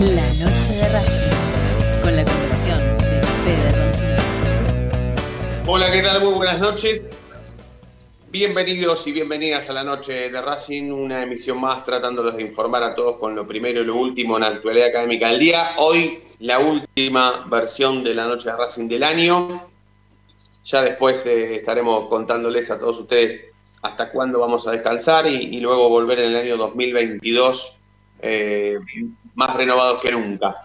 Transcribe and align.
La 0.00 0.26
noche 0.42 0.72
de 0.72 0.88
Racing, 0.88 2.02
con 2.02 2.16
la 2.16 2.24
conducción 2.24 2.78
de 2.96 3.22
Fede 3.22 3.82
Roncino. 3.82 4.16
Hola, 5.66 5.92
¿qué 5.92 6.00
tal? 6.00 6.22
Muy 6.24 6.32
buenas 6.32 6.58
noches. 6.58 7.06
Bienvenidos 8.30 9.06
y 9.06 9.12
bienvenidas 9.12 9.68
a 9.68 9.74
la 9.74 9.84
noche 9.84 10.30
de 10.30 10.40
Racing, 10.40 10.90
una 10.90 11.22
emisión 11.22 11.60
más 11.60 11.84
tratándolos 11.84 12.34
de 12.34 12.40
informar 12.40 12.82
a 12.82 12.94
todos 12.94 13.18
con 13.18 13.34
lo 13.34 13.46
primero 13.46 13.82
y 13.82 13.84
lo 13.84 13.96
último 13.96 14.36
en 14.36 14.40
la 14.40 14.48
actualidad 14.48 14.88
académica 14.88 15.28
del 15.28 15.38
día. 15.38 15.72
Hoy 15.76 16.22
la 16.38 16.58
última 16.60 17.44
versión 17.50 18.02
de 18.02 18.14
la 18.14 18.24
noche 18.24 18.48
de 18.48 18.56
Racing 18.56 18.88
del 18.88 19.02
año. 19.02 19.68
Ya 20.64 20.80
después 20.80 21.26
eh, 21.26 21.56
estaremos 21.56 22.08
contándoles 22.08 22.70
a 22.70 22.78
todos 22.78 23.00
ustedes 23.00 23.42
hasta 23.82 24.10
cuándo 24.10 24.40
vamos 24.40 24.66
a 24.66 24.70
descansar 24.70 25.26
y, 25.26 25.60
luego 25.60 25.90
volver 25.90 26.20
en 26.20 26.30
el 26.30 26.36
año 26.36 26.56
2022 26.56 27.80
eh, 28.22 28.78
más 29.34 29.54
renovados 29.54 30.00
que 30.00 30.12
nunca. 30.12 30.56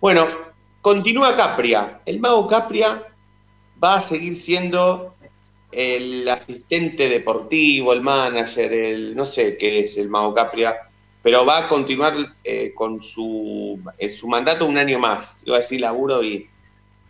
Bueno, 0.00 0.26
continúa 0.80 1.36
Capria. 1.36 1.98
El 2.06 2.20
mago 2.20 2.46
Capria 2.46 3.02
va 3.82 3.94
a 3.94 4.00
seguir 4.00 4.36
siendo 4.36 5.14
el 5.72 6.28
asistente 6.28 7.08
deportivo, 7.08 7.92
el 7.92 8.02
manager, 8.02 8.72
el 8.72 9.16
no 9.16 9.24
sé 9.24 9.56
qué 9.56 9.80
es 9.80 9.96
el 9.96 10.08
mago 10.08 10.34
Capria, 10.34 10.76
pero 11.22 11.46
va 11.46 11.58
a 11.58 11.68
continuar 11.68 12.14
eh, 12.44 12.72
con 12.74 13.00
su, 13.00 13.80
su 14.10 14.28
mandato 14.28 14.66
un 14.66 14.76
año 14.76 14.98
más. 14.98 15.40
Iba 15.44 15.56
a 15.56 15.60
decir 15.60 15.80
laburo 15.80 16.22
y, 16.22 16.48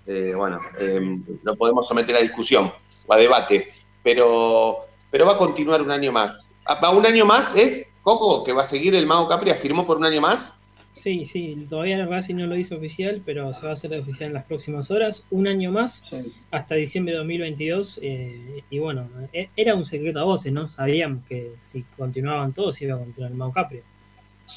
eh, 0.07 0.33
bueno, 0.37 0.61
eh, 0.79 1.19
lo 1.43 1.57
podemos 1.57 1.87
someter 1.87 2.17
a 2.17 2.21
discusión 2.21 2.73
o 3.07 3.13
a 3.13 3.17
debate, 3.17 3.69
pero, 4.03 4.81
pero 5.11 5.27
va 5.27 5.33
a 5.33 5.39
continuar 5.39 5.83
un 5.83 5.91
año 5.91 6.13
más. 6.13 6.41
¿Va 6.69 6.91
un 6.91 7.05
año 7.05 7.25
más? 7.25 7.57
¿Es 7.57 7.89
Coco 8.03 8.45
que 8.45 8.53
va 8.53 8.63
a 8.63 8.67
seguir 8.67 8.95
el 8.95 9.07
mago 9.07 9.29
Capria? 9.29 9.55
¿Firmó 9.55 9.85
por 9.85 9.97
un 9.97 10.05
año 10.05 10.21
más? 10.21 10.57
Sí, 10.95 11.25
sí, 11.25 11.67
todavía 11.71 12.05
Racing 12.05 12.37
no 12.37 12.47
lo 12.47 12.57
hizo 12.57 12.77
oficial, 12.77 13.23
pero 13.25 13.55
se 13.55 13.63
va 13.63 13.71
a 13.71 13.73
hacer 13.73 13.99
oficial 13.99 14.29
en 14.29 14.35
las 14.35 14.45
próximas 14.45 14.91
horas, 14.91 15.25
un 15.31 15.47
año 15.47 15.73
más, 15.73 16.05
hasta 16.51 16.75
diciembre 16.75 17.13
de 17.13 17.19
2022. 17.19 18.01
Eh, 18.03 18.63
y 18.69 18.79
bueno, 18.79 19.09
e, 19.33 19.49
era 19.57 19.75
un 19.75 19.87
secreto 19.87 20.21
a 20.21 20.25
voces, 20.25 20.53
¿no? 20.53 20.69
Sabíamos 20.69 21.25
que 21.27 21.53
si 21.59 21.83
continuaban 21.97 22.53
todos 22.53 22.81
iba 22.83 22.95
a 22.95 22.99
continuar 22.99 23.33
el 23.33 23.39
Mago 23.39 23.53
Capria. 23.53 23.83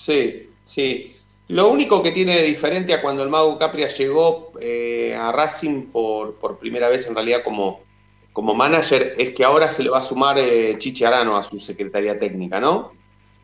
Sí, 0.01 0.49
sí. 0.65 1.15
Lo 1.47 1.69
único 1.69 2.03
que 2.03 2.11
tiene 2.11 2.37
de 2.37 2.43
diferente 2.43 2.93
a 2.93 3.01
cuando 3.01 3.23
el 3.23 3.29
Mago 3.29 3.57
Capria 3.57 3.87
llegó 3.87 4.51
eh, 4.59 5.15
a 5.15 5.31
Racing 5.31 5.83
por, 5.87 6.35
por, 6.35 6.59
primera 6.59 6.89
vez 6.89 7.07
en 7.07 7.15
realidad 7.15 7.43
como, 7.43 7.81
como 8.33 8.53
manager 8.53 9.13
es 9.17 9.33
que 9.33 9.43
ahora 9.43 9.69
se 9.69 9.83
le 9.83 9.89
va 9.89 9.99
a 9.99 10.01
sumar 10.01 10.37
eh, 10.39 10.75
Chiche 10.79 11.05
Arano 11.05 11.37
a 11.37 11.43
su 11.43 11.59
secretaría 11.59 12.17
técnica, 12.17 12.59
¿no? 12.59 12.91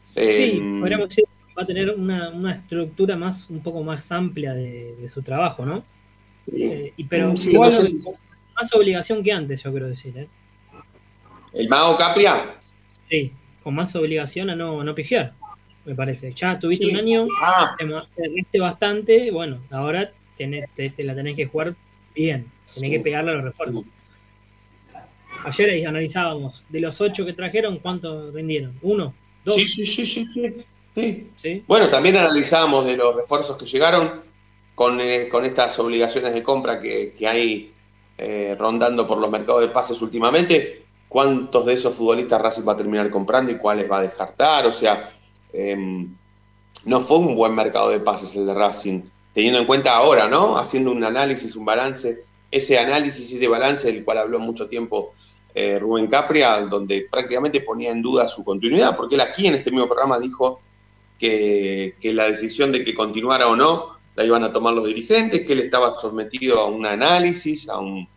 Sí, 0.01 0.19
eh, 0.21 0.77
podríamos 0.79 1.09
decir 1.09 1.25
va 1.57 1.63
a 1.63 1.65
tener 1.65 1.89
una, 1.91 2.29
una, 2.29 2.53
estructura 2.53 3.15
más, 3.17 3.49
un 3.49 3.61
poco 3.61 3.83
más 3.83 4.11
amplia 4.11 4.53
de, 4.53 4.95
de 4.95 5.07
su 5.07 5.21
trabajo, 5.21 5.65
¿no? 5.65 5.83
Eh, 6.51 6.93
y, 6.97 7.03
pero 7.05 7.35
Sí, 7.37 7.51
igual 7.51 7.71
no 7.73 7.81
sé 7.81 7.97
si- 7.99 8.09
más 8.55 8.73
obligación 8.73 9.23
que 9.23 9.31
antes, 9.31 9.63
yo 9.63 9.71
quiero 9.71 9.87
decir, 9.87 10.17
¿eh? 10.17 10.27
¿El 11.53 11.67
Mago 11.69 11.97
Capria? 11.97 12.35
Sí, 13.09 13.31
con 13.63 13.75
más 13.75 13.95
obligación 13.95 14.49
a 14.49 14.55
no, 14.55 14.83
no 14.83 14.95
pifiar, 14.95 15.33
me 15.85 15.95
parece. 15.95 16.33
Ya 16.33 16.57
tuviste 16.57 16.85
Sí. 16.85 16.91
un 16.91 16.97
año, 16.99 17.27
Ah, 17.41 17.75
te 17.77 17.85
mo- 17.85 18.05
te 18.15 18.27
reste 18.29 18.59
bastante, 18.59 19.31
bueno, 19.31 19.59
ahora 19.71 20.11
tenés- 20.37 20.69
te, 20.75 20.89
te 20.91 21.03
la 21.03 21.13
tenés 21.15 21.35
que 21.35 21.45
jugar 21.45 21.75
bien, 22.15 22.45
tenés 22.73 22.89
Sí. 22.89 22.97
que 22.97 22.99
pegarle 23.01 23.31
a 23.31 23.35
los 23.35 23.43
refuerzos. 23.43 23.83
Ayer 25.43 25.87
analizábamos, 25.87 26.65
de 26.69 26.79
los 26.81 27.01
ocho 27.01 27.25
que 27.25 27.33
trajeron, 27.33 27.79
¿cuántos 27.79 28.33
rindieron? 28.33 28.77
¿Uno? 28.81 29.13
¿Dos? 29.43 29.55
sí, 29.55 29.85
sí, 29.85 30.05
sí, 30.05 30.23
sí, 30.25 30.53
sí. 30.95 31.31
sí. 31.35 31.63
Bueno, 31.67 31.89
también 31.89 32.17
analizábamos 32.17 32.85
de 32.85 32.97
los 32.97 33.15
refuerzos 33.15 33.57
que 33.57 33.65
llegaron 33.65 34.21
con, 34.75 34.99
eh, 35.01 35.27
con 35.29 35.45
estas 35.45 35.77
obligaciones 35.79 36.33
de 36.33 36.43
compra 36.43 36.79
que, 36.79 37.13
que 37.17 37.27
hay 37.27 37.73
eh, 38.17 38.55
rondando 38.57 39.07
por 39.07 39.17
los 39.17 39.31
mercados 39.31 39.61
de 39.61 39.69
pases 39.69 40.01
últimamente. 40.01 40.85
¿Cuántos 41.09 41.65
de 41.65 41.73
esos 41.73 41.95
futbolistas 41.95 42.41
Racing 42.41 42.67
va 42.67 42.73
a 42.73 42.77
terminar 42.77 43.09
comprando 43.09 43.51
y 43.51 43.55
cuáles 43.55 43.91
va 43.91 43.97
a 43.97 44.03
descartar? 44.03 44.65
O 44.67 44.71
sea, 44.71 45.11
eh, 45.51 46.05
no 46.85 46.99
fue 46.99 47.17
un 47.17 47.35
buen 47.35 47.55
mercado 47.55 47.89
de 47.89 47.99
pases 47.99 48.35
el 48.35 48.45
de 48.45 48.53
Racing, 48.53 49.01
teniendo 49.33 49.59
en 49.59 49.65
cuenta 49.65 49.95
ahora, 49.95 50.27
¿no? 50.27 50.57
Haciendo 50.57 50.91
un 50.91 51.03
análisis, 51.03 51.55
un 51.55 51.65
balance, 51.65 52.23
ese 52.49 52.77
análisis 52.77 53.31
y 53.31 53.37
ese 53.37 53.47
balance 53.47 53.91
del 53.91 54.03
cual 54.05 54.19
habló 54.19 54.39
mucho 54.39 54.69
tiempo 54.69 55.13
eh, 55.53 55.79
Rubén 55.79 56.07
Capria, 56.07 56.61
donde 56.61 57.07
prácticamente 57.11 57.61
ponía 57.61 57.91
en 57.91 58.01
duda 58.01 58.27
su 58.27 58.43
continuidad, 58.43 58.95
porque 58.95 59.15
él 59.15 59.21
aquí 59.21 59.47
en 59.47 59.55
este 59.55 59.71
mismo 59.71 59.87
programa 59.87 60.19
dijo 60.19 60.61
que, 61.21 62.13
la 62.13 62.25
decisión 62.25 62.71
de 62.71 62.83
que 62.83 62.93
continuara 62.93 63.47
o 63.47 63.55
no 63.55 63.99
la 64.15 64.25
iban 64.25 64.43
a 64.43 64.51
tomar 64.51 64.73
los 64.73 64.87
dirigentes, 64.87 65.45
que 65.45 65.53
él 65.53 65.59
estaba 65.59 65.91
sometido 65.91 66.59
a 66.59 66.65
un 66.65 66.85
análisis, 66.85 67.69
a 67.69 67.79
un, 67.79 68.07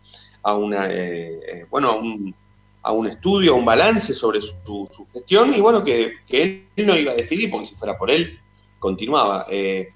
a 0.43 0.57
una, 0.57 0.87
eh, 0.91 1.41
eh, 1.47 1.67
bueno, 1.71 1.91
a 1.91 1.95
un, 1.95 2.35
a 2.83 2.93
un 2.93 3.07
estudio, 3.07 3.53
a 3.53 3.57
un 3.57 3.65
balance 3.65 4.13
sobre 4.13 4.41
su, 4.41 4.55
su 4.91 5.07
gestión, 5.13 5.55
y 5.55 5.61
bueno, 5.61 5.85
que, 5.85 6.15
que, 6.27 6.67
él 6.77 6.87
no 6.87 6.97
iba 6.97 7.13
a 7.13 7.17
decidir, 7.17 7.51
porque 7.51 7.67
si 7.67 7.75
fuera 7.75 7.97
por 7.97 8.11
él, 8.11 8.41
continuaba. 8.81 9.47
Eh, 9.49 9.93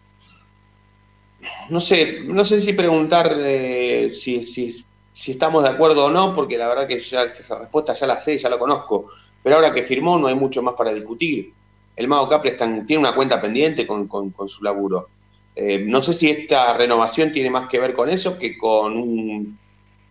no 1.70 1.80
sé, 1.80 2.20
no 2.24 2.44
sé 2.44 2.60
si 2.60 2.74
preguntar 2.74 3.36
eh, 3.38 4.10
si, 4.14 4.44
si, 4.44 4.84
si, 5.12 5.30
estamos 5.32 5.62
de 5.62 5.70
acuerdo 5.70 6.06
o 6.06 6.10
no, 6.10 6.34
porque 6.34 6.58
la 6.58 6.68
verdad 6.68 6.86
que 6.86 7.00
ya 7.00 7.24
esa 7.24 7.58
respuesta 7.58 7.94
ya 7.94 8.06
la 8.06 8.20
sé, 8.20 8.38
ya 8.38 8.48
la 8.48 8.58
conozco, 8.58 9.06
pero 9.42 9.56
ahora 9.56 9.72
que 9.72 9.82
firmó 9.82 10.18
no 10.18 10.26
hay 10.26 10.34
mucho 10.34 10.62
más 10.62 10.74
para 10.74 10.92
discutir. 10.92 11.52
El 11.98 12.06
Mago 12.06 12.28
Capri 12.28 12.50
está, 12.50 12.64
tiene 12.86 13.00
una 13.00 13.12
cuenta 13.12 13.40
pendiente 13.40 13.84
con, 13.84 14.06
con, 14.06 14.30
con 14.30 14.48
su 14.48 14.62
laburo. 14.62 15.08
Eh, 15.56 15.84
no 15.84 16.00
sé 16.00 16.12
si 16.12 16.30
esta 16.30 16.76
renovación 16.76 17.32
tiene 17.32 17.50
más 17.50 17.68
que 17.68 17.80
ver 17.80 17.92
con 17.92 18.08
eso 18.08 18.38
que 18.38 18.56
con 18.56 18.96
un 18.96 19.58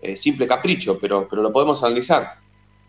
eh, 0.01 0.17
simple 0.17 0.45
capricho, 0.45 0.99
pero, 0.99 1.25
pero 1.29 1.41
lo 1.41 1.53
podemos 1.53 1.81
analizar. 1.85 2.33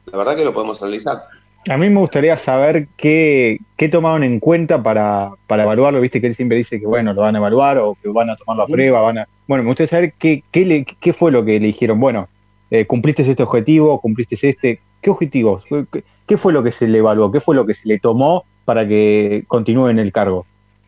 La 0.07 0.19
verdad 0.19 0.35
que 0.35 0.45
lo 0.45 0.53
podemos 0.53 0.83
analizar. 0.83 1.23
A 1.69 1.77
mí 1.77 1.89
me 1.89 2.01
gustaría 2.01 2.37
saber 2.37 2.89
qué, 2.97 3.59
qué 3.77 3.89
tomaron 3.89 4.25
en 4.25 4.41
cuenta 4.41 4.83
para, 4.83 5.31
para, 5.47 5.63
evaluarlo. 5.63 6.01
Viste 6.01 6.21
que 6.21 6.27
él 6.27 6.35
siempre 6.35 6.59
dice 6.59 6.81
que 6.81 6.87
bueno, 6.87 7.13
lo 7.13 7.21
van 7.21 7.37
a 7.37 7.39
evaluar 7.39 7.79
o 7.79 7.97
que 8.03 8.09
van 8.09 8.31
a 8.31 8.37
tomar 8.37 8.57
la 8.57 8.67
prueba. 8.67 9.01
Van 9.01 9.19
a... 9.19 9.29
Bueno, 9.47 9.63
me 9.63 9.69
gustaría 9.69 9.89
saber 9.89 10.15
qué, 10.19 10.43
qué, 10.51 10.65
le, 10.65 10.85
qué 10.85 11.13
fue 11.13 11.31
lo 11.31 11.45
que 11.45 11.61
le 11.61 11.69
dijeron. 11.69 12.01
Bueno, 12.01 12.29
eh, 12.73 12.85
cumpliste 12.85 13.23
este 13.23 13.45
objetivo, 13.45 14.01
cumpliste 14.01 14.37
este. 14.43 14.81
¿Qué 15.01 15.11
objetivos? 15.11 15.63
¿Qué, 15.93 16.03
¿Qué 16.27 16.37
fue 16.37 16.53
lo 16.53 16.65
que 16.65 16.73
se 16.73 16.89
le 16.89 16.99
evaluó? 16.99 17.31
¿Qué 17.31 17.41
fue 17.41 17.55
lo 17.55 17.65
que 17.65 17.75
se 17.75 17.87
le 17.87 18.01
tomó 18.01 18.45
para 18.69 18.87
que 18.87 19.45
continúe 19.49 19.89
en 19.89 19.99
el 19.99 20.13
cargo? 20.13 20.45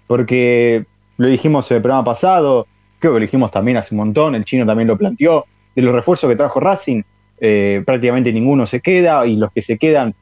Porque 0.06 0.84
lo 1.16 1.28
dijimos 1.28 1.70
en 1.70 1.78
el 1.78 1.82
programa 1.82 2.04
pasado, 2.04 2.66
creo 2.98 3.14
que 3.14 3.20
lo 3.20 3.24
dijimos 3.24 3.50
también 3.50 3.78
hace 3.78 3.94
un 3.94 4.00
montón, 4.00 4.34
el 4.34 4.44
chino 4.44 4.66
también 4.66 4.86
lo 4.86 4.98
planteó, 4.98 5.46
de 5.74 5.80
los 5.80 5.94
refuerzos 5.94 6.28
que 6.28 6.36
trajo 6.36 6.60
Racing, 6.60 7.00
eh, 7.40 7.82
prácticamente 7.86 8.34
ninguno 8.34 8.66
se 8.66 8.80
queda 8.80 9.26
y 9.26 9.36
los 9.36 9.50
que 9.50 9.62
se 9.62 9.78
quedan 9.78 10.14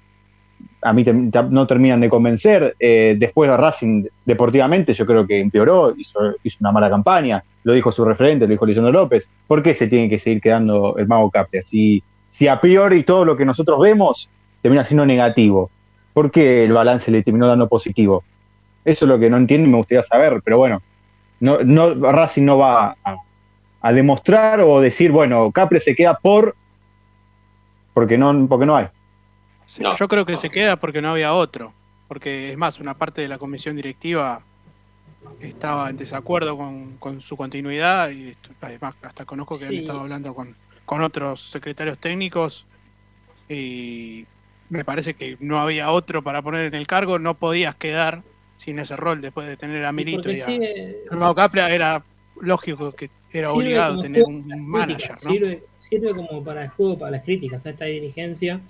a 0.83 0.93
mí 0.93 1.05
no 1.51 1.67
terminan 1.67 2.01
de 2.01 2.09
convencer. 2.09 2.77
Eh, 2.79 3.17
después 3.19 3.51
Racing 3.51 4.05
deportivamente 4.25 4.95
yo 4.95 5.05
creo 5.05 5.27
que 5.27 5.41
empeoró, 5.41 5.93
hizo, 5.97 6.37
hizo, 6.45 6.59
una 6.61 6.71
mala 6.71 6.89
campaña, 6.89 7.43
lo 7.65 7.73
dijo 7.73 7.91
su 7.91 8.05
referente, 8.05 8.47
lo 8.47 8.53
dijo 8.53 8.67
Lisandro 8.67 8.93
López. 8.93 9.29
¿Por 9.49 9.65
qué 9.65 9.75
se 9.75 9.89
tiene 9.89 10.09
que 10.09 10.19
seguir 10.19 10.41
quedando 10.41 10.97
el 10.97 11.09
Mago 11.09 11.29
Capria? 11.29 11.63
Si, 11.63 12.05
si 12.31 12.47
a 12.47 12.61
priori 12.61 13.03
todo 13.03 13.25
lo 13.25 13.37
que 13.37 13.45
nosotros 13.45 13.81
vemos 13.81 14.31
termina 14.63 14.85
siendo 14.85 15.05
negativo, 15.05 15.73
¿por 16.13 16.31
qué 16.31 16.65
el 16.65 16.73
balance 16.73 17.11
le 17.11 17.23
terminó 17.23 17.47
dando 17.47 17.69
positivo? 17.69 18.25
Eso 18.85 19.05
es 19.05 19.09
lo 19.09 19.19
que 19.19 19.31
no 19.31 19.37
entiendo 19.37 19.69
y 19.69 19.71
me 19.71 19.79
gustaría 19.79 20.03
saber, 20.03 20.41
pero 20.45 20.59
bueno, 20.59 20.83
no, 21.41 21.59
no, 21.65 21.95
Racing 21.95 22.45
no 22.45 22.59
va 22.59 22.97
a, 23.05 23.17
a 23.81 23.93
demostrar 23.93 24.61
o 24.61 24.81
decir, 24.81 25.13
bueno, 25.13 25.51
Capria 25.53 25.81
se 25.81 25.95
queda 25.95 26.19
por 26.19 26.55
porque 27.99 28.17
no, 28.17 28.47
porque 28.49 28.65
no 28.65 28.77
hay. 28.77 28.87
Sí, 29.67 29.83
no, 29.83 29.97
yo 29.97 30.07
creo 30.07 30.25
que 30.25 30.35
no. 30.35 30.39
se 30.39 30.51
queda 30.51 30.77
porque 30.77 31.03
no 31.03 31.11
había 31.11 31.35
otro. 31.35 31.73
Porque 32.07 32.53
es 32.53 32.57
más, 32.57 32.79
una 32.79 32.95
parte 32.95 33.23
de 33.23 33.27
la 33.27 33.39
comisión 33.39 33.75
directiva 33.75 34.41
estaba 35.41 35.91
en 35.91 35.97
desacuerdo 35.97 36.57
con, 36.57 36.97
con 36.99 37.21
su 37.21 37.37
continuidad 37.37 38.11
y 38.11 38.37
además 38.61 38.95
hasta 39.03 39.25
conozco 39.25 39.59
que 39.59 39.67
sí. 39.67 39.67
han 39.67 39.75
estado 39.83 39.99
hablando 39.99 40.33
con, 40.33 40.55
con 40.85 41.03
otros 41.03 41.51
secretarios 41.51 41.99
técnicos 41.99 42.65
y 43.49 44.25
me 44.69 44.85
parece 44.85 45.15
que 45.15 45.37
no 45.41 45.61
había 45.61 45.91
otro 45.93 46.23
para 46.23 46.43
poner 46.43 46.67
en 46.67 46.75
el 46.75 46.87
cargo, 46.87 47.19
no 47.19 47.35
podías 47.35 47.75
quedar 47.75 48.23
sin 48.59 48.79
ese 48.79 48.97
rol 48.97 49.21
después 49.21 49.47
de 49.47 49.57
tener 49.57 49.85
a 49.85 49.93
Milito 49.93 50.31
y, 50.31 50.41
a, 50.41 51.35
Capria 51.35 51.71
era 51.71 52.03
lógico 52.41 52.95
que 52.95 53.11
era 53.33 53.53
obligado 53.53 54.01
tener 54.01 54.23
un 54.25 54.47
manager, 54.69 55.17
¿no? 55.25 55.31
Sirve, 55.31 55.63
sirve, 55.79 56.15
como 56.15 56.43
para 56.43 56.65
el 56.65 56.69
juego, 56.71 56.99
para 56.99 57.13
las 57.13 57.25
críticas 57.25 57.67
a 57.67 57.71
esta 57.71 57.85
dirigencia, 57.85 58.61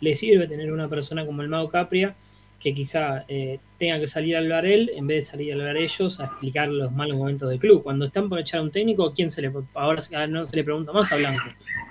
le 0.00 0.14
sirve 0.14 0.46
tener 0.46 0.72
una 0.72 0.88
persona 0.88 1.24
como 1.24 1.42
el 1.42 1.48
Mago 1.48 1.68
Capria 1.70 2.14
que 2.60 2.74
quizá 2.74 3.24
eh, 3.28 3.60
tenga 3.78 4.00
que 4.00 4.08
salir 4.08 4.34
a 4.34 4.40
hablar 4.40 4.66
él 4.66 4.90
en 4.94 5.06
vez 5.06 5.24
de 5.24 5.30
salir 5.30 5.52
a 5.52 5.54
hablar 5.54 5.76
ellos 5.76 6.18
a 6.18 6.24
explicar 6.24 6.68
los 6.68 6.90
malos 6.92 7.16
momentos 7.16 7.48
del 7.48 7.58
club. 7.58 7.84
Cuando 7.84 8.06
están 8.06 8.28
por 8.28 8.40
echar 8.40 8.60
a 8.60 8.62
un 8.64 8.70
técnico, 8.72 9.12
¿quién 9.14 9.30
se 9.30 9.42
le 9.42 9.52
ahora 9.74 10.02
no 10.28 10.44
se 10.44 10.56
le 10.56 10.64
pregunta 10.64 10.92
más 10.92 11.10
a 11.12 11.16
Blanco? 11.16 11.44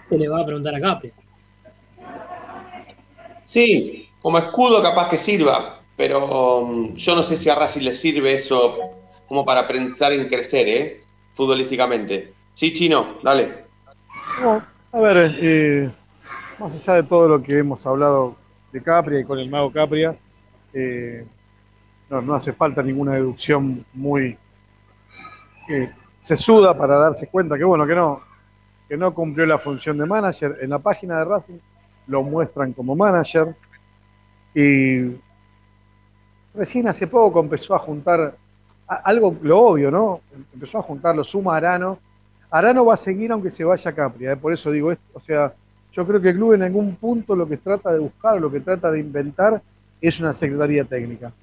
Se 0.09 0.17
le 0.17 0.27
va 0.27 0.41
a 0.41 0.45
preguntar 0.45 0.75
a 0.75 0.81
Capria. 0.81 1.13
Sí, 3.47 4.09
como 4.21 4.37
escudo 4.39 4.83
capaz 4.83 5.09
que 5.09 5.17
sirva, 5.17 5.79
pero 5.95 6.59
um, 6.59 6.93
yo 6.95 7.15
no 7.15 7.23
sé 7.23 7.37
si 7.37 7.49
a 7.49 7.55
Racing 7.55 7.81
le 7.81 7.93
sirve 7.93 8.33
eso 8.33 8.77
como 9.25 9.45
para 9.45 9.65
pensar 9.65 10.11
en 10.11 10.27
crecer, 10.27 10.67
¿eh? 10.67 11.03
Futbolísticamente. 11.33 12.33
Sí, 12.55 12.73
Chino, 12.73 13.19
dale. 13.23 13.63
a 14.91 14.99
ver, 14.99 15.33
eh, 15.39 15.89
más 16.59 16.73
allá 16.73 16.95
de 16.95 17.03
todo 17.03 17.29
lo 17.29 17.41
que 17.41 17.57
hemos 17.57 17.85
hablado 17.85 18.35
de 18.73 18.83
Capria 18.83 19.21
y 19.21 19.23
con 19.23 19.39
el 19.39 19.49
mago 19.49 19.71
Capria, 19.71 20.13
eh, 20.73 21.25
no, 22.09 22.35
hace 22.35 22.51
falta 22.51 22.83
ninguna 22.83 23.13
deducción 23.13 23.85
muy 23.93 24.37
eh, 25.69 25.89
sesuda 26.19 26.77
para 26.77 26.97
darse 26.97 27.27
cuenta 27.27 27.57
que 27.57 27.63
bueno, 27.63 27.87
que 27.87 27.95
no, 27.95 28.21
que 28.89 28.97
no 28.97 29.13
cumplió 29.13 29.45
la 29.45 29.57
función 29.57 29.97
de 29.97 30.05
manager. 30.05 30.57
En 30.61 30.71
la 30.71 30.79
página 30.79 31.19
de 31.19 31.23
Racing 31.23 31.59
lo 32.07 32.23
muestran 32.23 32.73
como 32.73 32.95
manager 32.95 33.55
y 34.53 35.15
recién 36.53 36.87
hace 36.87 37.07
poco 37.07 37.39
empezó 37.39 37.75
a 37.75 37.79
juntar 37.79 38.35
algo, 38.87 39.35
lo 39.41 39.59
obvio, 39.59 39.91
¿no? 39.91 40.21
Empezó 40.53 40.79
a 40.79 40.81
juntar 40.81 41.15
lo 41.15 41.23
suma 41.23 41.57
Arano. 41.57 41.99
Arano 42.49 42.85
va 42.85 42.93
a 42.93 42.97
seguir 42.97 43.31
aunque 43.31 43.51
se 43.51 43.63
vaya 43.63 43.91
a 43.91 43.93
Capria, 43.93 44.31
¿eh? 44.31 44.37
por 44.37 44.53
eso 44.53 44.71
digo 44.71 44.91
esto, 44.91 45.03
o 45.13 45.19
sea, 45.19 45.53
yo 45.91 46.07
creo 46.07 46.21
que 46.21 46.29
el 46.29 46.35
club 46.35 46.53
en 46.53 46.63
algún 46.63 46.95
punto 46.95 47.35
lo 47.35 47.47
que 47.47 47.57
trata 47.57 47.91
de 47.91 47.99
buscar, 47.99 48.39
lo 48.39 48.51
que 48.51 48.61
trata 48.61 48.89
de 48.91 48.99
inventar 48.99 49.61
es 49.99 50.19
una 50.19 50.31
secretaría 50.31 50.85
técnica. 50.85 51.33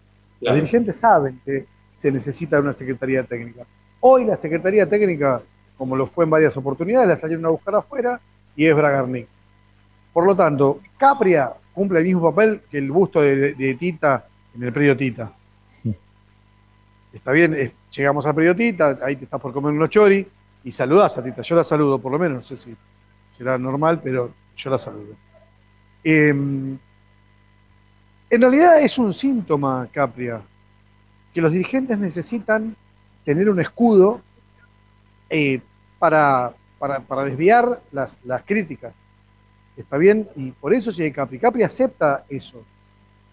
Los 0.40 0.54
dirigentes 0.54 0.96
saben 0.96 1.40
que 1.44 1.66
se 1.96 2.10
necesita 2.10 2.60
una 2.60 2.72
secretaría 2.72 3.24
técnica. 3.24 3.64
Hoy 4.00 4.24
la 4.24 4.36
secretaría 4.36 4.88
técnica, 4.88 5.42
como 5.76 5.96
lo 5.96 6.06
fue 6.06 6.24
en 6.24 6.30
varias 6.30 6.56
oportunidades, 6.56 7.08
la 7.08 7.16
salieron 7.16 7.46
a 7.46 7.50
buscar 7.50 7.74
afuera 7.74 8.20
y 8.56 8.66
es 8.66 8.76
Bragarnik. 8.76 9.26
Por 10.14 10.24
lo 10.24 10.34
tanto, 10.34 10.80
Capria 10.96 11.52
cumple 11.74 11.98
el 11.98 12.06
mismo 12.06 12.30
papel 12.30 12.62
que 12.70 12.78
el 12.78 12.90
busto 12.90 13.20
de, 13.20 13.76
Tita 13.78 14.26
en 14.54 14.62
el 14.62 14.72
predio 14.72 14.96
Tita. 14.96 15.30
Está 17.12 17.32
bien, 17.32 17.72
llegamos 17.90 18.24
al 18.24 18.34
predio 18.34 18.56
Tita, 18.56 18.98
ahí 19.02 19.16
te 19.16 19.24
estás 19.24 19.40
por 19.40 19.52
comer 19.52 19.72
unos 19.72 19.90
chori 19.90 20.26
y 20.64 20.72
saludás 20.72 21.18
a 21.18 21.22
Tita. 21.22 21.42
Yo 21.42 21.56
la 21.56 21.64
saludo, 21.64 21.98
por 21.98 22.12
lo 22.12 22.18
menos, 22.18 22.38
no 22.38 22.42
sé 22.42 22.56
si 22.56 22.74
será 23.30 23.58
normal, 23.58 24.00
pero 24.02 24.32
yo 24.56 24.70
la 24.70 24.78
saludo. 24.78 25.14
Em, 26.02 26.78
en 28.30 28.40
realidad 28.40 28.80
es 28.80 28.96
un 28.98 29.12
síntoma, 29.12 29.88
Capria, 29.92 30.40
que 31.32 31.40
los 31.40 31.50
dirigentes 31.50 31.98
necesitan 31.98 32.76
tener 33.24 33.50
un 33.50 33.60
escudo 33.60 34.20
eh, 35.28 35.60
para, 35.98 36.54
para, 36.78 37.24
desviar 37.24 37.80
las, 37.90 38.18
críticas. 38.44 38.94
¿Está 39.76 39.98
bien? 39.98 40.28
Y 40.36 40.52
por 40.52 40.72
eso 40.72 40.92
sigue 40.92 41.12
Capri. 41.12 41.38
Capri 41.38 41.62
acepta 41.62 42.24
eso. 42.28 42.62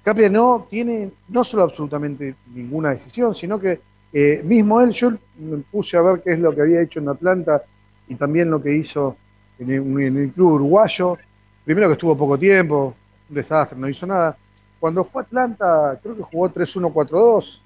Capri 0.04 0.30
no 0.30 0.66
tiene 0.70 1.12
no 1.30 1.44
solo 1.44 1.64
absolutamente 1.64 2.36
ninguna 2.54 2.92
decisión, 2.92 3.36
sino 3.36 3.60
que 3.60 3.80
eh, 4.14 4.42
mismo 4.44 4.82
él, 4.82 4.92
yo 4.92 5.12
me 5.38 5.58
puse 5.72 5.96
a 5.98 6.02
ver 6.02 6.22
qué 6.22 6.34
es 6.34 6.40
lo 6.40 6.54
que 6.54 6.62
había 6.62 6.82
hecho 6.82 7.00
en 7.00 7.10
Atlanta 7.10 7.62
y 8.08 8.16
también 8.16 8.50
lo 8.50 8.62
que 8.62 8.76
hizo 8.76 9.16
en 9.60 10.18
el 10.18 10.32
club 10.32 10.54
uruguayo. 10.54 11.18
Primero 11.64 11.88
que 11.88 11.94
estuvo 11.94 12.18
poco 12.18 12.38
tiempo, 12.38 12.96
un 13.30 13.36
desastre, 13.36 13.78
no 13.78 13.88
hizo 13.88 14.08
nada. 14.08 14.36
Cuando 14.80 15.04
fue 15.06 15.22
Atlanta, 15.22 16.00
creo 16.02 16.18
que 16.18 16.24
jugó 16.24 16.50
3-1-4-2, 16.50 17.62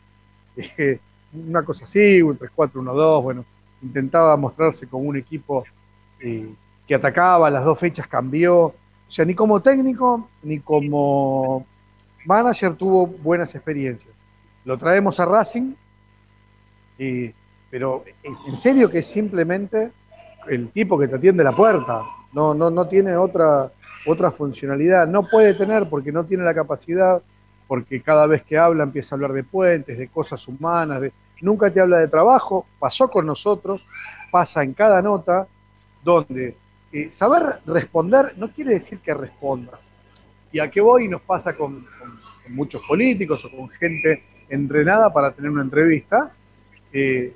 eh, 0.77 0.99
una 1.33 1.63
cosa 1.63 1.85
así, 1.85 2.21
un 2.21 2.37
3-4-1-2, 2.37 3.23
bueno, 3.23 3.45
intentaba 3.81 4.35
mostrarse 4.35 4.87
como 4.87 5.05
un 5.05 5.17
equipo 5.17 5.63
eh, 6.19 6.53
que 6.87 6.95
atacaba, 6.95 7.49
las 7.49 7.65
dos 7.65 7.79
fechas 7.79 8.07
cambió, 8.07 8.57
o 8.65 8.73
sea, 9.07 9.25
ni 9.25 9.33
como 9.33 9.61
técnico 9.61 10.29
ni 10.43 10.59
como 10.59 11.65
manager 12.25 12.75
tuvo 12.75 13.07
buenas 13.07 13.53
experiencias. 13.55 14.13
Lo 14.65 14.77
traemos 14.77 15.19
a 15.19 15.25
Racing, 15.25 15.73
eh, 16.97 17.33
pero 17.69 18.03
en 18.23 18.57
serio 18.57 18.89
que 18.89 18.99
es 18.99 19.07
simplemente 19.07 19.91
el 20.47 20.69
tipo 20.69 20.97
que 20.97 21.07
te 21.07 21.15
atiende 21.15 21.43
la 21.43 21.55
puerta, 21.55 22.03
no, 22.33 22.53
no, 22.53 22.69
no 22.69 22.87
tiene 22.87 23.15
otra, 23.15 23.71
otra 24.05 24.31
funcionalidad. 24.31 25.07
No 25.07 25.23
puede 25.23 25.53
tener 25.53 25.89
porque 25.89 26.11
no 26.11 26.25
tiene 26.25 26.43
la 26.43 26.53
capacidad, 26.53 27.21
porque 27.67 28.01
cada 28.01 28.27
vez 28.27 28.43
que 28.43 28.57
habla 28.57 28.83
empieza 28.83 29.13
a 29.13 29.17
hablar 29.17 29.33
de 29.33 29.43
puentes, 29.43 29.97
de 29.97 30.07
cosas 30.09 30.47
humanas, 30.47 31.01
de... 31.01 31.13
nunca 31.41 31.71
te 31.71 31.79
habla 31.79 31.99
de 31.99 32.07
trabajo. 32.07 32.65
Pasó 32.77 33.09
con 33.09 33.25
nosotros, 33.25 33.87
pasa 34.31 34.63
en 34.63 34.73
cada 34.73 35.01
nota, 35.01 35.47
donde 36.03 36.55
saber 37.11 37.59
responder 37.65 38.33
no 38.37 38.51
quiere 38.51 38.73
decir 38.73 38.99
que 38.99 39.13
respondas. 39.13 39.89
Y 40.51 40.59
a 40.59 40.69
qué 40.69 40.81
voy 40.81 41.07
nos 41.07 41.21
pasa 41.21 41.55
con, 41.55 41.85
muchos 42.49 42.81
políticos 42.83 43.43
o 43.45 43.51
con 43.51 43.69
gente 43.69 44.23
entrenada 44.49 45.11
para 45.11 45.31
tener 45.31 45.49
una 45.49 45.63
entrevista. 45.63 46.31
Eh, 46.93 47.33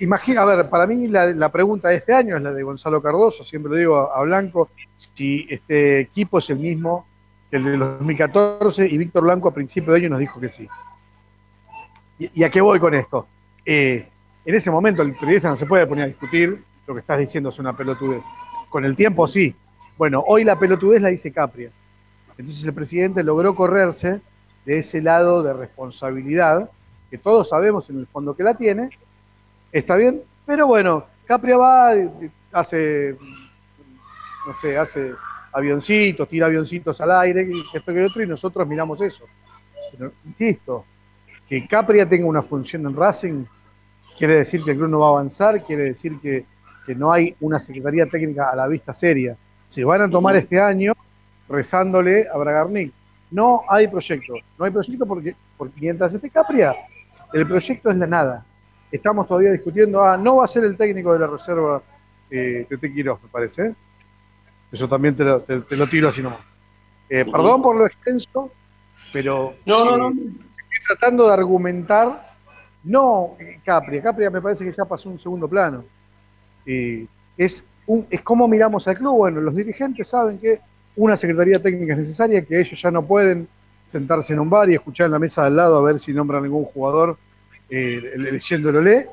Imagina, 0.00 0.42
a 0.42 0.44
ver, 0.44 0.68
para 0.68 0.86
mí 0.86 1.08
la, 1.08 1.50
pregunta 1.50 1.88
de 1.88 1.96
este 1.96 2.12
año 2.12 2.36
es 2.36 2.42
la 2.42 2.52
de 2.52 2.62
Gonzalo 2.62 3.00
Cardoso, 3.00 3.42
siempre 3.44 3.70
lo 3.70 3.76
digo 3.76 3.96
a, 3.96 4.22
Blanco, 4.22 4.68
si 4.94 5.46
este 5.48 6.00
equipo 6.00 6.38
es 6.38 6.50
el 6.50 6.58
mismo 6.58 7.06
que 7.50 7.56
el 7.56 7.64
de 7.64 7.78
2014 7.78 8.86
y 8.86 8.98
Víctor 8.98 9.22
Blanco 9.22 9.48
a 9.48 9.54
principio 9.54 9.92
de 9.92 10.00
año 10.00 10.10
nos 10.10 10.18
dijo 10.18 10.38
que 10.38 10.48
sí. 10.48 10.68
¿Y, 12.18 12.42
a 12.44 12.50
qué 12.50 12.60
voy 12.60 12.78
con 12.78 12.92
esto? 12.92 13.26
Eh, 13.64 14.06
en 14.44 14.54
ese 14.54 14.70
momento 14.70 15.00
el 15.00 15.14
periodista 15.14 15.48
no 15.48 15.56
se 15.56 15.64
puede 15.64 15.86
poner 15.86 16.04
a 16.04 16.08
discutir, 16.08 16.62
lo 16.90 16.94
que 16.94 17.00
estás 17.00 17.20
diciendo 17.20 17.50
es 17.50 17.58
una 17.60 17.76
pelotudez. 17.76 18.24
Con 18.68 18.84
el 18.84 18.96
tiempo 18.96 19.28
sí. 19.28 19.54
Bueno, 19.96 20.24
hoy 20.26 20.42
la 20.42 20.58
pelotudez 20.58 21.00
la 21.00 21.10
dice 21.10 21.30
Capria. 21.30 21.70
Entonces 22.36 22.64
el 22.64 22.74
presidente 22.74 23.22
logró 23.22 23.54
correrse 23.54 24.20
de 24.64 24.78
ese 24.78 25.00
lado 25.00 25.44
de 25.44 25.52
responsabilidad, 25.52 26.68
que 27.08 27.16
todos 27.16 27.50
sabemos 27.50 27.88
en 27.90 28.00
el 28.00 28.06
fondo 28.08 28.34
que 28.34 28.42
la 28.42 28.54
tiene, 28.54 28.90
está 29.70 29.94
bien, 29.96 30.22
pero 30.44 30.66
bueno, 30.66 31.06
Capria 31.26 31.56
va, 31.56 31.92
hace, 32.52 33.16
no 34.46 34.54
sé, 34.60 34.76
hace 34.76 35.12
avioncitos, 35.52 36.28
tira 36.28 36.46
avioncitos 36.46 37.00
al 37.00 37.12
aire, 37.12 37.48
esto 37.72 37.92
que 37.92 38.04
otro, 38.04 38.22
y 38.22 38.26
nosotros 38.26 38.66
miramos 38.66 39.00
eso. 39.00 39.24
Pero, 39.92 40.12
insisto, 40.24 40.84
que 41.48 41.68
Capria 41.68 42.08
tenga 42.08 42.26
una 42.26 42.42
función 42.42 42.84
en 42.86 42.96
Racing 42.96 43.44
quiere 44.18 44.36
decir 44.36 44.64
que 44.64 44.72
el 44.72 44.76
club 44.76 44.90
no 44.90 44.98
va 44.98 45.06
a 45.06 45.10
avanzar, 45.10 45.64
quiere 45.64 45.84
decir 45.84 46.18
que, 46.20 46.44
no 46.94 47.12
hay 47.12 47.34
una 47.40 47.58
secretaría 47.58 48.06
técnica 48.06 48.50
a 48.50 48.56
la 48.56 48.66
vista 48.68 48.92
seria. 48.92 49.36
Se 49.66 49.84
van 49.84 50.02
a 50.02 50.10
tomar 50.10 50.36
este 50.36 50.60
año 50.60 50.92
rezándole 51.48 52.26
a 52.32 52.36
Bragarnik. 52.38 52.92
No 53.30 53.62
hay 53.68 53.86
proyecto, 53.88 54.34
no 54.58 54.64
hay 54.64 54.70
proyecto 54.70 55.06
porque, 55.06 55.36
porque 55.56 55.80
mientras 55.80 56.12
esté 56.12 56.30
Capria, 56.30 56.74
el 57.32 57.46
proyecto 57.46 57.90
es 57.90 57.96
la 57.96 58.06
nada 58.06 58.44
estamos 58.90 59.28
todavía 59.28 59.52
discutiendo, 59.52 60.00
ah, 60.02 60.16
no 60.16 60.36
va 60.36 60.44
a 60.44 60.48
ser 60.48 60.64
el 60.64 60.76
técnico 60.76 61.12
de 61.12 61.18
la 61.20 61.26
reserva 61.26 61.82
eh, 62.30 62.66
Tete 62.68 62.92
Quiroz, 62.92 63.22
me 63.22 63.28
parece. 63.28 63.74
Eso 64.72 64.88
también 64.88 65.16
te 65.16 65.24
lo, 65.24 65.88
tiro 65.88 66.08
así 66.08 66.22
nomás. 66.22 66.40
Eh, 67.08 67.24
perdón 67.24 67.62
por 67.62 67.76
lo 67.76 67.86
extenso, 67.86 68.52
pero 69.12 69.54
no, 69.66 69.84
no, 69.84 69.96
no. 69.96 70.08
Eh, 70.10 70.26
estoy 70.26 70.86
tratando 70.86 71.26
de 71.26 71.32
argumentar, 71.32 72.36
no 72.84 73.36
Capria, 73.64 74.02
Capria 74.02 74.30
me 74.30 74.40
parece 74.40 74.64
que 74.64 74.72
ya 74.72 74.84
pasó 74.84 75.08
un 75.08 75.18
segundo 75.18 75.48
plano. 75.48 75.84
Es, 77.36 77.64
un, 77.86 78.06
es 78.10 78.20
como 78.22 78.46
miramos 78.48 78.86
al 78.88 78.96
club, 78.96 79.16
bueno, 79.16 79.40
los 79.40 79.54
dirigentes 79.54 80.08
saben 80.08 80.38
que 80.38 80.60
una 80.96 81.16
secretaría 81.16 81.60
técnica 81.60 81.94
es 81.94 82.00
necesaria, 82.00 82.44
que 82.44 82.60
ellos 82.60 82.80
ya 82.80 82.90
no 82.90 83.04
pueden 83.04 83.48
sentarse 83.86 84.32
en 84.32 84.40
un 84.40 84.50
bar 84.50 84.70
y 84.70 84.74
escuchar 84.74 85.06
en 85.06 85.12
la 85.12 85.18
mesa 85.18 85.46
al 85.46 85.56
lado 85.56 85.78
a 85.78 85.82
ver 85.82 85.98
si 85.98 86.12
nombran 86.12 86.44
algún 86.44 86.64
jugador 86.64 87.18
eh, 87.68 88.12
leyéndolo 88.16 88.80
lee, 88.80 89.06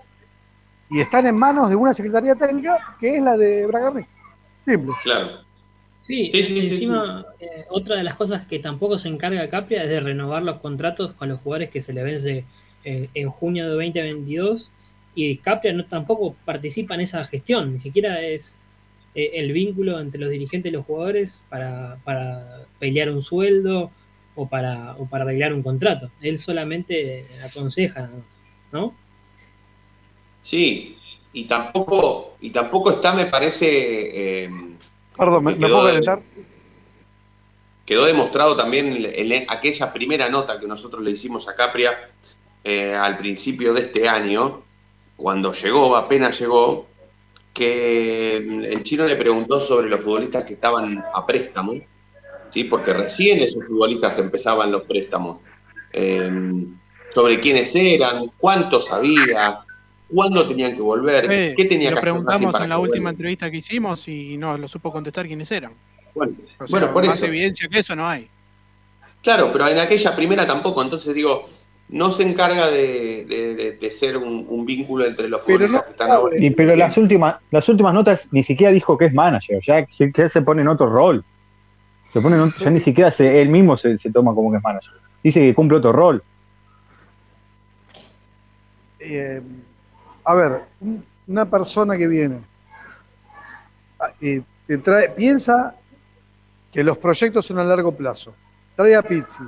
y 0.90 1.02
están 1.02 1.28
en 1.28 1.36
manos 1.36 1.70
de 1.70 1.76
una 1.76 1.94
secretaría 1.94 2.36
técnica 2.36 2.96
que 3.00 3.18
es 3.18 3.24
la 3.24 3.36
de 3.38 3.66
Bragarni. 3.66 4.06
Simple. 4.66 4.94
Claro. 5.04 5.48
Sí, 6.02 6.30
encima, 6.34 7.26
eh, 7.40 7.66
otra 7.70 7.98
de 7.98 8.04
las 8.04 8.16
cosas 8.16 8.46
que 8.48 8.60
tampoco 8.60 8.98
se 8.98 9.10
encarga 9.10 9.50
Capria 9.50 9.84
es 9.84 9.90
de 9.90 10.00
renovar 10.00 10.42
los 10.42 10.58
contratos 10.58 11.12
con 11.14 11.28
los 11.28 11.42
jugadores 11.42 11.70
que 11.70 11.82
se 11.82 11.92
le 11.92 12.04
vence 12.04 12.46
eh, 12.86 13.10
en 13.14 13.30
junio 13.30 13.66
de 13.66 13.72
2022 13.72 14.72
y 15.18 15.38
Capria 15.38 15.74
no 15.74 15.84
tampoco 15.86 16.36
participa 16.46 16.94
en 16.94 17.02
esa 17.02 17.26
gestión, 17.26 17.74
ni 17.74 17.80
siquiera 17.80 18.22
es 18.22 18.60
eh, 19.16 19.32
el 19.34 19.52
vínculo 19.52 20.00
entre 20.00 20.22
los 20.22 20.30
dirigentes 20.30 20.70
y 20.70 20.74
los 20.74 20.86
jugadores 20.86 21.42
para, 21.50 21.98
para 22.04 22.68
pelear 22.78 23.10
un 23.10 23.24
sueldo 23.24 23.90
o 24.36 24.48
para, 24.48 24.96
o 25.00 25.08
para 25.08 25.24
arreglar 25.24 25.56
un 25.56 25.64
contrato. 25.64 26.12
Él 26.22 26.38
solamente 26.38 27.26
aconseja 27.44 28.02
nada 28.02 28.14
más, 28.14 28.44
¿no? 28.72 28.96
Sí, 30.44 31.00
y 31.34 31.46
tampoco, 31.46 32.38
y 32.40 32.52
tampoco 32.52 32.92
está, 32.92 33.16
me 33.16 33.26
parece. 33.26 34.44
Eh, 34.44 34.52
Perdón, 35.18 35.46
¿me, 35.46 35.56
puedo 35.56 35.82
adelantar? 35.82 36.22
Quedó 37.88 38.06
demostrado 38.06 38.56
también 38.56 38.96
en 39.16 39.46
aquella 39.50 39.92
primera 39.92 40.30
nota 40.30 40.60
que 40.60 40.68
nosotros 40.68 41.02
le 41.02 41.10
hicimos 41.10 41.48
a 41.48 41.56
Capria 41.56 42.12
eh, 42.64 42.94
al 42.94 43.18
principio 43.18 43.74
de 43.74 43.82
este 43.82 44.10
año, 44.10 44.67
cuando 45.18 45.52
llegó, 45.52 45.98
apenas 45.98 46.40
llegó, 46.40 46.88
que 47.54 48.46
mm, 48.48 48.64
el 48.64 48.84
chino 48.84 49.06
le 49.06 49.16
preguntó 49.16 49.60
sobre 49.60 49.90
los 49.90 50.00
futbolistas 50.00 50.46
que 50.46 50.54
estaban 50.54 51.04
a 51.14 51.26
préstamo, 51.26 51.74
¿sí? 52.52 52.64
porque 52.64 52.94
recién 52.94 53.40
esos 53.40 53.66
futbolistas 53.66 54.18
empezaban 54.20 54.72
los 54.72 54.84
préstamos, 54.84 55.40
em, 55.92 56.78
sobre 57.14 57.40
quiénes 57.40 57.74
eran, 57.74 58.32
cuántos 58.38 58.92
había, 58.92 59.60
cuándo 60.08 60.48
tenían 60.48 60.76
que 60.76 60.82
volver, 60.82 61.56
qué 61.56 61.66
tenía 61.66 61.90
que 61.90 61.96
hacer. 61.96 61.96
Lo 61.96 62.02
preguntamos 62.02 62.62
en 62.62 62.70
la 62.70 62.78
última 62.78 63.10
entrevista 63.10 63.50
que 63.50 63.58
hicimos 63.58 64.08
y 64.08 64.38
no 64.38 64.58
lo 64.58 64.68
supo 64.68 64.92
contestar 64.92 65.26
quiénes 65.26 65.52
eran. 65.52 65.74
Bueno, 66.14 66.36
bueno 66.70 66.94
por 66.94 67.06
más 67.06 67.22
evidencia 67.24 67.68
que 67.68 67.80
eso 67.80 67.96
no 67.96 68.08
hay. 68.08 68.30
Claro, 69.24 69.50
pero 69.52 69.68
en 69.68 69.80
aquella 69.80 70.16
primera 70.16 70.46
tampoco, 70.46 70.82
entonces 70.82 71.14
digo, 71.14 71.50
no 71.90 72.12
se 72.12 72.24
encarga 72.24 72.70
de, 72.70 73.78
ser 73.92 74.18
un, 74.18 74.66
vínculo 74.66 75.06
entre 75.06 75.30
los 75.30 75.44
futbolistas 75.44 75.84
que 75.84 75.92
están 75.92 76.12
ahora. 76.12 76.36
pero 76.56 76.76
las 76.76 76.98
últimas, 76.98 77.38
las 77.52 77.68
últimas 77.70 77.94
notas 77.94 78.28
ni 78.32 78.44
siquiera 78.44 78.74
dijo 78.74 78.98
que 78.98 79.06
es 79.06 79.14
manager, 79.14 79.62
ya 79.66 79.86
que 79.86 80.30
se 80.30 80.42
pone 80.42 80.62
en 80.62 80.68
otro 80.68 80.90
rol. 80.90 81.24
Se 82.14 82.22
pone 82.22 82.52
ya 82.60 82.70
ni 82.70 82.80
siquiera 82.80 83.12
se, 83.12 83.42
él 83.42 83.50
mismo 83.50 83.78
se, 83.78 83.98
toma 84.12 84.34
como 84.34 84.52
que 84.52 84.58
es 84.58 84.64
manager. 84.64 84.94
Dice 85.24 85.40
que 85.40 85.54
cumple 85.54 85.78
otro 85.78 85.92
rol. 85.92 86.24
Eh, 89.00 89.42
a 90.24 90.36
ver, 90.36 90.62
una 91.28 91.50
persona 91.50 91.98
que 91.98 92.08
viene 92.08 92.40
y 94.20 94.42
te 94.68 94.78
trae, 94.78 95.10
piensa 95.10 95.76
que 96.72 96.84
los 96.84 96.98
proyectos 96.98 97.46
son 97.46 97.60
a 97.60 97.64
largo 97.64 97.94
plazo. 97.94 98.34
Trae 98.76 98.96
a 98.96 99.02
Pizzi, 99.02 99.44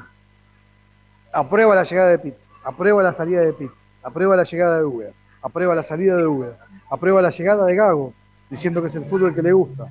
aprueba 1.31 1.75
la 1.75 1.83
llegada 1.83 2.09
de 2.09 2.19
Pitt, 2.19 2.35
aprueba 2.63 3.03
la 3.03 3.13
salida 3.13 3.41
de 3.41 3.53
Pitt, 3.53 3.71
aprueba 4.03 4.35
la 4.35 4.43
llegada 4.43 4.77
de 4.77 4.85
Uber, 4.85 5.13
aprueba 5.41 5.75
la 5.75 5.83
salida 5.83 6.15
de 6.15 6.25
Uber, 6.25 6.55
aprueba 6.89 7.21
la 7.21 7.29
llegada 7.29 7.65
de 7.65 7.75
Gago, 7.75 8.13
diciendo 8.49 8.81
que 8.81 8.87
es 8.87 8.95
el 8.95 9.05
fútbol 9.05 9.33
que 9.33 9.41
le 9.41 9.51
gusta. 9.53 9.87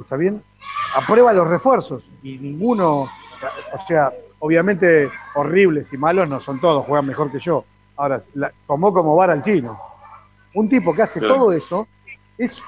¿Está 0.00 0.16
bien? 0.16 0.42
Aprueba 0.94 1.32
los 1.32 1.48
refuerzos 1.48 2.04
y 2.22 2.38
ninguno, 2.38 3.02
o 3.02 3.86
sea, 3.86 4.12
obviamente 4.38 5.10
horribles 5.34 5.92
y 5.92 5.98
malos 5.98 6.28
no 6.28 6.40
son 6.40 6.60
todos, 6.60 6.86
juegan 6.86 7.06
mejor 7.06 7.32
que 7.32 7.40
yo. 7.40 7.64
Ahora, 7.96 8.20
tomó 8.66 8.92
como 8.92 9.16
vara 9.16 9.32
al 9.32 9.42
chino. 9.42 9.78
Un 10.54 10.68
tipo 10.68 10.94
que 10.94 11.02
hace 11.02 11.20
todo 11.20 11.52
eso 11.52 11.88
es, 12.38 12.62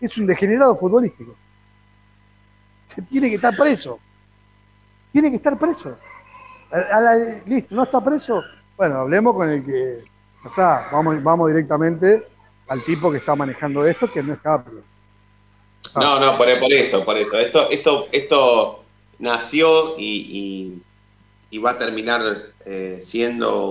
es 0.00 0.16
un 0.16 0.26
degenerado 0.26 0.76
futbolístico. 0.76 1.34
Se 2.84 3.02
tiene 3.02 3.28
que 3.28 3.34
estar 3.34 3.56
preso. 3.56 3.98
Tiene 5.10 5.30
que 5.30 5.36
estar 5.36 5.58
preso 5.58 5.96
listo, 7.46 7.74
¿no 7.74 7.84
está 7.84 8.02
preso? 8.02 8.42
Bueno, 8.76 8.96
hablemos 8.96 9.34
con 9.34 9.50
el 9.50 9.64
que 9.64 10.00
está. 10.46 10.88
Vamos, 10.92 11.22
vamos 11.22 11.48
directamente 11.48 12.26
al 12.68 12.84
tipo 12.84 13.10
que 13.10 13.18
está 13.18 13.34
manejando 13.34 13.86
esto, 13.86 14.10
que 14.10 14.22
no 14.22 14.34
es 14.34 14.40
Caprio. 14.40 14.82
No, 15.94 16.20
no, 16.20 16.36
por, 16.36 16.48
eso, 16.48 17.04
por 17.04 17.16
eso. 17.16 17.38
Esto, 17.38 17.70
esto, 17.70 18.08
esto 18.12 18.84
nació 19.18 19.94
y, 19.98 20.82
va 21.64 21.70
a 21.70 21.78
terminar 21.78 22.20
eh, 22.66 22.98
siendo 23.02 23.70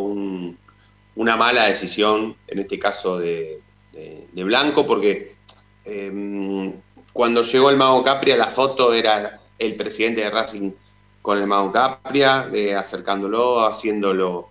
una 1.15 1.35
mala 1.35 1.65
decisión, 1.65 2.35
en 2.47 2.59
este 2.59 2.79
caso 2.79 3.19
de, 3.19 3.61
Blanco, 4.33 4.87
porque 4.87 5.35
em, 5.85 6.73
cuando 7.13 7.43
llegó 7.43 7.69
el 7.69 7.77
Mago 7.77 8.03
Capria, 8.03 8.35
la 8.35 8.47
foto 8.47 8.93
era 8.93 9.39
el 9.59 9.75
presidente 9.75 10.21
de 10.21 10.29
Racing 10.29 10.71
con 11.25 11.41
el 11.41 11.47
Mago 11.47 11.71
Capria, 11.71 12.51
acercándolo, 12.77 13.65
haciéndolo 13.65 14.49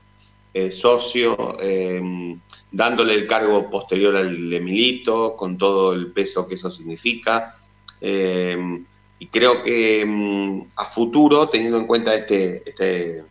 eh, 0.53 0.73
socio, 0.73 1.57
em, 1.61 2.41
dándole 2.73 3.15
el 3.15 3.29
cargo 3.29 3.71
posterior 3.71 4.17
al 4.17 4.53
Emilito, 4.53 5.37
con 5.37 5.57
todo 5.57 5.93
el 5.93 6.09
peso 6.09 6.49
que 6.49 6.57
eso 6.57 6.73
significa. 6.73 7.55
Y 8.01 9.27
creo 9.29 9.63
que 9.63 10.01
em, 10.01 10.67
a 10.75 10.85
futuro, 10.87 11.49
teniendo 11.49 11.79
en 11.79 11.87
cuenta 11.87 12.13
este, 12.13 12.69
este, 12.69 13.23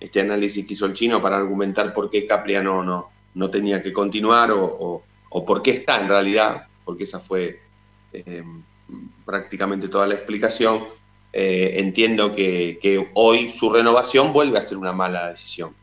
este, 0.00 0.20
análisis 0.20 0.66
que 0.66 0.74
hizo 0.74 0.86
el 0.86 0.92
chino 0.92 1.22
para 1.22 1.36
argumentar 1.36 1.92
por 1.92 2.10
qué 2.10 2.26
Capria 2.26 2.64
no, 2.64 2.82
no, 2.82 3.10
no 3.34 3.48
tenía 3.48 3.80
que 3.80 3.92
continuar 3.92 4.50
o, 4.50 5.02
o 5.30 5.44
por 5.44 5.62
qué 5.62 5.70
está 5.70 6.00
en 6.00 6.08
realidad, 6.08 6.66
porque 6.84 7.04
esa 7.04 7.20
fue 7.20 7.60
prácticamente 9.24 9.88
toda 9.88 10.08
la 10.08 10.14
explicación, 10.14 10.97
eh, 11.32 11.74
entiendo 11.76 12.34
que, 12.34 13.10
hoy 13.14 13.50
su 13.50 13.70
renovación 13.70 14.32
vuelve 14.32 14.58
a 14.58 14.62
ser 14.62 14.78
una 14.78 14.92
mala 14.92 15.28
decisión. 15.28 15.74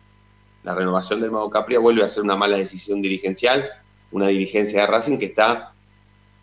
La 0.64 0.74
renovación 0.74 1.22
del 1.22 1.32
Mago 1.32 1.50
Capria 1.50 1.80
vuelve 1.80 2.04
a 2.04 2.08
ser 2.08 2.24
una 2.24 2.36
mala 2.36 2.58
decisión 2.58 3.02
dirigencial, 3.02 3.70
una 4.12 4.28
dirigencia 4.28 4.82
de 4.82 4.88
Racing 4.88 5.18
que 5.18 5.25
está 5.25 5.74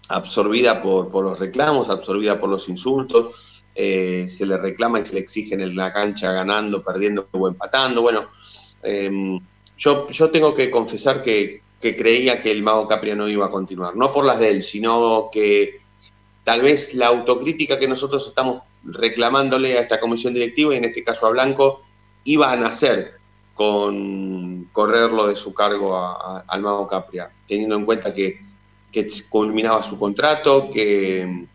absorbida 0.09 0.83
por, 0.83 1.13
los 1.23 1.39
reclamos, 1.39 1.89
absorbida 1.91 2.39
por 2.39 2.51
los 2.51 2.69
insultos, 2.69 3.65
eh, 3.75 4.27
se 4.29 4.47
le 4.47 4.57
reclama 4.59 5.01
y 5.01 5.07
se 5.07 5.15
le 5.15 5.21
exige 5.21 5.55
en 5.55 5.75
la 5.75 5.93
cancha 5.93 6.33
ganando, 6.33 6.83
perdiendo 6.83 7.29
o 7.33 7.49
empatando. 7.49 8.03
Bueno, 8.03 8.29
em, 8.83 9.41
yo, 9.77 10.09
yo 10.11 10.31
tengo 10.31 10.55
que 10.55 10.71
confesar 10.71 11.23
que, 11.23 11.63
que 11.81 11.97
creía 11.97 12.43
que 12.43 12.53
el 12.53 12.63
Mago 12.63 12.87
Capria 12.87 13.17
no 13.17 13.29
iba 13.29 13.47
a 13.47 13.51
continuar, 13.51 13.97
no 13.97 14.13
por 14.13 14.25
las 14.25 14.39
de 14.39 14.51
él, 14.51 14.63
sino 14.63 15.31
que 15.33 15.81
tal 16.45 16.63
vez 16.63 16.95
la 16.95 17.09
autocrítica 17.09 17.79
que 17.79 17.89
nosotros 17.89 18.29
estamos 18.29 18.63
reclamándole 18.85 19.79
a 19.79 19.83
esta 19.83 20.01
comisión 20.01 20.35
directiva, 20.35 20.75
y 20.75 20.79
en 20.79 20.85
este 20.85 21.05
caso 21.05 21.27
a 21.27 21.31
Blanco, 21.31 21.83
iba 22.25 22.51
a 22.51 22.57
nacer 22.57 23.15
con 23.55 24.69
correrlo 24.73 25.27
de 25.27 25.37
su 25.37 25.53
cargo 25.55 25.97
al 26.47 26.63
Mago 26.63 26.87
Capria, 26.89 27.31
teniendo 27.47 27.77
en 27.77 27.85
cuenta 27.85 28.13
que, 28.13 28.41
culminaba 29.29 29.83
su 29.83 29.99
contrato, 29.99 30.71
que, 30.71 31.47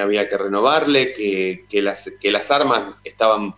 había 0.00 0.28
que 0.28 0.38
renovarle, 0.38 1.12
que, 1.12 1.82
las, 1.82 2.10
que 2.20 2.30
las 2.30 2.50
armas 2.50 2.94
estaban 3.04 3.54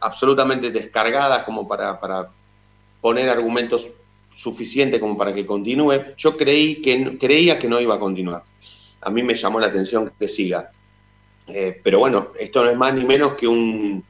absolutamente 0.00 0.70
descargadas 0.70 1.44
como 1.44 1.68
para, 1.68 1.98
para 1.98 2.30
poner 3.00 3.28
argumentos 3.28 3.90
suficientes 4.36 5.00
como 5.00 5.16
para 5.16 5.32
que 5.32 5.46
continúe. 5.46 6.14
Yo 6.16 6.36
creí 6.36 6.80
que, 6.80 7.18
creía 7.18 7.58
que 7.58 7.68
no 7.68 7.80
iba 7.80 7.94
a 7.94 7.98
continuar. 7.98 8.42
A 9.00 9.10
mí 9.10 9.22
me 9.22 9.34
llamó 9.34 9.60
la 9.60 9.66
atención 9.66 10.12
que 10.18 10.28
siga. 10.28 10.70
Eh, 11.48 11.80
pero 11.82 11.98
bueno, 11.98 12.32
esto 12.38 12.64
no 12.64 12.70
es 12.70 12.76
más 12.76 12.94
ni 12.94 13.04
menos 13.04 13.34
que, 13.34 13.48
un, 13.48 14.04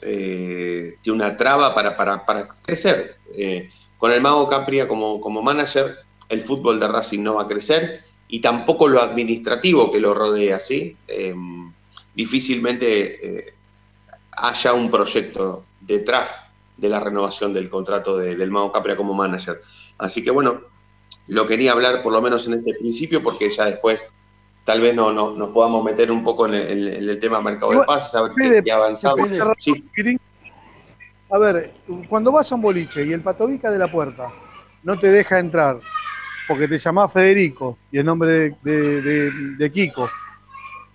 eh, 0.00 0.96
que 1.02 1.10
una 1.10 1.36
traba 1.36 1.74
para, 1.74 1.96
para, 1.96 2.48
crecer. 2.64 3.16
Eh, 3.34 3.70
con 3.98 4.12
el 4.12 4.20
Mago 4.20 4.48
Capria 4.48 4.88
como, 4.88 5.20
como 5.20 5.42
manager, 5.42 5.98
el 6.28 6.40
fútbol 6.40 6.80
de 6.80 6.88
Racing 6.88 7.22
no 7.22 7.34
va 7.34 7.42
a 7.42 7.48
crecer 7.48 8.00
y 8.28 8.40
tampoco 8.40 8.88
lo 8.88 9.02
administrativo 9.02 9.90
que 9.92 10.00
lo 10.00 10.14
rodea, 10.14 10.58
¿sí? 10.58 10.96
difícilmente 12.14 13.54
haya 14.38 14.72
un 14.72 14.90
proyecto 14.90 15.64
detrás 15.80 16.50
de 16.76 16.88
la 16.88 17.00
renovación 17.00 17.52
del 17.52 17.68
contrato 17.68 18.16
del 18.16 18.50
Mago 18.50 18.72
Capria 18.72 18.96
como 18.96 19.14
manager. 19.14 19.60
Así 19.98 20.24
que 20.24 20.30
bueno, 20.30 20.62
lo 21.28 21.46
quería 21.46 21.72
hablar 21.72 22.02
por 22.02 22.12
lo 22.12 22.22
menos 22.22 22.46
en 22.46 22.54
este 22.54 22.74
principio 22.74 23.22
porque 23.22 23.50
ya 23.50 23.66
después 23.66 24.04
tal 24.64 24.80
vez 24.80 24.94
no, 24.94 25.12
no, 25.12 25.32
nos 25.32 25.50
podamos 25.50 25.84
meter 25.84 26.10
un 26.10 26.22
poco 26.22 26.46
en 26.46 26.54
el, 26.54 27.18
tema 27.18 27.40
mercado 27.40 27.72
de 27.72 27.84
pases, 27.84 28.14
a 28.14 28.22
ver 28.22 28.62
qué, 28.62 28.70
ha 28.70 28.76
avanzado. 28.76 29.16
A 31.30 31.38
ver, 31.38 31.72
cuando 32.08 32.30
vas 32.30 32.52
a 32.52 32.54
un 32.54 32.62
boliche 32.62 33.06
y 33.06 33.12
el 33.12 33.22
patovica 33.22 33.70
de 33.70 33.78
la 33.78 33.90
puerta 33.90 34.30
no 34.82 34.98
te 34.98 35.08
deja 35.08 35.38
entrar 35.38 35.80
porque 36.46 36.68
te 36.68 36.76
llamás 36.76 37.12
Federico 37.12 37.78
y 37.90 37.98
el 37.98 38.04
nombre 38.04 38.56
de, 38.62 39.70
Kiko 39.72 40.10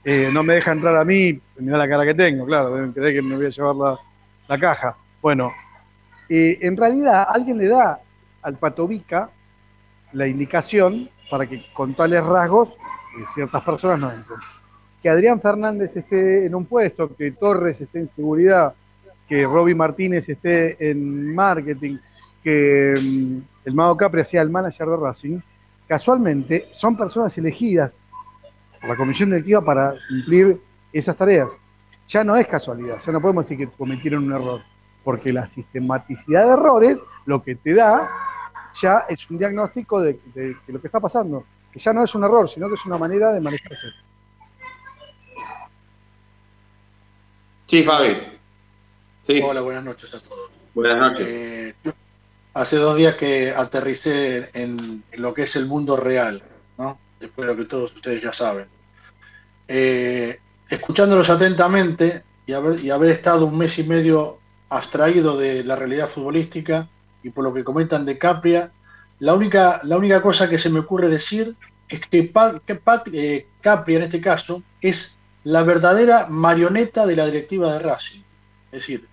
eh, 0.03 0.29
no 0.31 0.43
me 0.43 0.53
deja 0.53 0.71
entrar 0.71 0.95
a 0.95 1.03
mí, 1.03 1.39
mira 1.57 1.77
la 1.77 1.87
cara 1.87 2.05
que 2.05 2.13
tengo, 2.13 2.45
claro, 2.45 2.73
deben 2.75 2.93
creer 2.93 3.15
que 3.15 3.21
me 3.21 3.35
voy 3.35 3.47
a 3.47 3.49
llevar 3.49 3.97
la, 4.47 4.57
caja. 4.59 4.95
Bueno, 5.21 5.51
eh, 6.29 6.59
en 6.61 6.77
realidad 6.77 7.27
alguien 7.29 7.57
le 7.57 7.67
da 7.67 7.99
al 8.43 8.57
patovica 8.57 9.29
la 10.13 10.27
indicación 10.27 11.09
para 11.29 11.45
que 11.47 11.65
con 11.73 11.95
tales 11.95 12.23
rasgos 12.23 12.77
ciertas 13.25 13.63
personas 13.63 13.99
no 13.99 14.11
entran. 14.11 14.39
Que 15.01 15.09
Adrián 15.09 15.41
Fernández 15.41 15.95
esté 15.95 16.45
en 16.45 16.55
un 16.55 16.65
puesto, 16.65 17.15
que 17.15 17.31
Torres 17.31 17.81
esté 17.81 17.99
en 17.99 18.09
seguridad, 18.15 18.73
que 19.27 19.45
Roby 19.45 19.75
Martínez 19.75 20.27
esté 20.29 20.89
en 20.89 21.35
marketing, 21.35 21.97
que 22.43 22.93
mm, 22.99 23.67
el 23.67 23.73
Mago 23.73 23.97
Capri 23.97 24.23
sea 24.23 24.41
el 24.41 24.49
manager 24.49 24.87
de 24.87 24.97
Racing, 24.97 25.39
casualmente 25.87 26.67
son 26.71 26.97
personas 26.97 27.37
elegidas 27.37 28.01
por 28.79 28.89
la 28.89 28.95
comisión 28.95 29.29
directiva 29.29 29.61
para 29.61 29.95
cumplir 30.09 30.59
esas 30.93 31.15
tareas. 31.15 31.49
Ya 32.07 32.23
no 32.23 32.35
es 32.35 32.47
casualidad, 32.47 32.97
ya 33.05 33.11
no 33.11 33.21
podemos 33.21 33.47
decir 33.47 33.57
que 33.57 33.75
cometieron 33.75 34.25
un 34.25 34.33
error, 34.33 34.61
porque 35.03 35.33
la 35.33 35.45
sistematicidad 35.45 36.45
de 36.45 36.53
errores 36.53 37.01
lo 37.25 37.43
que 37.43 37.55
te 37.55 37.73
da 37.73 38.07
ya 38.81 39.05
es 39.09 39.29
un 39.29 39.37
diagnóstico 39.37 40.01
de, 40.01 40.19
lo 40.67 40.79
que 40.79 40.87
está 40.87 40.99
pasando, 40.99 41.43
que 41.77 41.83
ya 41.83 41.93
no 41.93 42.03
es 42.03 42.15
un 42.15 42.23
error, 42.23 42.49
sino 42.49 42.67
que 42.67 42.73
es 42.73 42.85
una 42.85 42.97
manera 42.97 43.31
de 43.31 43.39
manejarse. 43.39 43.87
Sí, 47.67 47.83
Fabi. 47.83 48.17
Sí. 49.21 49.41
Hola, 49.43 49.61
buenas 49.61 49.83
noches 49.83 50.11
a 50.13 50.19
todos. 50.19 50.49
Buenas 50.73 50.97
noches. 50.97 51.27
Eh, 51.29 51.75
hace 52.55 52.77
dos 52.77 52.97
días 52.97 53.15
que 53.15 53.53
aterricé 53.55 54.49
en, 54.53 55.03
lo 55.13 55.33
que 55.33 55.43
es 55.43 55.55
el 55.55 55.67
mundo 55.67 55.97
real, 55.97 56.41
¿no? 56.79 56.97
después 57.19 57.47
de 57.47 57.53
lo 57.53 57.59
que 57.59 57.65
todos 57.65 57.93
ustedes 57.93 58.23
ya 58.23 58.33
saben. 58.33 58.67
Eh, 59.67 60.39
escuchándolos 60.69 61.29
atentamente 61.29 62.23
y 62.47 62.53
haber, 62.53 62.79
y 62.79 62.89
haber 62.89 63.11
estado 63.11 63.45
un 63.45 63.57
mes 63.57 63.77
y 63.77 63.83
medio 63.83 64.39
abstraído 64.69 65.37
de 65.37 65.63
la 65.63 65.75
realidad 65.75 66.09
futbolística 66.09 66.87
y 67.21 67.29
por 67.29 67.43
lo 67.43 67.53
que 67.53 67.63
comentan 67.63 68.05
de 68.05 68.17
Capria, 68.17 68.71
la 69.19 69.33
única, 69.33 69.81
la 69.83 69.97
única 69.97 70.21
cosa 70.21 70.49
que 70.49 70.57
se 70.57 70.69
me 70.69 70.79
ocurre 70.79 71.09
decir 71.09 71.55
es 71.89 72.01
que, 72.07 72.23
Pat, 72.23 73.07
eh, 73.13 73.47
Capria 73.61 73.97
en 73.97 74.03
este 74.03 74.21
caso 74.21 74.61
es 74.81 75.15
la 75.43 75.63
verdadera 75.63 76.27
marioneta 76.27 77.05
de 77.05 77.15
la 77.15 77.25
directiva 77.25 77.73
de 77.73 77.79
Racing. 77.79 78.21
Es 78.71 78.81
decir, 78.81 79.07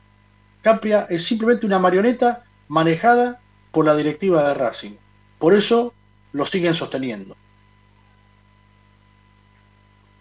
Capria 0.62 1.06
es 1.08 1.24
simplemente 1.24 1.66
una 1.66 1.78
marioneta 1.78 2.44
manejada 2.68 3.40
por 3.70 3.84
la 3.84 3.96
directiva 3.96 4.48
de 4.48 4.54
Racing. 4.54 4.92
Por 5.38 5.54
eso 5.54 5.92
lo 6.32 6.46
siguen 6.46 6.74
sosteniendo. 6.74 7.36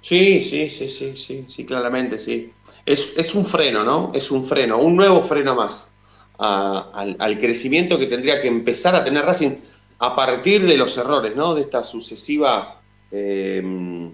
Sí, 0.01 0.43
sí, 0.43 0.69
sí, 0.69 0.89
sí, 0.89 1.15
sí, 1.15 1.45
sí, 1.47 1.65
claramente, 1.65 2.19
sí. 2.19 2.51
Es, 2.85 3.33
un 3.33 3.45
freno, 3.45 3.85
¿no? 3.85 4.11
Es 4.13 4.31
un 4.31 4.43
freno, 4.43 4.77
un 4.77 4.97
nuevo 4.97 5.21
freno 5.21 5.55
más 5.55 5.93
al, 6.37 7.37
crecimiento 7.39 7.97
que 7.97 8.07
tendría 8.07 8.41
que 8.41 8.49
empezar 8.49 8.95
a 8.95 9.03
tener 9.05 9.23
Racing 9.23 9.55
a 10.03 10.17
partir 10.17 10.65
de 10.65 10.75
los 10.75 10.97
errores, 10.97 11.33
¿no? 11.33 11.55
De 11.55 11.61
esta 11.61 11.81
sucesiva 11.81 12.81
em, 13.09 14.11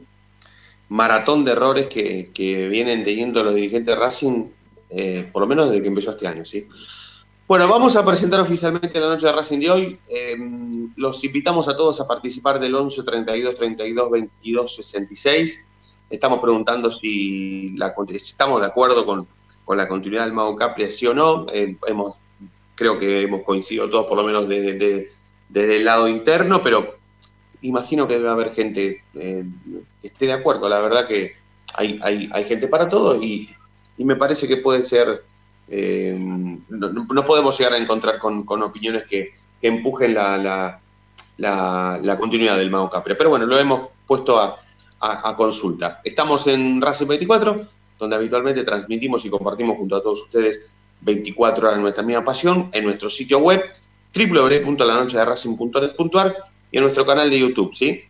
maratón 0.89 1.43
de 1.43 1.53
errores 1.53 1.87
que, 1.87 2.67
vienen 2.69 3.03
teniendo 3.03 3.43
los 3.43 3.55
dirigentes 3.55 3.95
de 3.95 3.99
Racing, 3.99 4.49
eh, 4.91 5.27
por 5.33 5.41
lo 5.41 5.47
menos 5.47 5.67
desde 5.67 5.81
que 5.81 5.87
empezó 5.87 6.11
este 6.11 6.27
año, 6.27 6.45
¿sí? 6.45 6.67
Bueno, 7.47 7.67
vamos 7.67 7.95
a 7.95 8.05
presentar 8.05 8.39
oficialmente 8.39 8.99
la 8.99 9.07
noche 9.07 9.25
de 9.25 9.31
Racing 9.31 9.59
de 9.59 9.71
hoy. 9.71 9.99
Em, 10.07 10.93
los 10.95 11.23
invitamos 11.23 11.67
a 11.67 11.75
todos 11.75 11.99
a 11.99 12.07
participar 12.07 12.59
del 12.59 12.75
11 12.75 13.01
32 13.01 13.55
32 13.55 14.11
22 14.11 14.75
66 14.75 15.65
Estamos 16.11 16.39
preguntando 16.39 16.91
si, 16.91 17.75
estamos 18.09 18.61
de 18.61 18.67
acuerdo 18.67 19.07
con, 19.07 19.27
la 19.75 19.87
continuidad 19.87 20.25
del 20.25 20.33
Mago 20.33 20.55
Capri, 20.55 20.89
sí 20.91 21.07
o 21.07 21.15
no. 21.15 21.47
Eh, 21.51 21.77
hemos, 21.87 22.15
creo 22.75 22.99
que 22.99 23.21
hemos 23.23 23.41
coincidido 23.41 23.89
todos, 23.89 24.05
por 24.05 24.17
lo 24.17 24.23
menos 24.23 24.47
desde, 24.47 25.11
el 25.53 25.85
lado 25.85 26.07
interno, 26.07 26.61
pero 26.61 26.97
imagino 27.61 28.07
que 28.07 28.17
debe 28.17 28.29
haber 28.29 28.53
gente 28.53 29.03
eh, 29.15 29.45
que 30.01 30.07
esté 30.07 30.27
de 30.27 30.33
acuerdo. 30.33 30.69
La 30.69 30.79
verdad 30.79 31.07
que 31.07 31.35
hay, 31.73 31.99
hay, 32.01 32.45
gente 32.45 32.67
para 32.67 32.89
todo 32.89 33.21
y, 33.21 33.49
me 33.97 34.15
parece 34.15 34.47
que 34.47 34.57
puede 34.57 34.83
ser. 34.83 35.23
Eh, 35.67 36.15
no, 36.69 37.25
podemos 37.25 37.57
llegar 37.57 37.73
a 37.73 37.77
encontrar 37.77 38.17
con, 38.17 38.45
opiniones 38.63 39.03
que, 39.03 39.33
empujen 39.61 40.13
la, 40.13 40.79
la, 41.37 42.17
continuidad 42.17 42.57
del 42.57 42.71
Mago 42.71 42.89
Capri. 42.89 43.15
Pero 43.15 43.29
bueno, 43.29 43.45
lo 43.45 43.59
hemos 43.59 43.89
puesto 44.07 44.39
a, 44.39 44.57
a, 45.01 45.35
consulta. 45.35 46.01
Estamos 46.03 46.47
en 46.47 46.81
Racing 46.81 47.07
24, 47.07 47.67
donde 47.97 48.15
habitualmente 48.15 48.63
transmitimos 48.63 49.25
y 49.25 49.29
compartimos 49.29 49.77
junto 49.77 49.97
a 49.97 50.01
todos 50.01 50.23
ustedes 50.23 50.69
24 51.01 51.67
horas 51.67 51.79
nuestra 51.79 52.03
misma 52.03 52.23
pasión 52.23 52.69
en 52.73 52.83
nuestro 52.83 53.09
sitio 53.09 53.39
web 53.39 53.63
www.lanochederacing.net.ar 54.15 56.35
y 56.71 56.77
en 56.77 56.83
nuestro 56.83 57.05
canal 57.05 57.29
de 57.29 57.39
YouTube, 57.39 57.73
¿sí? 57.73 58.03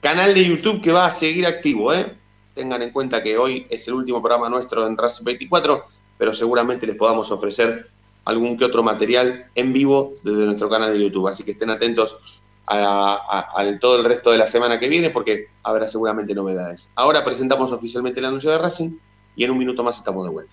Canal 0.00 0.34
de 0.34 0.46
YouTube 0.46 0.82
que 0.82 0.92
va 0.92 1.06
a 1.06 1.10
seguir 1.10 1.46
activo, 1.46 1.92
¿eh? 1.92 2.14
Tengan 2.54 2.82
en 2.82 2.90
cuenta 2.90 3.22
que 3.22 3.38
hoy 3.38 3.66
es 3.70 3.86
el 3.88 3.94
último 3.94 4.20
programa 4.20 4.48
nuestro 4.48 4.86
en 4.86 4.96
Racing 4.96 5.24
24, 5.24 5.84
pero 6.18 6.34
seguramente 6.34 6.86
les 6.86 6.96
podamos 6.96 7.30
ofrecer 7.30 7.88
algún 8.24 8.56
que 8.56 8.64
otro 8.64 8.82
material 8.82 9.46
en 9.54 9.72
vivo 9.72 10.14
desde 10.22 10.44
nuestro 10.44 10.68
canal 10.68 10.92
de 10.92 11.02
YouTube. 11.02 11.28
Así 11.28 11.44
que 11.44 11.52
estén 11.52 11.70
atentos 11.70 12.18
a, 12.66 13.78
todo 13.80 13.98
el 13.98 14.04
resto 14.04 14.30
de 14.30 14.38
la 14.38 14.46
semana 14.46 14.78
que 14.78 14.88
viene 14.88 15.10
porque 15.10 15.46
habrá 15.62 15.88
seguramente 15.88 16.34
novedades. 16.34 16.92
Ahora 16.94 17.24
presentamos 17.24 17.72
oficialmente 17.72 18.20
el 18.20 18.26
anuncio 18.26 18.50
de 18.50 18.58
Racing 18.58 18.96
y 19.36 19.44
en 19.44 19.50
un 19.50 19.58
minuto 19.58 19.82
más 19.82 19.98
estamos 19.98 20.24
de 20.24 20.30
vuelta. 20.30 20.52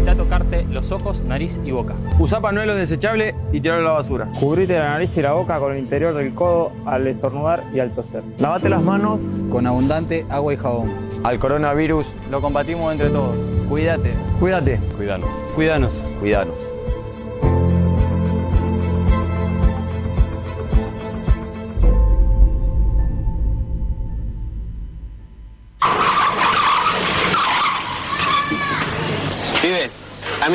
Evita 0.00 0.16
tocarte 0.16 0.64
los 0.70 0.92
ojos, 0.92 1.20
nariz 1.24 1.60
y 1.62 1.72
boca. 1.72 1.94
Usa 2.18 2.40
panuelo 2.40 2.74
desechable 2.74 3.34
y 3.52 3.60
tirarlo 3.60 3.88
a 3.88 3.90
la 3.90 3.96
basura. 3.98 4.28
Cubrite 4.40 4.78
la 4.78 4.92
nariz 4.92 5.14
y 5.18 5.20
la 5.20 5.32
boca 5.32 5.58
con 5.58 5.74
el 5.74 5.78
interior 5.78 6.14
del 6.14 6.34
codo 6.34 6.72
al 6.86 7.06
estornudar 7.06 7.64
y 7.74 7.80
al 7.80 7.90
toser. 7.90 8.22
Lavate 8.38 8.70
las 8.70 8.82
manos 8.82 9.20
con 9.50 9.66
abundante 9.66 10.24
agua 10.30 10.54
y 10.54 10.56
jabón. 10.56 10.90
Al 11.22 11.38
coronavirus 11.38 12.14
lo 12.30 12.40
combatimos 12.40 12.90
entre 12.92 13.10
todos. 13.10 13.38
Cuídate. 13.68 14.14
Cuídate. 14.38 14.80
Cuídanos. 14.96 15.28
Cuídanos. 15.54 15.92
Cuídanos. 16.18 16.69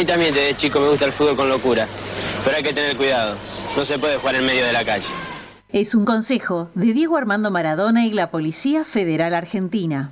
Mí 0.06 0.12
también 0.12 0.34
desde 0.34 0.56
chico 0.56 0.80
me 0.80 0.89
gusta 0.89 1.06
el 1.06 1.13
fútbol 1.13 1.36
con 1.36 1.50
locura, 1.50 1.88
pero 2.44 2.56
hay 2.56 2.63
que 2.63 2.74
tener 2.74 2.96
cuidado. 2.96 3.38
No 3.76 3.84
se 3.84 3.98
puede 3.98 4.18
jugar 4.18 4.36
en 4.36 4.46
medio 4.46 4.65
de 4.65 4.72
la 4.72 4.86
calle. 4.86 5.08
Es 5.70 5.96
un 5.96 6.06
consejo 6.06 6.70
de 6.76 6.94
Diego 6.94 7.18
Armando 7.18 7.50
Maradona 7.50 8.06
y 8.06 8.12
la 8.12 8.30
Policía 8.30 8.84
Federal 8.86 9.34
Argentina. 9.34 10.12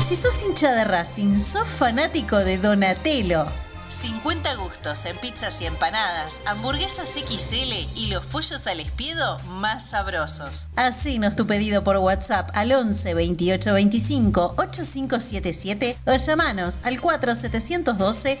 Si 0.00 0.16
sos 0.16 0.42
hincha 0.42 0.72
de 0.72 0.84
Racing, 0.84 1.38
sos 1.40 1.68
fanático 1.68 2.38
de 2.38 2.58
Donatello 2.58 3.46
50 3.90 4.54
gustos 4.56 5.04
en 5.06 5.16
pizzas 5.18 5.60
y 5.60 5.66
empanadas, 5.66 6.40
hamburguesas 6.46 7.10
XL 7.10 7.98
y 7.98 8.06
los 8.06 8.24
pollos 8.26 8.66
al 8.68 8.78
espiedo 8.78 9.40
más 9.60 9.90
sabrosos. 9.90 10.68
Hacenos 10.76 11.34
tu 11.34 11.46
pedido 11.46 11.82
por 11.82 11.96
WhatsApp 11.96 12.50
al 12.54 12.70
11 12.72 13.14
28 13.14 13.72
25 13.72 14.54
8577 14.56 15.98
o 16.06 16.14
llamanos 16.14 16.80
al 16.84 17.00
4712 17.00 18.40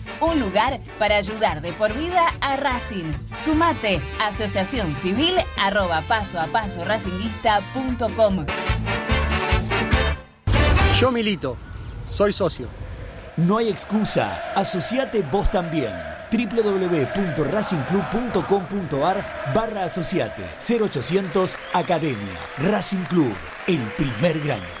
Un 0.21 0.39
lugar 0.39 0.79
para 0.99 1.17
ayudar 1.17 1.61
de 1.61 1.73
por 1.73 1.91
vida 1.93 2.27
a 2.41 2.55
Racing. 2.55 3.11
Sumate. 3.35 3.99
Asociación 4.21 4.95
Civil 4.95 5.33
arroba 5.57 6.01
paso 6.07 6.39
a 6.39 6.45
paso 6.45 6.85
racinguista.com. 6.85 8.45
Yo 10.99 11.11
milito. 11.11 11.57
Soy 12.07 12.31
socio. 12.31 12.67
No 13.35 13.57
hay 13.57 13.69
excusa. 13.69 14.53
Asociate 14.55 15.23
vos 15.23 15.49
también 15.49 15.91
www.racingclub.com.ar 16.31 19.25
barra 19.53 19.85
asociate 19.85 20.43
0800 20.59 21.55
Academia 21.73 22.37
Racing 22.59 23.05
Club, 23.05 23.33
el 23.67 23.81
primer 23.97 24.39
grande. 24.39 24.80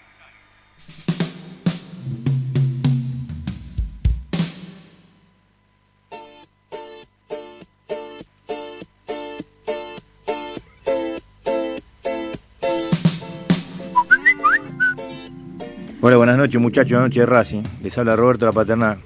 Buenas 16.17 16.37
noches 16.37 16.59
muchachos, 16.59 16.91
buenas 16.91 17.09
noches 17.09 17.21
de 17.21 17.25
Racing. 17.25 17.63
Les 17.81 17.97
habla 17.97 18.17
Roberto 18.17 18.45
La 18.45 18.51
Paternal. 18.51 18.97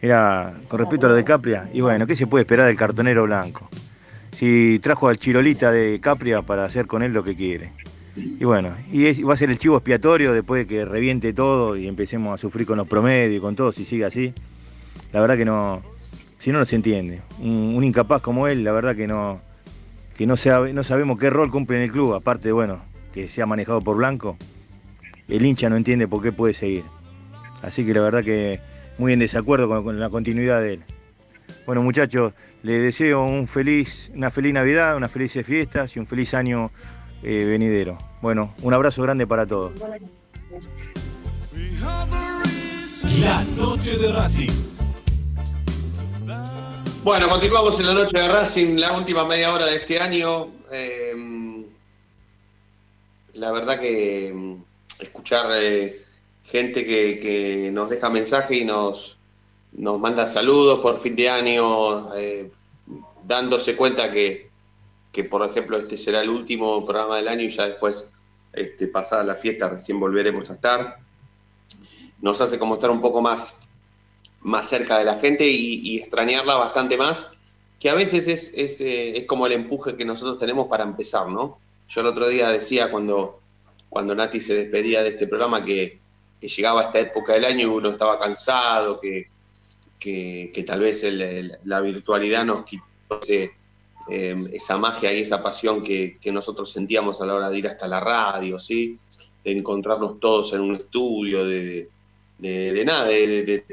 Era 0.00 0.52
con 0.68 0.78
respecto 0.78 1.06
a 1.06 1.08
lo 1.08 1.14
de 1.14 1.24
Capria, 1.24 1.64
y 1.72 1.80
bueno, 1.80 2.06
¿qué 2.06 2.16
se 2.16 2.26
puede 2.26 2.42
esperar 2.42 2.66
del 2.66 2.76
cartonero 2.76 3.24
blanco? 3.24 3.68
Si 4.32 4.78
trajo 4.80 5.08
al 5.08 5.18
Chirolita 5.18 5.72
de 5.72 5.98
Capria 6.00 6.42
para 6.42 6.66
hacer 6.66 6.86
con 6.86 7.02
él 7.02 7.14
lo 7.14 7.24
que 7.24 7.34
quiere. 7.34 7.72
Y 8.14 8.44
bueno, 8.44 8.74
y 8.92 9.22
va 9.22 9.34
a 9.34 9.36
ser 9.38 9.48
el 9.48 9.58
chivo 9.58 9.78
expiatorio 9.78 10.34
después 10.34 10.66
de 10.66 10.66
que 10.66 10.84
reviente 10.84 11.32
todo 11.32 11.76
y 11.76 11.88
empecemos 11.88 12.34
a 12.34 12.38
sufrir 12.38 12.66
con 12.66 12.76
los 12.76 12.86
promedios 12.86 13.38
y 13.38 13.40
con 13.40 13.56
todo, 13.56 13.72
si 13.72 13.86
sigue 13.86 14.04
así. 14.04 14.34
La 15.12 15.20
verdad 15.20 15.36
que 15.38 15.46
no, 15.46 15.82
si 16.40 16.52
no, 16.52 16.58
no 16.58 16.66
se 16.66 16.76
entiende. 16.76 17.22
Un, 17.40 17.82
incapaz 17.82 18.20
como 18.20 18.48
él, 18.48 18.64
la 18.64 18.72
verdad 18.72 18.94
que 18.94 19.06
no, 19.06 19.40
que 20.14 20.26
no 20.26 20.36
sabemos 20.36 21.18
qué 21.18 21.30
rol 21.30 21.50
cumple 21.50 21.78
en 21.78 21.84
el 21.84 21.90
club, 21.90 22.12
aparte, 22.12 22.52
bueno, 22.52 22.80
que 23.14 23.24
sea 23.24 23.46
manejado 23.46 23.80
por 23.80 23.96
Blanco 23.96 24.36
el 25.28 25.44
hincha 25.44 25.68
no 25.68 25.76
entiende 25.76 26.08
por 26.08 26.22
qué 26.22 26.32
puede 26.32 26.54
seguir. 26.54 26.84
Así 27.62 27.84
que 27.84 27.92
la 27.92 28.00
verdad 28.00 28.24
que 28.24 28.60
muy 28.98 29.12
en 29.12 29.20
desacuerdo 29.20 29.68
con, 29.82 30.00
la 30.00 30.10
continuidad 30.10 30.60
de 30.60 30.74
él. 30.74 30.84
Bueno 31.66 31.82
muchachos, 31.82 32.32
les 32.62 32.82
deseo 32.82 33.24
un 33.24 33.46
feliz, 33.46 34.10
una 34.14 34.30
feliz 34.30 34.54
Navidad, 34.54 34.96
unas 34.96 35.10
felices 35.10 35.46
fiestas 35.46 35.94
y 35.96 35.98
un 35.98 36.06
feliz 36.06 36.34
año 36.34 36.70
eh, 37.22 37.44
venidero. 37.44 37.98
Bueno, 38.22 38.54
un 38.62 38.74
abrazo 38.74 39.02
grande 39.02 39.26
para 39.26 39.46
todos. 39.46 39.72
La 43.20 43.44
noche 43.56 43.96
de 43.96 44.12
Racing. 44.12 44.50
Bueno, 47.04 47.28
continuamos 47.28 47.78
en 47.80 47.86
la 47.86 47.94
noche 47.94 48.18
de 48.18 48.28
Racing, 48.28 48.76
la 48.76 48.96
última 48.96 49.24
media 49.24 49.52
hora 49.52 49.66
de 49.66 49.76
este 49.76 49.98
año. 49.98 50.48
Eh, 50.70 51.64
la 53.34 53.52
verdad 53.52 53.80
que 53.80 54.58
escuchar 55.00 55.46
eh, 55.56 56.02
gente 56.44 56.84
que, 56.84 57.70
nos 57.72 57.90
deja 57.90 58.08
mensaje 58.10 58.56
y 58.56 58.64
nos, 58.64 59.18
nos 59.72 60.00
manda 60.00 60.26
saludos 60.26 60.80
por 60.80 60.98
fin 60.98 61.14
de 61.16 61.28
año, 61.28 62.14
eh, 62.14 62.50
dándose 63.24 63.76
cuenta 63.76 64.10
que, 64.10 64.48
por 65.28 65.48
ejemplo, 65.48 65.76
este 65.78 65.96
será 65.96 66.22
el 66.22 66.30
último 66.30 66.84
programa 66.84 67.16
del 67.16 67.28
año 67.28 67.42
y 67.42 67.50
ya 67.50 67.66
después, 67.66 68.12
este, 68.52 68.86
pasada 68.88 69.24
la 69.24 69.34
fiesta, 69.34 69.68
recién 69.68 70.00
volveremos 70.00 70.50
a 70.50 70.54
estar. 70.54 70.98
Nos 72.20 72.40
hace 72.40 72.58
como 72.58 72.74
estar 72.74 72.90
un 72.90 73.00
poco 73.00 73.20
más, 73.20 73.58
más 74.40 74.68
cerca 74.68 74.98
de 74.98 75.04
la 75.04 75.18
gente 75.18 75.46
y, 75.46 75.98
extrañarla 75.98 76.54
bastante 76.54 76.96
más, 76.96 77.32
que 77.78 77.90
a 77.90 77.94
veces 77.94 78.26
es, 78.26 78.54
es, 78.54 78.80
eh, 78.80 79.18
es 79.18 79.24
como 79.26 79.46
el 79.46 79.52
empuje 79.52 79.96
que 79.96 80.04
nosotros 80.04 80.38
tenemos 80.38 80.66
para 80.68 80.84
empezar, 80.84 81.28
¿no? 81.28 81.58
Yo 81.88 82.00
el 82.00 82.08
otro 82.08 82.28
día 82.28 82.50
decía 82.50 82.90
cuando 82.90 83.40
cuando 83.88 84.14
Nati 84.14 84.40
se 84.40 84.54
despedía 84.54 85.02
de 85.02 85.10
este 85.10 85.26
programa 85.26 85.64
que, 85.64 86.00
llegaba 86.40 86.82
a 86.82 86.84
esta 86.84 87.00
época 87.00 87.32
del 87.32 87.44
año 87.44 87.62
y 87.62 87.64
uno 87.64 87.90
estaba 87.90 88.18
cansado, 88.18 89.00
que, 89.00 89.28
que, 89.98 90.64
tal 90.64 90.80
vez 90.80 91.04
la 91.64 91.80
virtualidad 91.80 92.44
nos 92.44 92.64
quitó 92.64 92.84
em, 94.08 94.46
esa 94.52 94.78
magia 94.78 95.12
y 95.12 95.22
esa 95.22 95.42
pasión 95.42 95.82
que, 95.82 96.18
nosotros 96.32 96.70
sentíamos 96.70 97.20
a 97.20 97.26
la 97.26 97.34
hora 97.34 97.50
de 97.50 97.58
ir 97.58 97.66
hasta 97.66 97.88
la 97.88 98.00
radio, 98.00 98.58
¿sí? 98.58 98.98
de 99.44 99.52
encontrarnos 99.52 100.20
todos 100.20 100.52
en 100.52 100.60
un 100.60 100.74
estudio, 100.76 101.44
de, 101.44 101.88
de, 102.38 102.84
nada, 102.84 103.08
de, 103.08 103.64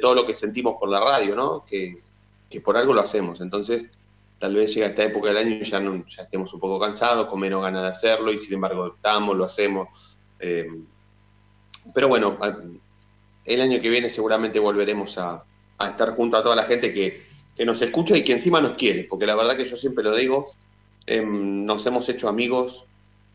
todo 0.00 0.14
lo 0.14 0.24
que 0.24 0.32
sentimos 0.32 0.76
por 0.80 0.88
la 0.88 1.00
radio, 1.00 1.36
¿no? 1.36 1.64
que, 1.68 2.00
que 2.48 2.60
por 2.62 2.76
algo 2.76 2.94
lo 2.94 3.02
hacemos. 3.02 3.42
Entonces, 3.42 3.90
tal 4.38 4.54
vez 4.54 4.74
llega 4.74 4.86
esta 4.86 5.04
época 5.04 5.28
del 5.28 5.38
año 5.38 5.56
y 5.56 5.64
ya, 5.64 5.80
ya 5.80 6.22
estemos 6.22 6.52
un 6.54 6.60
poco 6.60 6.78
cansados, 6.78 7.26
con 7.26 7.40
menos 7.40 7.62
ganas 7.62 7.82
de 7.82 7.88
hacerlo, 7.88 8.32
y 8.32 8.38
sin 8.38 8.54
embargo 8.54 8.94
estamos, 8.94 9.36
lo 9.36 9.44
hacemos. 9.44 9.88
Eh, 10.38 10.68
pero 11.94 12.08
bueno, 12.08 12.36
el 13.44 13.60
año 13.60 13.80
que 13.80 13.88
viene 13.88 14.08
seguramente 14.08 14.58
volveremos 14.58 15.18
a, 15.18 15.42
estar 15.80 16.10
junto 16.10 16.36
a 16.36 16.42
toda 16.42 16.56
la 16.56 16.64
gente 16.64 16.92
que, 16.92 17.26
nos 17.64 17.82
escucha 17.82 18.16
y 18.16 18.22
que 18.22 18.32
encima 18.32 18.60
nos 18.60 18.74
quiere, 18.74 19.02
porque 19.02 19.26
la 19.26 19.34
verdad 19.34 19.56
que 19.56 19.64
yo 19.64 19.76
siempre 19.76 20.04
lo 20.04 20.14
digo, 20.14 20.52
em, 21.06 21.64
nos 21.64 21.84
hemos 21.86 22.08
hecho 22.08 22.28
amigos 22.28 22.86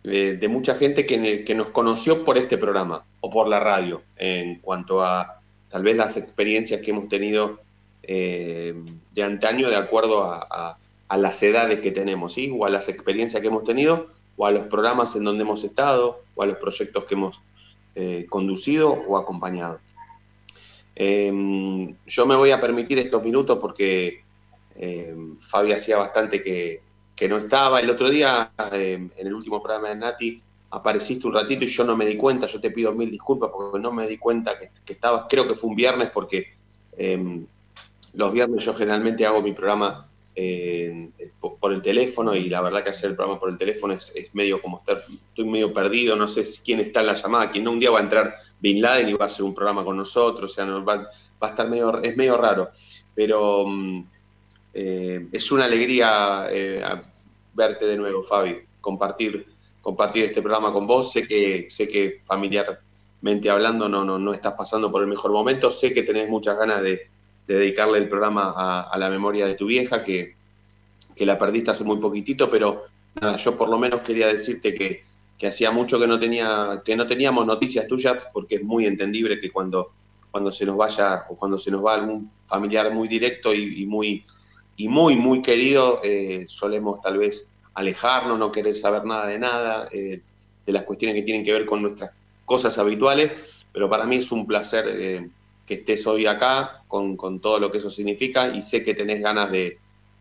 de, 0.02 0.48
mucha 0.48 0.76
gente 0.76 1.06
que, 1.06 1.44
que, 1.44 1.56
nos 1.56 1.72
conoció 1.72 2.24
por 2.24 2.38
este 2.38 2.58
programa 2.58 3.04
o 3.20 3.30
por 3.30 3.50
la 3.50 3.60
radio, 3.60 4.02
en 4.16 4.60
cuanto 4.60 5.04
a 5.04 5.42
tal 5.70 5.84
vez 5.84 5.98
las 5.98 6.16
experiencias 6.16 6.80
que 6.80 6.92
hemos 6.92 7.10
tenido 7.10 7.60
eh, 8.02 8.74
de 9.14 9.24
antaño 9.24 9.70
de 9.70 9.76
acuerdo 9.76 10.24
a 10.24 10.78
las 11.18 11.42
edades 11.44 11.80
que 11.80 11.92
tenemos, 11.92 12.34
¿sí? 12.34 12.54
o 12.58 12.66
a 12.66 12.70
las 12.70 12.90
experiencias 12.90 13.42
que 13.42 13.48
hemos 13.48 13.64
tenido, 13.64 14.08
o 14.38 14.46
a 14.46 14.52
los 14.52 14.66
programas 14.66 15.16
en 15.16 15.24
donde 15.24 15.44
hemos 15.44 15.64
estado, 15.64 16.24
o 16.36 16.44
a 16.44 16.46
los 16.46 16.58
proyectos 16.58 17.06
que 17.06 17.16
hemos 17.16 17.42
eh, 17.96 18.26
conducido 18.30 18.92
o 18.92 19.18
acompañado. 19.18 19.80
Em, 20.96 21.96
yo 22.06 22.26
me 22.26 22.36
voy 22.36 22.52
a 22.52 22.60
permitir 22.60 23.00
estos 23.00 23.24
minutos 23.24 23.58
porque 23.60 24.24
em, 24.76 25.38
Fabi 25.38 25.72
hacía 25.72 25.98
bastante 25.98 26.44
que, 26.44 26.82
no 27.30 27.38
estaba. 27.38 27.80
El 27.80 27.90
otro 27.90 28.10
día, 28.10 28.52
em, 28.74 29.10
en 29.16 29.28
el 29.28 29.34
último 29.34 29.62
programa 29.62 29.88
de 29.88 29.96
Nati, 29.96 30.42
apareciste 30.72 31.26
un 31.26 31.34
ratito 31.34 31.64
y 31.64 31.68
yo 31.68 31.86
no 31.86 31.96
me 31.96 32.06
di 32.06 32.18
cuenta, 32.18 32.48
yo 32.48 32.60
te 32.60 32.70
pido 32.70 32.92
mil 32.92 33.10
disculpas 33.10 33.50
porque 33.50 33.80
no 33.80 33.94
me 33.94 34.06
di 34.08 34.18
cuenta 34.18 34.60
que 34.60 34.94
estabas, 34.94 35.28
creo 35.30 35.48
que 35.48 35.56
fue 35.56 35.70
un 35.70 35.76
viernes 35.78 36.10
porque 36.14 36.48
los 38.14 38.34
viernes 38.34 38.66
yo 38.66 38.74
generalmente 38.74 39.26
hago 39.26 39.42
mi 39.42 39.54
programa 39.54 40.10
eh, 40.36 41.10
por, 41.60 41.72
el 41.74 41.82
teléfono 41.82 42.36
y 42.36 42.50
la 42.50 42.62
verdad 42.62 42.84
que 42.84 42.90
hacer 42.90 43.12
el 43.12 43.16
programa 43.16 43.40
por 43.40 43.50
el 43.52 43.58
teléfono 43.58 43.94
es, 43.94 44.14
medio 44.34 44.60
como 44.62 44.80
estar, 44.80 45.04
estoy 45.30 45.46
medio 45.46 45.72
perdido, 45.72 46.16
no 46.16 46.28
sé 46.28 46.44
quién 46.64 46.80
está 46.80 47.02
en 47.02 47.08
la 47.08 47.14
llamada, 47.14 47.52
quién 47.52 47.64
no, 47.64 47.72
un 47.72 47.80
día 47.80 47.92
va 47.92 48.00
a 48.00 48.04
entrar 48.04 48.36
Bin 48.60 48.82
Laden 48.82 49.10
y 49.10 49.14
va 49.14 49.26
a 49.26 49.28
hacer 49.28 49.46
un 49.46 49.54
programa 49.54 49.84
con 49.84 49.96
nosotros, 49.96 50.52
o 50.52 50.54
sea, 50.54 50.66
va, 50.66 50.96
va, 50.98 51.10
a 51.40 51.48
estar 51.48 51.70
medio, 51.70 52.02
es 52.02 52.18
medio 52.18 52.38
raro, 52.38 52.72
pero 53.14 53.66
mm, 53.68 54.06
eh, 54.74 55.28
es 55.32 55.52
una 55.52 55.66
alegría 55.66 56.48
eh, 56.50 56.84
verte 57.54 57.86
de 57.86 57.98
nuevo, 57.98 58.24
Fabi, 58.24 58.58
compartir, 58.82 59.46
compartir 59.82 60.26
este 60.26 60.42
programa 60.42 60.72
con 60.72 60.88
vos, 60.88 61.12
sé 61.12 61.28
que, 61.28 61.68
sé 61.70 61.88
que 61.88 62.22
familiarmente 62.26 63.50
hablando 63.52 63.88
no, 63.88 64.04
no, 64.04 64.18
no 64.18 64.34
estás 64.34 64.54
pasando 64.54 64.92
por 64.92 65.04
el 65.04 65.08
mejor 65.08 65.32
momento, 65.32 65.70
sé 65.70 65.94
que 65.94 66.02
tenés 66.02 66.28
muchas 66.28 66.58
ganas 66.58 66.82
de 66.82 67.13
de 67.48 67.56
dedicarle 67.56 67.98
el 67.98 68.10
programa 68.10 68.54
a, 68.56 68.98
la 68.98 69.10
memoria 69.10 69.46
de 69.46 69.56
tu 69.56 69.66
vieja, 69.66 70.04
que, 70.04 70.36
la 71.20 71.38
perdiste 71.38 71.72
hace 71.72 71.84
muy 71.84 71.98
poquitito, 71.98 72.50
pero 72.50 72.84
nada, 73.22 73.38
yo 73.38 73.56
por 73.56 73.70
lo 73.70 73.80
menos 73.80 74.02
quería 74.02 74.28
decirte 74.28 74.74
que, 74.74 75.04
hacía 75.46 75.72
mucho 75.72 76.00
que 76.00 76.08
no, 76.08 76.18
tenía, 76.18 76.82
que 76.86 76.96
no 76.96 77.06
teníamos 77.06 77.46
noticias 77.46 77.86
tuyas, 77.86 78.16
porque 78.32 78.56
es 78.56 78.64
muy 78.64 78.86
entendible 78.86 79.42
que 79.42 79.52
cuando, 79.52 79.92
cuando 80.32 80.54
se 80.54 80.66
nos 80.66 80.78
vaya 80.78 81.26
o 81.30 81.36
cuando 81.36 81.58
se 81.58 81.70
nos 81.70 81.86
va 81.86 81.96
algún 81.96 82.30
familiar 82.44 82.94
muy 82.94 83.10
directo 83.10 83.54
y, 83.54 83.86
muy, 83.86 84.24
y 84.78 84.88
muy, 84.88 85.18
muy 85.18 85.42
querido, 85.42 86.00
eh, 86.02 86.46
solemos 86.48 87.02
tal 87.02 87.18
vez 87.18 87.52
alejarnos, 87.74 88.40
no 88.40 88.54
querer 88.54 88.76
saber 88.76 89.04
nada 89.04 89.28
de 89.28 89.40
nada, 89.40 89.90
eh, 89.92 90.22
de 90.66 90.72
las 90.72 90.84
cuestiones 90.84 91.16
que 91.16 91.24
tienen 91.24 91.44
que 91.44 91.52
ver 91.52 91.66
con 91.66 91.82
nuestras 91.82 92.12
cosas 92.46 92.78
habituales, 92.78 93.66
pero 93.72 93.90
para 93.90 94.06
mí 94.06 94.18
es 94.18 94.32
un 94.32 94.46
placer 94.46 94.86
eh, 94.88 95.30
que 95.66 95.76
estés 95.76 96.06
hoy 96.08 96.26
acá 96.26 96.84
con, 96.88 97.18
todo 97.40 97.60
lo 97.60 97.72
que 97.72 97.78
eso 97.78 97.90
significa 97.90 98.48
y 98.48 98.62
sé 98.62 98.84
que 98.84 98.94
tenés 98.94 99.22
ganas 99.22 99.52
de, 99.52 99.80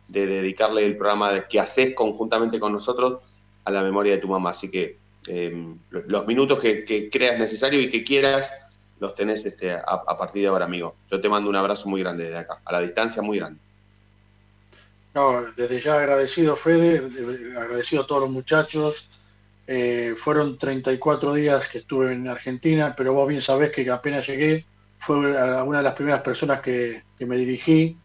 dedicarle 0.09 0.85
el 0.85 0.97
programa 0.97 1.49
que 1.49 1.59
haces 1.59 1.95
conjuntamente 1.95 2.61
con 2.61 2.73
nosotros 2.73 3.21
a 3.65 3.71
la 3.71 3.83
memoria 3.83 4.13
de 4.13 4.19
tu 4.19 4.29
mamá. 4.29 4.51
Así 4.51 4.71
que 4.71 4.99
em, 5.27 5.79
los 5.91 6.27
minutos 6.27 6.61
que, 6.61 7.09
creas 7.11 7.39
necesario 7.39 7.81
y 7.81 7.89
que 7.89 8.05
quieras 8.05 8.53
los 9.01 9.15
tenés 9.15 9.45
este, 9.45 9.73
a, 9.73 10.17
partir 10.17 10.43
de 10.43 10.49
ahora, 10.49 10.67
amigo. 10.67 10.95
Yo 11.11 11.21
te 11.21 11.29
mando 11.29 11.51
un 11.51 11.57
abrazo 11.57 11.89
muy 11.89 12.03
grande 12.03 12.25
desde 12.25 12.39
acá, 12.39 12.61
a 12.65 12.73
la 12.73 12.81
distancia 12.81 13.21
muy 13.21 13.39
grande. 13.39 13.59
No, 15.15 15.43
desde 15.57 15.81
ya 15.81 15.99
agradecido, 15.99 16.57
Fede, 16.57 17.03
agradecido 17.59 18.03
a 18.03 18.07
todos 18.07 18.23
los 18.23 18.31
muchachos. 18.31 19.09
Eh, 19.67 20.15
fueron 20.17 20.59
34 20.59 21.35
días 21.35 21.69
que 21.69 21.79
estuve 21.79 22.13
en 22.13 22.29
Argentina, 22.29 22.95
pero 22.97 23.13
vos 23.13 23.29
bien 23.29 23.43
sabés 23.43 23.71
que 23.71 23.89
apenas 23.91 24.27
llegué, 24.27 24.65
fue 25.03 25.17
una 25.17 25.79
de 25.79 25.83
las 25.83 25.95
primeras 25.95 26.23
personas 26.23 26.61
que, 26.61 27.03
me 27.19 27.37
dirigí 27.37 27.97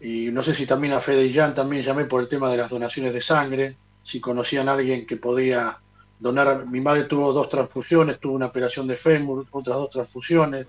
y 0.00 0.30
no 0.32 0.42
sé 0.42 0.54
si 0.54 0.66
también 0.66 0.92
a 0.92 1.00
Fede 1.00 1.24
y 1.24 1.32
Jan 1.32 1.54
también 1.54 1.84
llamé 1.84 2.04
por 2.04 2.20
el 2.20 2.26
tema 2.26 2.50
de 2.50 2.56
las 2.56 2.68
donaciones 2.68 3.14
de 3.14 3.20
sangre, 3.20 3.76
si 4.02 4.20
conocían 4.20 4.68
a 4.68 4.72
alguien 4.72 5.06
que 5.06 5.16
podía 5.16 5.78
donar. 6.18 6.66
Mi 6.66 6.80
madre 6.80 7.04
tuvo 7.04 7.32
dos 7.32 7.48
transfusiones, 7.48 8.18
tuvo 8.18 8.34
una 8.34 8.46
operación 8.46 8.88
de 8.88 8.96
fémur, 8.96 9.46
otras 9.52 9.76
dos 9.76 9.90
transfusiones. 9.90 10.66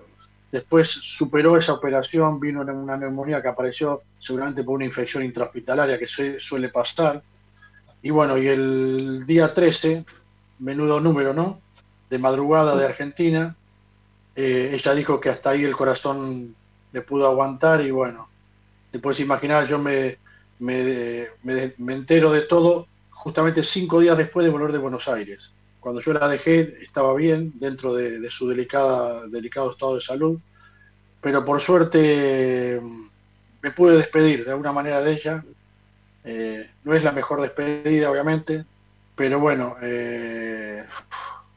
Después 0.51 0.89
superó 0.89 1.57
esa 1.57 1.73
operación, 1.73 2.39
vino 2.39 2.61
una 2.61 2.95
neumonía 2.95 3.41
que 3.41 3.47
apareció 3.47 4.03
seguramente 4.19 4.63
por 4.63 4.75
una 4.75 4.85
infección 4.85 5.23
intrahospitalaria 5.23 5.97
que 5.97 6.05
suele 6.05 6.69
pasar. 6.69 7.23
Y 8.03 8.11
bueno, 8.11 8.37
y 8.37 8.47
el 8.47 9.25
día 9.25 9.51
13, 9.51 10.05
menudo 10.59 10.99
número, 10.99 11.33
¿no? 11.33 11.59
De 12.11 12.19
madrugada 12.19 12.75
de 12.75 12.85
Argentina, 12.85 13.55
eh, 14.35 14.71
ella 14.73 14.95
dijo 14.95 15.19
que 15.19 15.29
hasta 15.29 15.51
ahí 15.51 15.63
el 15.63 15.75
corazón 15.75 16.55
le 16.91 17.01
pudo 17.01 17.27
aguantar 17.27 17.81
y 17.81 17.91
bueno, 17.91 18.29
te 18.91 18.99
puedes 18.99 19.19
imaginar, 19.19 19.67
yo 19.67 19.79
me, 19.79 20.17
me, 20.59 21.27
entero 21.93 22.31
de 22.31 22.41
todo 22.41 22.87
justamente 23.09 23.63
cinco 23.63 23.99
días 23.99 24.17
después 24.17 24.43
de 24.45 24.51
volver 24.51 24.71
de 24.71 24.77
Buenos 24.77 25.07
Aires. 25.07 25.51
Cuando 25.79 26.01
yo 26.01 26.13
la 26.13 26.27
dejé 26.27 26.77
estaba 26.81 27.13
bien 27.15 27.53
dentro 27.55 27.93
de, 27.93 28.29
su 28.29 28.47
delicada, 28.47 29.27
delicado 29.27 29.71
estado 29.71 29.95
de 29.95 30.01
salud, 30.01 30.39
pero 31.21 31.43
por 31.43 31.59
suerte 31.59 32.81
me 33.61 33.71
pude 33.71 33.97
despedir 33.97 34.45
de 34.45 34.51
alguna 34.51 34.71
manera 34.71 35.01
de 35.01 35.11
ella. 35.11 35.43
Eh, 36.23 36.69
no 36.83 36.93
es 36.93 37.03
la 37.03 37.11
mejor 37.11 37.41
despedida, 37.41 38.09
obviamente, 38.09 38.65
pero 39.15 39.39
bueno, 39.39 39.75
eh, 39.81 40.85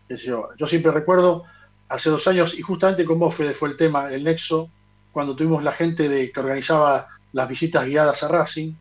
yo, 0.08 0.48
yo 0.56 0.66
siempre 0.66 0.90
recuerdo 0.90 1.44
hace 1.88 2.10
dos 2.10 2.26
años, 2.28 2.58
y 2.58 2.62
justamente 2.62 3.04
con 3.04 3.18
vos, 3.18 3.34
Fede, 3.34 3.54
fue 3.54 3.68
el 3.70 3.76
tema, 3.76 4.12
el 4.12 4.24
nexo, 4.24 4.70
cuando 5.12 5.34
tuvimos 5.34 5.62
la 5.62 5.72
gente 5.72 6.08
de, 6.08 6.30
que 6.30 6.40
organizaba 6.40 7.08
las 7.32 7.48
visitas 7.48 7.86
guiadas 7.86 8.22
a 8.22 8.28
Racing, 8.28 8.74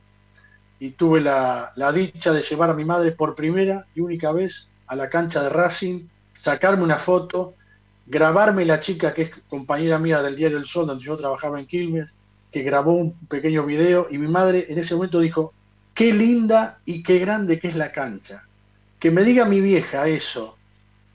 y 0.80 0.92
tuve 0.92 1.22
la, 1.22 1.72
dicha 1.94 2.34
de 2.34 2.42
llevar 2.42 2.70
a 2.70 2.74
mi 2.74 2.86
madre 2.86 3.12
por 3.12 3.36
primera 3.36 3.86
y 3.96 4.02
única 4.02 4.32
vez 4.32 4.70
a 4.88 4.96
la 4.96 5.10
cancha 5.10 5.42
de 5.42 5.50
Racing, 5.50 6.08
sacarme 6.34 6.84
una 6.84 6.98
foto, 6.98 7.56
grabarme 8.06 8.66
la 8.66 8.80
chica 8.80 9.14
que 9.14 9.22
es 9.24 9.32
compañera 9.50 9.98
mía 9.98 10.22
del 10.22 10.36
diario 10.36 10.58
El 10.58 10.66
Sol, 10.66 10.86
donde 10.86 11.04
yo 11.04 11.16
trabajaba 11.18 11.60
en 11.60 11.66
Quilmes, 11.66 12.14
que 12.52 12.62
grabó 12.62 12.94
un 12.94 13.14
pequeño 13.28 13.66
video, 13.66 14.08
y 14.10 14.18
mi 14.18 14.28
madre 14.28 14.66
en 14.70 14.78
ese 14.78 14.96
momento 14.96 15.20
dijo, 15.20 15.54
qué 15.94 16.14
linda 16.14 16.80
y 16.86 17.02
qué 17.04 17.20
grande 17.20 17.60
que 17.60 17.70
es 17.70 17.76
la 17.76 17.92
cancha. 17.92 18.44
Que 19.00 19.12
me 19.12 19.24
diga 19.24 19.46
mi 19.46 19.62
vieja 19.62 20.08
eso, 20.08 20.55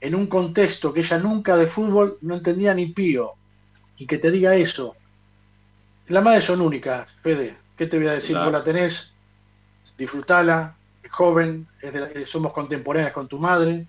en 0.01 0.15
un 0.15 0.25
contexto 0.25 0.91
que 0.91 1.01
ella 1.01 1.19
nunca 1.19 1.55
de 1.55 1.67
fútbol 1.67 2.17
no 2.21 2.35
entendía 2.35 2.73
ni 2.73 2.87
pío, 2.87 3.35
y 3.97 4.07
que 4.07 4.17
te 4.17 4.31
diga 4.31 4.55
eso. 4.55 4.95
Las 6.07 6.23
madres 6.23 6.45
son 6.45 6.59
únicas, 6.59 7.07
Fede. 7.21 7.55
¿Qué 7.77 7.85
te 7.85 7.97
voy 7.97 8.07
a 8.07 8.13
decir? 8.13 8.35
Vos 8.35 8.51
la 8.51 8.63
tenés, 8.63 9.13
disfrutala, 9.97 10.75
es 11.03 11.11
joven, 11.11 11.67
eh, 11.81 12.23
somos 12.25 12.51
contemporáneas 12.51 13.13
con 13.13 13.27
tu 13.27 13.37
madre. 13.37 13.85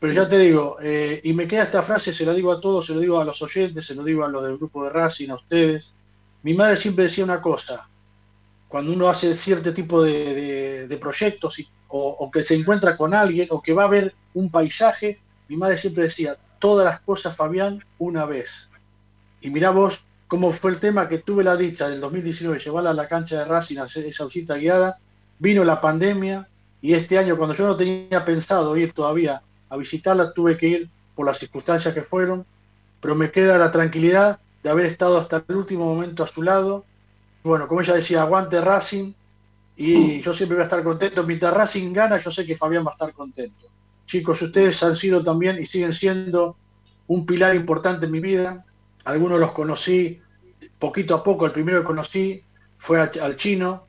Pero 0.00 0.12
ya 0.12 0.26
te 0.26 0.38
digo, 0.38 0.78
eh, 0.82 1.20
y 1.22 1.34
me 1.34 1.46
queda 1.46 1.64
esta 1.64 1.82
frase, 1.82 2.14
se 2.14 2.24
la 2.24 2.32
digo 2.32 2.50
a 2.50 2.60
todos, 2.60 2.86
se 2.86 2.94
lo 2.94 3.00
digo 3.00 3.20
a 3.20 3.24
los 3.24 3.40
oyentes, 3.42 3.86
se 3.86 3.94
lo 3.94 4.02
digo 4.04 4.24
a 4.24 4.28
los 4.28 4.42
del 4.42 4.56
grupo 4.56 4.84
de 4.84 4.90
Racing, 4.90 5.30
a 5.30 5.34
ustedes. 5.34 5.92
Mi 6.42 6.54
madre 6.54 6.76
siempre 6.76 7.04
decía 7.04 7.24
una 7.24 7.40
cosa, 7.42 7.88
cuando 8.68 8.92
uno 8.92 9.08
hace 9.08 9.34
cierto 9.34 9.72
tipo 9.72 10.02
de, 10.02 10.98
proyectos 11.00 11.58
o, 11.88 12.08
o, 12.08 12.30
que 12.30 12.42
se 12.42 12.54
encuentra 12.54 12.96
con 12.96 13.14
alguien 13.14 13.48
o 13.50 13.62
que 13.62 13.72
va 13.72 13.84
a 13.84 13.88
ver 13.88 14.14
un 14.34 14.50
paisaje, 14.50 15.20
mi 15.48 15.56
madre 15.56 15.76
siempre 15.76 16.04
decía, 16.04 16.36
todas 16.58 16.84
las 16.84 17.00
cosas, 17.00 17.36
Fabián, 17.36 17.84
una 17.98 18.24
vez. 18.24 18.68
Y 19.40 19.50
mirá 19.50 19.70
vos 19.70 20.02
cómo 20.28 20.50
fue 20.50 20.72
el 20.72 20.78
tema 20.78 21.08
que 21.08 21.18
tuve 21.18 21.44
la 21.44 21.56
dicha 21.56 21.88
del 21.88 22.00
2019, 22.00 22.58
llevarla 22.58 22.90
a 22.90 22.94
la 22.94 23.08
cancha 23.08 23.38
de 23.38 23.44
Racing 23.44 23.78
a 23.78 23.84
hacer 23.84 24.04
esa 24.04 24.24
visita 24.24 24.56
guiada, 24.56 24.98
vino 25.38 25.64
la 25.64 25.80
pandemia 25.80 26.48
y 26.82 26.94
este 26.94 27.18
año 27.18 27.36
cuando 27.36 27.54
yo 27.54 27.66
no 27.66 27.76
tenía 27.76 28.24
pensado 28.24 28.76
ir 28.76 28.92
todavía 28.92 29.42
a 29.68 29.76
visitarla, 29.76 30.32
tuve 30.32 30.56
que 30.56 30.66
ir 30.66 30.90
por 31.14 31.26
las 31.26 31.38
circunstancias 31.38 31.94
que 31.94 32.02
fueron, 32.02 32.44
pero 33.00 33.14
me 33.14 33.30
queda 33.30 33.58
la 33.58 33.70
tranquilidad 33.70 34.40
de 34.62 34.70
haber 34.70 34.86
estado 34.86 35.18
hasta 35.18 35.44
el 35.48 35.56
último 35.56 35.84
momento 35.84 36.24
a 36.24 36.26
su 36.26 36.42
lado. 36.42 36.84
Bueno, 37.42 37.68
como 37.68 37.80
ella 37.80 37.94
decía, 37.94 38.22
aguante 38.22 38.60
Racing 38.60 39.12
y 39.76 40.20
yo 40.20 40.32
siempre 40.32 40.56
voy 40.56 40.62
a 40.62 40.64
estar 40.64 40.82
contento. 40.82 41.24
Mientras 41.24 41.54
Racing 41.54 41.92
gana, 41.92 42.18
yo 42.18 42.30
sé 42.30 42.44
que 42.44 42.56
Fabián 42.56 42.84
va 42.84 42.90
a 42.90 42.94
estar 42.94 43.12
contento. 43.12 43.66
Chicos, 44.06 44.40
ustedes 44.40 44.82
han 44.82 44.96
sido 44.96 45.22
también 45.22 45.60
y 45.60 45.66
siguen 45.66 45.92
siendo 45.92 46.56
un 47.08 47.26
pilar 47.26 47.54
importante 47.54 48.06
en 48.06 48.12
mi 48.12 48.20
vida. 48.20 48.64
Algunos 49.04 49.38
los 49.38 49.52
conocí 49.52 50.20
poquito 50.78 51.14
a 51.14 51.22
poco. 51.22 51.46
El 51.46 51.52
primero 51.52 51.80
que 51.80 51.86
conocí 51.86 52.42
fue 52.78 53.00
al 53.00 53.36
chino, 53.36 53.86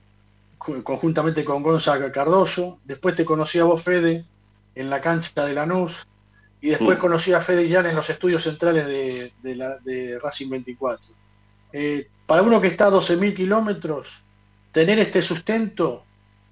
conjuntamente 0.57 1.45
con 1.45 1.63
Gonzaga 1.63 2.11
Cardoso. 2.11 2.79
Después 2.83 3.15
te 3.15 3.25
conocí 3.25 3.59
a 3.59 3.63
vos, 3.63 3.81
Fede, 3.83 4.25
en 4.75 4.89
la 4.89 5.01
cancha 5.01 5.45
de 5.45 5.53
Lanús. 5.53 6.07
Y 6.59 6.69
después 6.69 6.97
mm. 6.97 7.01
conocí 7.01 7.33
a 7.33 7.41
Fede 7.41 7.69
Jan 7.69 7.85
en 7.85 7.95
los 7.95 8.09
estudios 8.09 8.43
centrales 8.43 8.85
de, 8.87 9.55
la, 9.55 9.77
de 9.77 10.19
Racing 10.19 10.49
24. 10.49 11.07
Eh, 11.73 12.07
para 12.25 12.41
uno 12.41 12.59
que 12.59 12.67
está 12.67 12.87
a 12.87 12.91
12.000 12.91 13.35
kilómetros, 13.35 14.21
tener 14.71 14.97
este 14.99 15.21
sustento, 15.21 16.03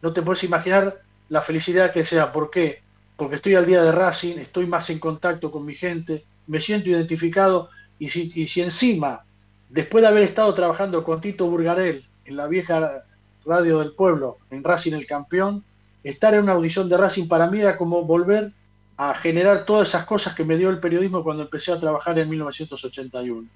no 0.02 0.14
te 0.14 0.22
puedes 0.22 0.44
imaginar 0.44 1.02
la 1.30 1.42
felicidad 1.42 1.92
que 1.92 2.06
sea. 2.06 2.32
¿Por 2.32 2.52
qué? 2.52 2.85
Porque 3.18 3.36
estoy 3.36 3.56
al 3.56 3.66
día 3.66 3.84
de 3.84 3.92
Racing, 3.92 4.38
estoy 4.38 4.66
más 4.66 4.90
en 4.90 5.00
contacto 5.00 5.52
con 5.52 5.66
mi 5.66 5.74
gente, 5.74 6.26
me 6.48 6.60
siento 6.60 6.90
identificado 6.90 7.70
y 7.98 8.10
si, 8.10 8.62
encima, 8.62 9.24
después 9.70 10.02
de 10.02 10.10
haber 10.10 10.24
estado 10.24 10.54
trabajando 10.54 11.04
con 11.04 11.22
Tito 11.22 11.50
Burgarel 11.50 12.06
en 12.26 12.36
la 12.36 12.48
vieja 12.48 13.04
radio 13.46 13.80
del 13.80 13.94
pueblo, 13.94 14.38
en 14.50 14.64
Racing 14.64 14.94
el 14.94 15.08
campeón, 15.08 15.64
estar 16.04 16.34
en 16.34 16.44
una 16.44 16.54
audición 16.54 16.90
de 16.90 16.98
Racing 16.98 17.28
para 17.28 17.50
mí 17.50 17.62
era 17.62 17.78
como 17.78 18.04
volver 18.04 18.52
a 18.98 19.14
generar 19.16 19.66
todas 19.66 19.90
esas 19.90 20.06
cosas 20.06 20.36
que 20.36 20.44
me 20.44 20.58
dio 20.58 20.70
el 20.70 20.80
periodismo 20.80 21.24
cuando 21.24 21.44
empecé 21.44 21.72
a 21.72 21.80
trabajar 21.80 22.18
en 22.20 22.30
1981. 22.30 23.48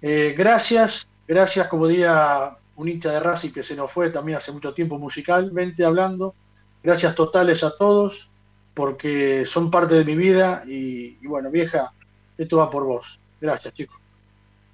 Eh, 0.00 0.34
gracias, 0.36 1.06
gracias, 1.26 1.68
como 1.68 1.86
diría 1.86 2.56
un 2.76 2.88
hincha 2.88 3.10
de 3.10 3.20
Racing 3.20 3.50
que 3.50 3.62
se 3.62 3.76
nos 3.76 3.90
fue 3.90 4.10
también 4.10 4.38
hace 4.38 4.50
mucho 4.50 4.74
tiempo 4.74 4.98
musicalmente 4.98 5.84
hablando. 5.84 6.34
Gracias 6.82 7.14
totales 7.14 7.62
a 7.62 7.76
todos 7.76 8.28
porque 8.74 9.44
son 9.46 9.70
parte 9.70 9.94
de 9.94 10.04
mi 10.04 10.14
vida 10.14 10.62
y, 10.66 11.16
bueno, 11.26 11.50
vieja, 11.50 11.92
esto 12.38 12.56
va 12.56 12.70
por 12.70 12.84
vos. 12.84 13.18
Gracias, 13.40 13.74
chicos. 13.74 13.96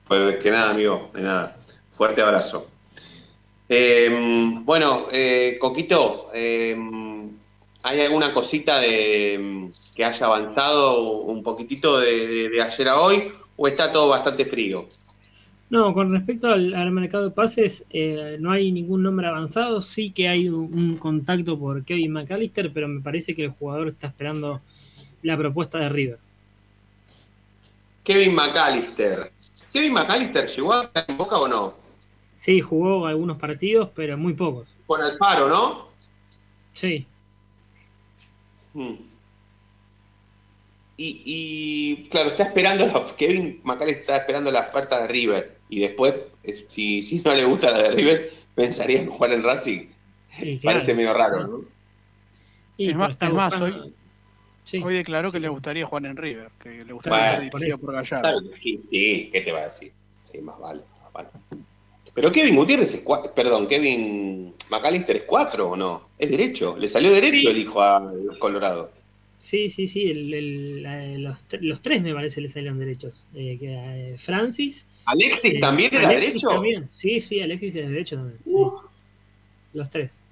Pues 0.07 0.37
que 0.37 0.51
nada, 0.51 0.71
amigo, 0.71 1.11
de 1.15 1.23
nada. 1.23 1.57
Fuerte 1.91 2.23
abrazo. 2.23 2.69
Em, 3.69 4.65
bueno, 4.65 5.07
eh, 5.13 5.59
Coquito, 5.61 6.27
em, 6.33 7.31
¿hay 7.83 8.01
alguna 8.01 8.33
cosita 8.33 8.81
de, 8.81 9.35
em, 9.35 9.73
que 9.95 10.05
haya 10.05 10.27
avanzado 10.27 11.03
un 11.03 11.43
poquitito 11.43 11.99
de, 11.99 12.49
de 12.49 12.63
ayer 12.63 12.89
a 12.89 13.01
hoy 13.01 13.33
o 13.57 13.69
está 13.69 13.93
todo 13.93 14.09
bastante 14.09 14.45
frío? 14.45 14.89
No, 15.71 15.93
con 15.93 16.13
respecto 16.13 16.49
al, 16.49 16.91
mercado 16.93 17.25
de 17.25 17.31
pases, 17.31 17.85
eh, 17.91 18.39
no 18.41 18.53
hay 18.53 18.73
ningún 18.73 19.03
nombre 19.03 19.27
avanzado. 19.27 19.83
Sí 19.83 20.11
que 20.13 20.29
hay 20.29 20.49
un, 20.49 20.97
contacto 20.97 21.59
por 21.59 21.85
Kevin 21.85 22.13
McAllister, 22.13 22.73
pero 22.73 22.89
me 22.89 23.03
parece 23.03 23.35
que 23.35 23.45
el 23.45 23.51
jugador 23.51 23.89
está 23.89 24.07
esperando 24.07 24.63
la 25.23 25.37
propuesta 25.37 25.79
de 25.79 25.89
River. 25.91 26.19
Kevin 28.03 28.35
McAllister. 28.35 29.31
¿Kevin 29.71 29.93
McAllister 29.93 30.47
llegó 30.47 30.73
a 30.73 30.91
en 31.07 31.19
Boca 31.19 31.37
o 31.37 31.47
no? 31.47 31.75
Sí, 32.35 32.61
jugó 32.61 33.07
algunos 33.07 33.37
partidos, 33.37 33.91
pero 33.95 34.17
muy 34.17 34.33
pocos. 34.33 34.69
Con 34.87 35.03
Alfaro, 35.03 35.49
¿no? 35.49 35.89
Sí. 36.73 37.07
Hmm. 38.73 38.95
Y, 40.97 41.23
y, 41.25 42.09
claro, 42.09 42.31
está 42.31 42.45
esperando, 42.45 43.07
Kevin 43.19 43.61
McAllister 43.65 44.01
está 44.01 44.17
esperando 44.17 44.51
la 44.51 44.61
oferta 44.61 45.03
de 45.03 45.09
River 45.09 45.58
y 45.69 45.81
después, 45.81 46.15
eh, 46.45 46.65
si, 46.69 47.03
si 47.03 47.21
no 47.21 47.35
le 47.35 47.45
gusta 47.45 47.71
la 47.71 47.83
de 47.85 47.91
River, 47.91 48.31
pensaría 48.55 49.01
en 49.01 49.09
jugar 49.09 49.33
en 49.33 49.43
Racing. 49.43 49.87
Parece 50.63 50.95
medio 50.95 51.15
raro, 51.15 51.47
¿no? 51.47 51.65
es 52.79 52.95
más, 52.95 53.61
hoy, 53.61 53.93
hoy, 54.83 54.95
declaró 54.95 55.33
que 55.33 55.41
le 55.41 55.49
gustaría 55.49 55.85
jugar 55.85 56.07
en 56.07 56.17
River, 56.17 56.51
que 56.63 56.85
le 56.85 56.93
gustaría 56.93 57.33
ser 57.33 57.51
dirigido 57.51 57.79
por 57.79 57.95
Gallardo. 57.95 58.41
Sí, 58.63 59.31
¿qué 59.33 59.41
te 59.45 59.51
va 59.51 59.61
a 59.61 59.65
decir? 59.65 59.93
Sí, 60.31 60.39
más 60.41 60.59
vale, 60.61 60.83
Pero 62.15 62.31
Kevin 62.31 62.55
Gutiérrez 62.55 62.95
es 62.95 63.01
cuatro, 63.01 63.33
perdón, 63.35 63.67
Kevin 63.67 64.55
McAllister 64.71 65.17
es 65.17 65.23
cuatro 65.25 65.71
o 65.71 65.77
no? 65.77 66.11
Es 66.19 66.31
derecho, 66.31 66.77
le 66.79 66.89
salió 66.89 67.11
derecho 67.11 67.51
el 67.51 67.59
hijo 67.59 67.83
a 67.83 68.01
los 68.01 68.39
Colorado. 68.39 68.93
Sí, 69.39 69.71
sí, 69.71 69.87
sí, 69.87 70.13
los, 70.13 71.45
los, 71.61 71.81
tres 71.81 72.03
me 72.03 72.13
parece 72.13 72.41
le 72.41 72.51
salieron 72.51 72.79
derechos. 72.79 73.29
Eh, 73.35 73.59
eh, 73.63 74.17
Francis, 74.19 74.87
¿Alexis 75.09 75.55
eh, 75.55 75.61
también 75.61 75.95
era 75.95 76.09
derecho? 76.09 76.63
Sí, 76.87 77.19
sí, 77.19 77.41
Alexis 77.41 77.77
es 77.77 77.89
derecho 77.89 78.17
también. 78.17 78.39
Los 79.73 79.89
tres. 79.89 80.25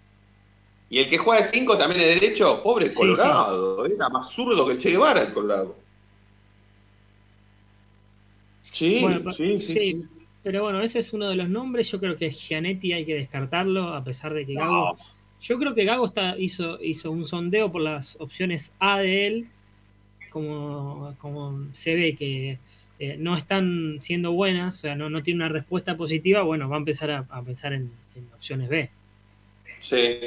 ¿Y 0.90 0.98
el 0.98 1.08
que 1.08 1.16
juega 1.16 1.42
de 1.42 1.48
5 1.48 1.78
también 1.78 2.02
es 2.02 2.20
derecho? 2.20 2.62
Pobre 2.62 2.92
Colorado, 2.92 3.86
era 3.86 4.08
más 4.10 4.30
zurdo 4.30 4.66
que 4.66 4.72
el 4.72 4.78
Che 4.78 4.90
Guevara 4.90 5.22
el 5.22 5.32
Colorado. 5.32 5.76
Sí, 8.70 9.02
sí, 9.34 9.60
sí, 9.60 10.04
Pero 10.42 10.64
bueno, 10.64 10.82
ese 10.82 10.98
es 10.98 11.12
uno 11.14 11.30
de 11.30 11.36
los 11.36 11.48
nombres. 11.48 11.90
Yo 11.90 11.98
creo 11.98 12.18
que 12.18 12.30
Gianetti 12.30 12.92
hay 12.92 13.06
que 13.06 13.14
descartarlo, 13.14 13.94
a 13.94 14.04
pesar 14.04 14.34
de 14.34 14.44
que 14.44 14.52
Gago. 14.52 14.94
Yo 15.40 15.58
creo 15.58 15.74
que 15.74 15.84
Gago 15.84 16.04
está, 16.04 16.38
hizo, 16.38 16.78
hizo 16.82 17.10
un 17.10 17.24
sondeo 17.24 17.72
por 17.72 17.80
las 17.80 18.16
opciones 18.20 18.74
A 18.78 18.98
de 18.98 19.26
él. 19.26 19.46
Como, 20.36 21.14
como 21.16 21.66
se 21.72 21.94
ve 21.94 22.14
que 22.14 22.58
eh, 22.98 23.16
no 23.18 23.38
están 23.38 24.00
siendo 24.02 24.32
buenas, 24.32 24.74
o 24.74 24.78
sea, 24.82 24.94
no, 24.94 25.08
no 25.08 25.22
tiene 25.22 25.42
una 25.42 25.48
respuesta 25.48 25.96
positiva, 25.96 26.42
bueno, 26.42 26.68
va 26.68 26.76
a 26.76 26.78
empezar 26.78 27.10
a, 27.10 27.42
pensar 27.42 27.72
en, 27.72 27.90
opciones 28.34 28.68
B. 28.68 28.90
Sí. 29.80 30.18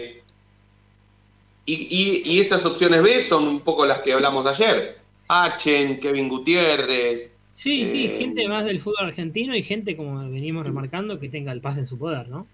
Y, 1.68 2.40
esas 2.40 2.66
opciones 2.66 3.04
B 3.04 3.22
son 3.22 3.48
un 3.48 3.60
poco 3.60 3.86
las 3.86 4.00
que 4.00 4.14
hablamos 4.14 4.48
ayer. 4.48 4.98
Achen, 5.28 6.00
Kevin 6.00 6.28
Gutiérrez. 6.28 7.30
Sí, 7.54 7.86
sí, 7.86 8.08
eh, 8.08 8.18
gente 8.18 8.48
más 8.48 8.66
del 8.66 8.80
fútbol 8.80 9.10
argentino 9.10 9.56
y 9.56 9.62
gente, 9.62 9.96
como 9.96 10.28
venimos 10.28 10.66
remarcando, 10.66 11.20
que 11.20 11.30
tenga 11.30 11.52
el 11.52 11.62
pase 11.62 11.82
en 11.82 11.86
su 11.86 12.00
poder, 12.00 12.30
¿no? 12.30 12.48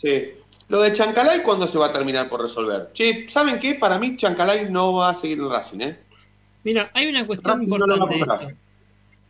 Sí. 0.00 0.30
Lo 0.68 0.80
de 0.80 0.94
Chancalay, 0.94 1.42
¿cuándo 1.42 1.66
se 1.66 1.76
va 1.76 1.88
a 1.88 1.92
terminar 1.92 2.30
por 2.30 2.40
resolver? 2.40 2.88
Che, 2.94 3.28
¿saben 3.28 3.58
qué? 3.58 3.74
Para 3.74 3.98
mí 3.98 4.16
Chancalay 4.16 4.70
no 4.70 4.94
va 4.94 5.10
a 5.10 5.14
seguir 5.14 5.36
en 5.36 5.50
Racing, 5.50 5.80
¿eh? 5.80 6.07
Mira, 6.68 6.90
hay 6.92 7.06
una 7.06 7.26
cuestión 7.26 7.62
importante. 7.62 8.54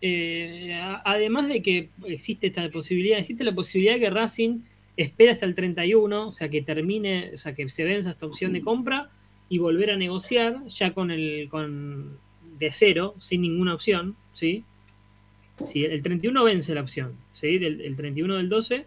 Eh, 0.01 0.77
además 1.05 1.46
de 1.46 1.62
que 1.62 1.88
existe 2.07 2.48
esta 2.48 2.68
posibilidad, 2.68 3.16
existe 3.16 3.44
la 3.44 3.55
posibilidad 3.55 3.94
de 3.94 4.01
que 4.01 4.11
Racing 4.11 4.62
espera 4.96 5.31
hasta 5.31 5.46
el 5.46 5.55
31, 5.55 6.27
o 6.27 6.33
sea, 6.33 6.48
que 6.48 6.62
termine, 6.62 7.31
o 7.35 7.37
sea, 7.37 7.55
que 7.55 7.68
se 7.68 7.85
venza 7.85 8.11
esta 8.11 8.27
opción 8.27 8.53
de 8.55 8.61
compra 8.61 9.09
y 9.48 9.59
volver 9.59 9.92
a 9.92 9.96
negociar 9.96 10.66
ya 10.66 10.92
con 10.92 11.12
el 11.12 11.48
con 11.48 12.18
de 12.59 12.72
cero, 12.72 13.14
sin 13.18 13.42
ninguna 13.42 13.72
opción, 13.72 14.16
¿sí? 14.33 14.64
sí 15.64 15.85
el 15.85 16.03
31 16.03 16.42
vence 16.42 16.74
la 16.74 16.81
opción, 16.81 17.12
¿sí? 17.33 17.55
el 17.55 17.94
31 17.94 18.37
del 18.37 18.48
12 18.48 18.85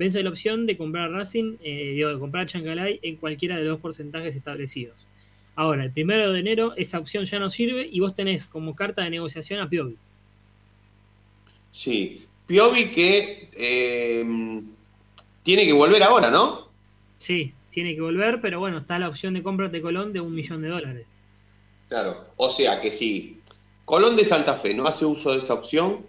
vence 0.00 0.20
la 0.20 0.30
opción 0.30 0.66
de 0.66 0.76
comprar 0.76 1.12
Racing, 1.12 1.58
eh, 1.62 1.92
digo, 1.94 2.08
de 2.08 2.18
comprar 2.18 2.46
Chancalay 2.46 2.98
en 3.02 3.14
cualquiera 3.14 3.56
de 3.56 3.62
los 3.62 3.78
porcentajes 3.78 4.34
establecidos. 4.34 5.06
Ahora, 5.56 5.84
el 5.84 5.92
primero 5.92 6.32
de 6.32 6.40
enero 6.40 6.74
esa 6.76 6.98
opción 6.98 7.24
ya 7.24 7.38
no 7.38 7.50
sirve 7.50 7.88
y 7.90 8.00
vos 8.00 8.14
tenés 8.14 8.44
como 8.46 8.74
carta 8.74 9.02
de 9.02 9.10
negociación 9.10 9.60
a 9.60 9.68
Piovi. 9.68 9.96
Sí. 11.70 12.26
Piovi 12.46 12.90
que 12.90 13.48
eh, 13.56 14.62
tiene 15.42 15.64
que 15.64 15.72
volver 15.72 16.02
ahora, 16.02 16.30
¿no? 16.30 16.68
Sí, 17.18 17.52
tiene 17.70 17.94
que 17.94 18.00
volver, 18.00 18.40
pero 18.40 18.58
bueno, 18.58 18.78
está 18.78 18.98
la 18.98 19.08
opción 19.08 19.34
de 19.34 19.42
compra 19.42 19.68
de 19.68 19.80
Colón 19.80 20.12
de 20.12 20.20
un 20.20 20.34
millón 20.34 20.62
de 20.62 20.68
dólares. 20.68 21.06
Claro, 21.88 22.26
o 22.36 22.50
sea 22.50 22.80
que 22.80 22.90
si 22.90 23.40
Colón 23.84 24.16
de 24.16 24.24
Santa 24.24 24.54
Fe 24.54 24.74
no 24.74 24.86
hace 24.86 25.04
uso 25.04 25.32
de 25.32 25.38
esa 25.38 25.54
opción, 25.54 26.04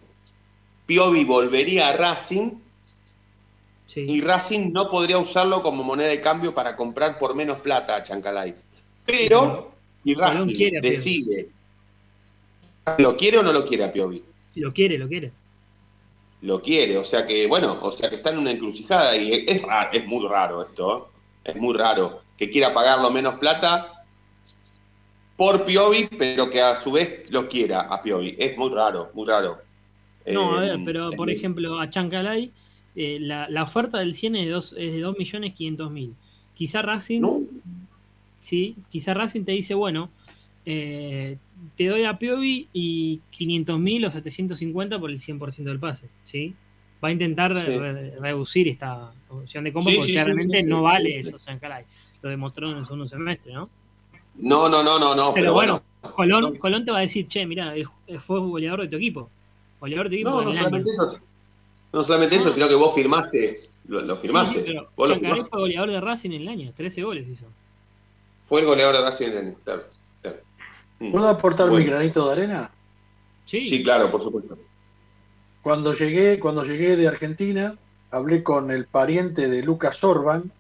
Piovi 0.86 1.24
volvería 1.24 1.90
a 1.90 1.94
Racing 1.98 2.52
y 3.96 4.22
Racing 4.22 4.72
no 4.74 4.90
podría 4.90 5.18
usarlo 5.18 5.62
como 5.62 5.84
moneda 5.84 6.10
de 6.10 6.22
cambio 6.22 6.54
para 6.54 6.76
comprar 6.76 7.18
por 7.18 7.36
menos 7.36 7.60
plata 7.60 7.96
a 7.96 8.04
Chancalay. 8.04 8.56
Pero 9.06 9.72
si 10.00 10.14
Racing 10.14 10.82
decide, 10.82 11.50
¿lo 12.98 13.16
quiere 13.16 13.40
o 13.40 13.44
no 13.44 13.54
lo 13.54 13.66
quiere 13.66 13.84
a 13.84 13.94
Piovi? 13.94 14.24
Lo 14.56 14.74
quiere, 14.74 14.98
lo 14.98 15.08
quiere 15.08 15.32
lo 16.46 16.62
quiere. 16.62 16.98
O 16.98 17.04
sea 17.04 17.26
que, 17.26 17.48
bueno, 17.48 17.78
o 17.82 17.92
sea 17.92 18.10
que 18.10 18.18
está 18.18 18.30
en 18.30 18.40
una 18.40 18.52
encrucijada 18.52 19.16
y 19.18 19.34
es, 19.48 19.62
es 19.92 20.08
muy 20.08 20.28
raro 20.28 20.64
esto, 20.64 20.98
¿eh? 20.98 21.52
es 21.52 21.56
muy 21.56 21.76
raro 21.76 22.22
que 22.38 22.50
quiera 22.50 22.74
pagarlo 22.74 23.12
menos 23.12 23.36
plata 23.36 24.04
por 25.36 25.66
Piovi, 25.66 26.08
pero 26.18 26.50
que 26.50 26.62
a 26.62 26.76
su 26.76 26.92
vez 26.92 27.30
lo 27.30 27.48
quiera 27.48 27.82
a 27.82 28.02
Piovi. 28.02 28.36
Es 28.38 28.58
muy 28.58 28.70
raro, 28.70 29.12
muy 29.14 29.28
raro. 29.28 29.58
No, 30.26 30.58
a 30.58 30.62
ver, 30.62 30.80
eh, 30.80 30.82
pero 30.84 31.10
por 31.12 31.30
ejemplo, 31.30 31.80
a 31.80 31.90
Chancalay, 31.90 32.52
eh, 32.96 33.18
la, 33.20 33.64
oferta 33.64 34.00
del 34.00 34.14
100 34.14 34.36
es 34.38 34.46
de 34.46 34.52
2, 34.52 34.76
es 34.78 34.94
de 34.94 35.06
2.500.000. 35.06 36.14
Quizá 36.56 36.82
Racing, 36.82 37.22
sí, 38.46 38.76
quizá 38.90 39.14
Racing 39.14 39.44
te 39.44 39.54
dice, 39.54 39.74
bueno, 39.74 40.10
eh, 40.66 41.38
te 41.76 41.88
doy 41.88 42.06
a 42.06 42.18
Piovi 42.20 42.70
y 42.74 43.20
500.000 43.36 44.08
o 44.08 44.12
750 44.12 45.00
por 45.00 45.10
el 45.10 45.20
100% 45.20 45.64
del 45.64 45.80
pase, 45.80 46.10
¿sí? 46.26 46.54
Va 47.04 47.10
a 47.10 47.12
intentar 47.12 47.54
reducir 47.54 48.68
esta 48.68 49.12
opción 49.30 49.64
de 49.64 49.74
compra 49.74 49.94
porque 49.96 50.14
claramente 50.14 50.64
no 50.64 50.84
vale 50.84 51.20
eso, 51.20 51.38
Lo 52.22 52.30
demostró 52.30 52.70
en 52.70 52.78
el 52.78 52.86
segundo 52.86 53.08
semestre, 53.08 53.52
¿no? 53.52 53.70
No, 54.36 54.70
no, 54.70 54.84
no, 54.84 55.00
no, 55.00 55.16
no. 55.16 55.34
Pero, 55.34 55.54
bueno, 55.54 55.82
Colón, 56.02 56.58
Colón 56.58 56.86
te 56.86 56.92
va 56.92 57.00
a 57.00 57.02
decir, 57.02 57.28
che, 57.28 57.46
mira, 57.46 57.74
fue 58.20 58.40
goleador 58.40 58.82
de 58.82 58.88
tu 58.90 58.98
equipo. 58.98 59.30
Goleador 59.80 60.10
de 60.10 60.10
tu 60.10 60.16
equipo. 60.16 60.30
No, 60.30 60.42
no 60.44 60.54
solamente 60.54 60.92
eso. 60.92 61.20
No 61.94 62.04
solamente 62.04 62.36
eso, 62.36 62.52
sino 62.52 62.68
que 62.68 62.76
vos 62.76 62.94
firmaste. 62.94 63.70
Lo, 63.88 64.16
firmaste. 64.16 64.64
pero 64.96 65.46
fue 65.46 65.60
goleador 65.60 65.92
de 65.92 66.02
Racing 66.02 66.32
en 66.32 66.42
el 66.42 66.48
año, 66.48 66.74
13 66.76 67.04
goles 67.04 67.28
hizo. 67.28 67.46
Fue 68.46 68.62
el 68.62 68.68
goleador 68.68 68.96
de 68.96 69.02
Racing 69.02 69.26
en 69.26 69.32
el 69.32 69.38
año, 69.38 69.56
claro. 69.64 69.84
Mm. 71.00 71.12
¿Puedo 71.12 71.28
aportar 71.28 71.70
mi 71.70 71.84
granito 71.84 72.26
de 72.26 72.32
arena? 72.32 72.72
Sí. 73.46 73.64
sí, 73.64 73.84
claro, 73.84 74.10
por 74.12 74.22
supuesto. 74.22 74.58
Cuando 75.62 75.94
llegué, 75.94 76.40
cuando 76.40 76.64
llegué 76.64 76.96
de 76.96 77.08
Argentina, 77.08 77.76
hablé 78.12 78.44
con 78.44 78.72
el 78.72 78.86
pariente 78.86 79.50
de 79.50 79.64
Lucas 79.64 80.04
Orban 80.04 80.52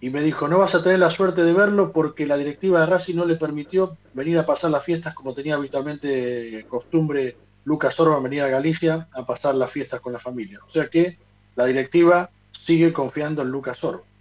y 0.00 0.10
me 0.10 0.22
dijo, 0.22 0.48
no 0.48 0.58
vas 0.58 0.74
a 0.74 0.82
tener 0.82 0.98
la 0.98 1.10
suerte 1.10 1.44
de 1.44 1.52
verlo 1.52 1.92
porque 1.92 2.26
la 2.26 2.36
directiva 2.36 2.80
de 2.80 2.86
Racing 2.86 3.16
no 3.16 3.24
le 3.24 3.36
permitió 3.36 3.96
venir 4.14 4.38
a 4.38 4.46
pasar 4.46 4.70
las 4.70 4.84
fiestas 4.84 5.14
como 5.14 5.34
tenía 5.34 5.54
habitualmente 5.54 6.64
costumbre 6.68 7.36
Lucas 7.64 7.98
Orban 8.00 8.22
venir 8.22 8.42
a 8.42 8.48
Galicia 8.48 9.08
a 9.12 9.24
pasar 9.24 9.54
las 9.54 9.70
fiestas 9.70 10.00
con 10.00 10.12
la 10.12 10.18
familia. 10.18 10.60
O 10.66 10.70
sea 10.70 10.88
que 10.88 11.18
la 11.54 11.66
directiva 11.66 12.30
sigue 12.50 12.92
confiando 12.92 13.42
en 13.42 13.48
Lucas 13.48 13.82
Orban. 13.84 14.11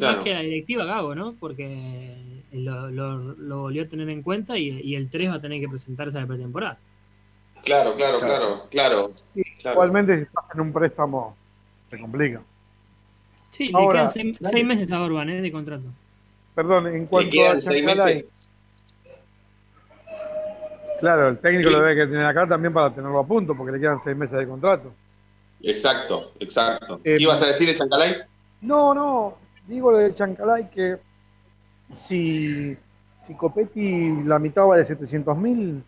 Más 0.00 0.16
que 0.18 0.32
la 0.32 0.40
directiva 0.40 0.84
Gago, 0.84 1.14
¿no? 1.14 1.34
Porque 1.38 2.14
lo, 2.52 2.90
lo, 2.90 3.58
volvió 3.62 3.82
a 3.82 3.86
tener 3.86 4.08
en 4.08 4.22
cuenta 4.22 4.56
y, 4.56 4.94
el 4.94 5.10
3 5.10 5.30
va 5.30 5.34
a 5.34 5.40
tener 5.40 5.60
que 5.60 5.68
presentarse 5.68 6.18
a 6.18 6.22
la 6.22 6.26
pretemporada. 6.26 6.78
Claro, 7.64 7.94
claro, 7.94 8.20
claro, 8.20 8.66
claro. 8.70 9.12
Igualmente 9.34 10.20
si 10.20 10.26
en 10.54 10.60
un 10.60 10.72
préstamo 10.72 11.36
se 11.88 11.98
complica. 11.98 12.42
Sí, 13.50 13.66
le 13.66 13.88
quedan 13.88 14.10
seis, 14.10 14.64
meses 14.64 14.90
a 14.90 15.00
Orban 15.00 15.30
¿eh? 15.30 15.40
de 15.40 15.52
contrato. 15.52 15.84
Perdón, 16.54 16.88
en 16.88 17.06
cuanto 17.06 17.36
a 17.46 17.60
Chancalay. 17.60 18.26
Claro, 21.00 21.28
el 21.28 21.38
técnico 21.38 21.70
lo 21.70 21.82
debe 21.82 22.06
tener 22.06 22.24
acá 22.24 22.46
también 22.48 22.72
para 22.72 22.92
tenerlo 22.94 23.18
a 23.18 23.26
punto, 23.26 23.56
porque 23.56 23.72
le 23.72 23.80
quedan 23.80 23.98
seis 23.98 24.16
meses 24.16 24.38
de 24.38 24.46
contrato. 24.46 24.92
Exacto, 25.62 26.32
exacto. 26.40 27.00
¿Qué 27.02 27.14
eh, 27.14 27.20
ibas 27.20 27.42
a 27.42 27.46
decir, 27.46 27.74
Chancalay? 27.74 28.16
No, 28.60 28.94
no, 28.94 29.38
digo 29.66 29.90
lo 29.90 29.98
de 29.98 30.14
Chancalay 30.14 30.70
que 30.70 30.98
si, 31.92 32.76
si 33.18 33.34
Copetti 33.34 34.22
la 34.24 34.38
mitad 34.38 34.66
vale 34.66 34.84
700 34.84 35.36
mil, 35.36 35.84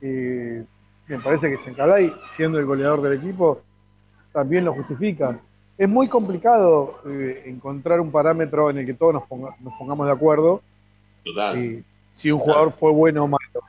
eh, 0.00 0.64
me 1.06 1.18
parece 1.20 1.50
que 1.50 1.64
Chancalay, 1.64 2.12
siendo 2.34 2.58
el 2.58 2.66
goleador 2.66 3.02
del 3.02 3.14
equipo, 3.14 3.62
también 4.32 4.64
lo 4.64 4.72
justifica. 4.72 5.38
Es 5.76 5.88
muy 5.88 6.08
complicado 6.08 7.00
eh, 7.06 7.44
encontrar 7.46 8.00
un 8.00 8.10
parámetro 8.10 8.70
en 8.70 8.78
el 8.78 8.86
que 8.86 8.94
todos 8.94 9.14
nos, 9.14 9.24
nos 9.60 9.74
pongamos 9.78 10.06
de 10.06 10.12
acuerdo. 10.12 10.62
Total. 11.24 11.84
si 12.10 12.32
un 12.32 12.40
jugador 12.40 12.72
fue 12.72 12.90
bueno 12.90 13.24
o 13.24 13.28
malo. 13.28 13.62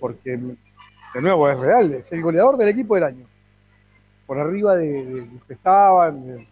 Porque, 0.00 0.36
de 0.36 1.22
nuevo, 1.22 1.48
es 1.48 1.58
real, 1.58 1.94
es 1.94 2.10
el 2.12 2.22
goleador 2.22 2.56
del 2.56 2.68
equipo 2.68 2.94
del 2.94 3.04
año. 3.04 3.26
Por 4.26 4.38
arriba 4.38 4.76
de, 4.76 5.28
los 5.32 5.44
que 5.44 5.54
estaban. 5.54 6.46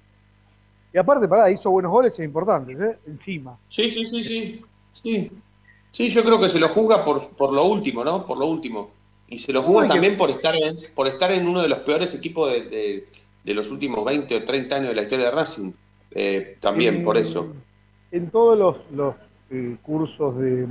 Y 0.95 0.99
aparte, 0.99 1.27
pará, 1.27 1.51
hizo 1.51 1.71
buenos 1.71 1.91
goles 1.91 2.13
es 2.19 2.25
importantes, 2.25 2.79
¿eh? 2.81 2.99
Encima. 3.07 3.59
Sí, 3.69 3.91
sí, 3.91 4.05
sí, 4.07 4.23
sí. 4.23 4.65
Sí, 4.93 5.31
sí 5.91 6.09
yo 6.11 6.23
creo 6.23 6.39
que 6.39 6.51
se 6.51 6.61
lo 6.61 6.69
juzga 6.69 7.05
por, 7.05 7.31
por 7.31 7.53
lo 7.53 7.65
último, 7.65 8.05
¿no? 8.05 8.27
Por 8.27 8.39
lo 8.39 8.47
último. 8.47 8.91
Y 9.29 9.39
se 9.39 9.53
lo 9.53 9.63
juzga 9.63 9.89
también 9.89 10.19
por 10.19 10.29
estar 10.29 10.55
en, 10.55 10.77
por 10.95 11.07
estar 11.07 11.33
en 11.33 11.49
uno 11.49 11.63
de 11.63 11.69
los 11.69 11.79
peores 11.81 12.15
equipos 12.15 12.53
de, 12.53 13.07
los 13.45 13.71
últimos 13.71 14.05
20 14.05 14.37
o 14.37 14.45
30 14.45 14.77
años 14.77 14.89
de 14.91 14.95
la 14.95 15.03
historia 15.03 15.27
de 15.27 15.31
Racing. 15.31 15.73
Eh, 16.11 16.59
también 16.61 17.03
por 17.03 17.17
eso. 17.17 17.55
En 18.11 18.29
todos 18.31 18.85
los, 18.91 19.15
eh, 19.51 19.77
cursos 19.83 20.37
de, 20.39 20.67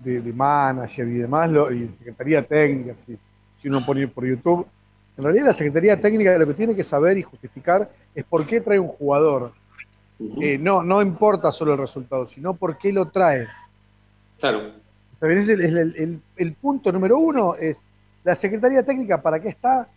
de, 0.00 0.20
de, 0.20 0.32
manager 0.34 1.08
y 1.08 1.14
demás, 1.14 1.50
lo, 1.50 1.72
y 1.72 1.88
Secretaría 1.98 2.46
Técnica, 2.46 2.94
si, 2.94 3.16
si 3.62 3.68
uno 3.68 3.86
pone 3.86 4.06
por 4.08 4.26
YouTube, 4.26 4.66
en 5.16 5.24
realidad 5.24 5.46
la 5.46 5.54
Secretaría 5.54 6.00
Técnica 6.00 6.36
lo 6.38 6.46
que 6.46 6.54
tiene 6.54 6.74
que 6.74 6.84
saber 6.84 7.18
y 7.18 7.22
justificar 7.22 7.90
es 8.14 8.24
por 8.24 8.46
qué 8.46 8.60
trae 8.60 8.78
un 8.78 8.88
jugador. 8.88 9.52
Eh, 10.40 10.56
no, 10.58 10.82
no 10.82 11.02
importa 11.02 11.52
solo 11.52 11.72
el 11.72 11.78
resultado, 11.78 12.26
sino 12.26 12.54
por 12.54 12.78
qué 12.78 12.92
lo 12.92 13.08
trae. 13.08 13.46
Claro. 14.38 14.72
El, 15.20 16.20
el, 16.36 16.52
punto 16.54 16.90
número 16.90 17.16
uno 17.18 17.54
es 17.54 17.82
la 18.24 18.34
Secretaría 18.34 18.82
Técnica, 18.82 19.22
¿para 19.22 19.40
qué 19.40 19.48
está? 19.50 19.88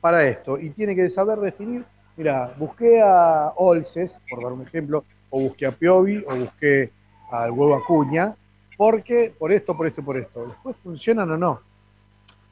Para 0.00 0.24
esto. 0.24 0.58
Y 0.58 0.70
tiene 0.70 0.94
que 0.94 1.10
saber 1.10 1.38
definir, 1.38 1.84
mira, 2.16 2.54
busqué 2.56 3.00
a 3.00 3.52
Olces, 3.56 4.20
por 4.30 4.42
dar 4.42 4.52
un 4.52 4.62
ejemplo, 4.62 5.04
o 5.30 5.40
busqué 5.40 5.66
a 5.66 5.72
Piovi, 5.72 6.24
o 6.28 6.36
busqué 6.36 6.92
al 7.32 7.50
huevo 7.50 7.74
Acuña, 7.74 8.36
porque 8.76 9.34
por 9.36 9.50
esto, 9.50 9.76
por 9.76 9.86
esto, 9.86 10.04
por 10.04 10.16
esto. 10.16 10.46
Después 10.46 10.76
funcionan 10.82 11.30
o 11.32 11.36
no. 11.36 11.60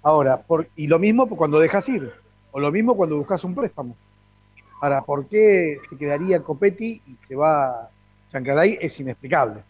Ahora, 0.06 0.40
y 0.76 0.86
lo 0.86 1.00
mismo 1.00 1.28
cuando 1.28 1.58
dejas 1.58 1.88
ir, 1.88 2.12
o 2.52 2.60
lo 2.60 2.70
mismo 2.70 2.96
cuando 2.96 3.16
buscas 3.16 3.42
un 3.42 3.56
préstamo. 3.56 3.96
Ahora, 4.80 5.02
¿por 5.02 5.26
qué 5.26 5.78
se 5.90 5.98
quedaría 5.98 6.44
Copetti 6.44 7.02
y 7.04 7.16
se 7.26 7.34
va 7.34 7.90
Chancalay? 8.30 8.78
Es 8.80 9.00
inexplicable. 9.00 9.64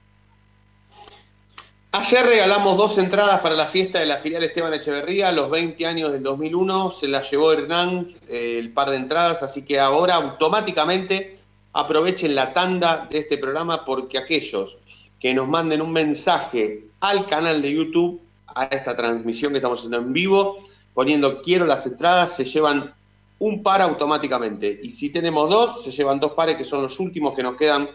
Ayer 1.92 2.26
regalamos 2.26 2.76
dos 2.76 2.98
entradas 2.98 3.40
para 3.40 3.54
la 3.54 3.64
fiesta 3.64 3.98
de 3.98 4.04
la 4.04 4.18
filial 4.18 4.44
Esteban 4.44 4.74
Echeverría, 4.74 5.32
los 5.32 5.50
20 5.50 5.86
años 5.86 6.12
del 6.12 6.22
2001, 6.22 6.90
se 6.90 7.08
las 7.08 7.30
llevó 7.30 7.54
Hernán, 7.54 8.06
eh, 8.28 8.58
el 8.58 8.74
par 8.74 8.90
de 8.90 8.96
entradas, 8.96 9.42
así 9.42 9.64
que 9.64 9.80
ahora 9.80 10.16
automáticamente 10.16 11.38
aprovechen 11.72 12.34
la 12.34 12.52
tanda 12.52 13.08
de 13.10 13.20
este 13.20 13.38
programa 13.38 13.86
porque 13.86 14.18
aquellos 14.18 14.76
que 15.18 15.32
nos 15.32 15.48
manden 15.48 15.80
un 15.80 15.94
mensaje 15.94 16.84
al 17.00 17.24
canal 17.24 17.62
de 17.62 17.72
YouTube, 17.72 18.20
a 18.54 18.64
esta 18.64 18.96
transmisión 18.96 19.52
que 19.52 19.58
estamos 19.58 19.78
haciendo 19.78 19.98
en 19.98 20.12
vivo, 20.12 20.58
poniendo 20.94 21.42
quiero 21.42 21.66
las 21.66 21.86
entradas, 21.86 22.36
se 22.36 22.44
llevan 22.44 22.94
un 23.38 23.62
par 23.62 23.82
automáticamente. 23.82 24.80
Y 24.82 24.90
si 24.90 25.10
tenemos 25.10 25.50
dos, 25.50 25.82
se 25.82 25.90
llevan 25.90 26.20
dos 26.20 26.32
pares 26.32 26.56
que 26.56 26.64
son 26.64 26.82
los 26.82 26.98
últimos 27.00 27.34
que 27.34 27.42
nos 27.42 27.56
quedan 27.56 27.88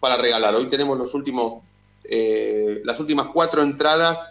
para 0.00 0.16
regalar. 0.16 0.54
Hoy 0.54 0.68
tenemos 0.68 0.98
los 0.98 1.14
últimos 1.14 1.62
eh, 2.04 2.80
las 2.84 2.98
últimas 2.98 3.28
cuatro 3.32 3.62
entradas 3.62 4.26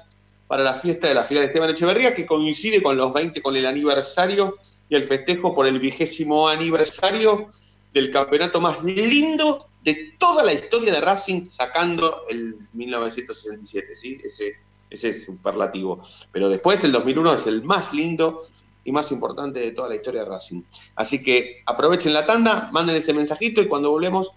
para 0.48 0.64
la 0.64 0.74
fiesta 0.74 1.08
de 1.08 1.14
la 1.14 1.24
fila 1.24 1.40
de 1.40 1.48
Esteban 1.48 1.70
Echeverría, 1.70 2.14
que 2.14 2.26
coincide 2.26 2.84
con 2.84 2.98
los 2.98 3.14
20, 3.14 3.42
con 3.42 3.56
el 3.56 3.66
aniversario 3.66 4.58
y 4.90 4.96
el 4.96 5.04
festejo 5.06 5.56
por 5.56 5.66
el 5.68 5.80
vigésimo 5.80 6.50
aniversario 6.50 7.50
del 7.94 8.12
campeonato 8.12 8.60
más 8.60 8.84
lindo 8.84 9.68
de 9.84 10.14
toda 10.20 10.44
la 10.44 10.54
historia 10.54 10.92
de 10.92 11.00
Racing, 11.00 11.48
sacando 11.48 12.26
el 12.30 12.58
1967, 12.74 13.96
¿sí? 13.96 14.20
Ese, 14.24 14.58
ese 14.92 15.10
es 15.10 15.24
superlativo. 15.24 16.02
Pero 16.32 16.50
después 16.50 16.84
el 16.84 16.92
2001 16.92 17.34
es 17.34 17.48
el 17.48 17.64
más 17.64 17.94
lindo 17.94 18.44
y 18.84 18.92
más 18.92 19.12
importante 19.12 19.60
de 19.60 19.72
toda 19.72 19.90
la 19.90 19.96
historia 19.96 20.24
de 20.24 20.30
Racing. 20.30 20.62
Así 20.96 21.24
que 21.24 21.64
aprovechen 21.66 22.14
la 22.14 22.26
tanda, 22.26 22.70
manden 22.72 22.96
ese 22.96 23.14
mensajito 23.14 23.62
y 23.62 23.68
cuando 23.68 23.92
volvemos 23.92 24.32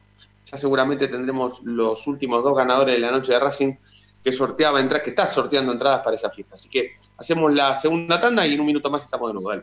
ya 0.46 0.58
seguramente 0.58 1.08
tendremos 1.08 1.60
los 1.64 2.06
últimos 2.06 2.44
dos 2.44 2.54
ganadores 2.54 2.94
de 2.94 3.00
la 3.00 3.10
noche 3.10 3.32
de 3.32 3.40
Racing 3.40 3.74
que 4.22 4.32
sorteaba 4.32 4.80
entradas, 4.80 5.04
que 5.04 5.10
está 5.10 5.26
sorteando 5.26 5.72
entradas 5.72 6.00
para 6.00 6.16
esa 6.16 6.30
fiesta. 6.30 6.54
Así 6.54 6.68
que 6.70 6.92
hacemos 7.18 7.52
la 7.52 7.74
segunda 7.74 8.20
tanda 8.20 8.46
y 8.46 8.54
en 8.54 8.60
un 8.60 8.66
minuto 8.66 8.90
más 8.90 9.02
estamos 9.02 9.28
de 9.28 9.34
nuevo. 9.34 9.62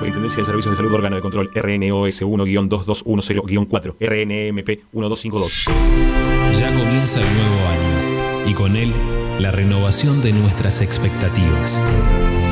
Superintendencia 0.00 0.40
de 0.40 0.44
Servicios 0.46 0.72
de 0.72 0.76
Salud 0.76 0.94
Órgano 0.94 1.16
de 1.16 1.20
Control 1.20 1.50
RNOS 1.54 2.22
1-2210-4 2.22 3.96
RNMP 4.00 4.68
1252. 4.94 5.64
Ya 6.58 6.72
comienza 6.72 7.20
el 7.20 7.26
nuevo 7.34 7.68
año 7.68 8.48
y 8.50 8.54
con 8.54 8.76
él 8.76 8.94
la 9.38 9.50
renovación 9.50 10.22
de 10.22 10.32
nuestras 10.32 10.80
expectativas. 10.80 11.78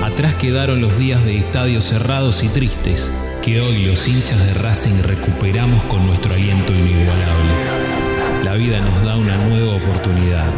Atrás 0.05 0.34
quedaron 0.34 0.82
los 0.82 0.99
días 0.99 1.24
de 1.24 1.38
estadios 1.38 1.84
cerrados 1.84 2.44
y 2.44 2.49
tristes 2.49 3.11
que 3.42 3.62
hoy 3.62 3.82
los 3.86 4.07
hinchas 4.09 4.44
de 4.44 4.53
Racing 4.61 5.05
recuperamos 5.09 5.82
con 5.84 6.07
nuestro 6.07 6.34
aliento 6.34 6.74
inigualable. 6.74 7.55
La 8.44 8.57
vida 8.57 8.82
nos 8.82 9.03
da 9.07 9.16
una 9.16 9.38
nueva 9.49 9.74
oportunidad. 9.74 10.53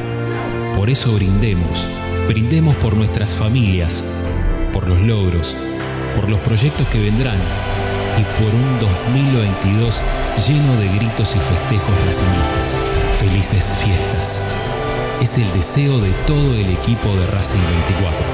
Por 0.75 0.91
eso 0.91 1.15
brindemos, 1.15 1.89
brindemos 2.27 2.75
por 2.75 2.97
nuestras 2.97 3.37
familias, 3.37 4.05
por 4.73 4.89
los 4.89 5.01
logros, 5.03 5.57
por 6.15 6.29
los 6.29 6.41
proyectos 6.41 6.87
que 6.89 6.99
vendrán 6.99 7.39
y 8.19 8.43
por 8.43 8.55
un 8.55 8.81
2022 8.81 10.03
lleno 10.47 10.77
de 10.77 10.89
gritos 10.89 11.35
y 11.35 11.39
festejos 11.39 12.07
racinistas. 12.07 12.79
Felices 13.19 13.75
fiestas. 13.85 14.71
Es 15.21 15.39
el 15.39 15.53
deseo 15.53 15.99
de 15.99 16.11
todo 16.27 16.55
el 16.55 16.71
equipo 16.71 17.09
de 17.17 17.27
Racing 17.27 17.59
24. 17.59 18.25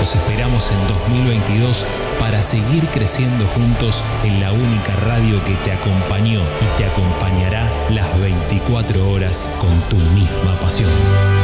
Los 0.00 0.14
esperamos 0.14 0.70
en 0.70 0.88
2022 0.88 1.86
para 2.18 2.42
seguir 2.42 2.84
creciendo 2.88 3.46
juntos 3.46 4.02
en 4.24 4.40
la 4.40 4.52
única 4.52 4.94
radio 4.96 5.42
que 5.44 5.54
te 5.64 5.72
acompañó 5.72 6.42
y 6.42 6.78
te 6.78 6.86
acompañará 6.86 7.70
las 7.90 8.20
24 8.20 9.10
horas 9.10 9.48
con 9.60 9.80
tu 9.88 9.96
misma 10.14 10.58
pasión. 10.60 11.43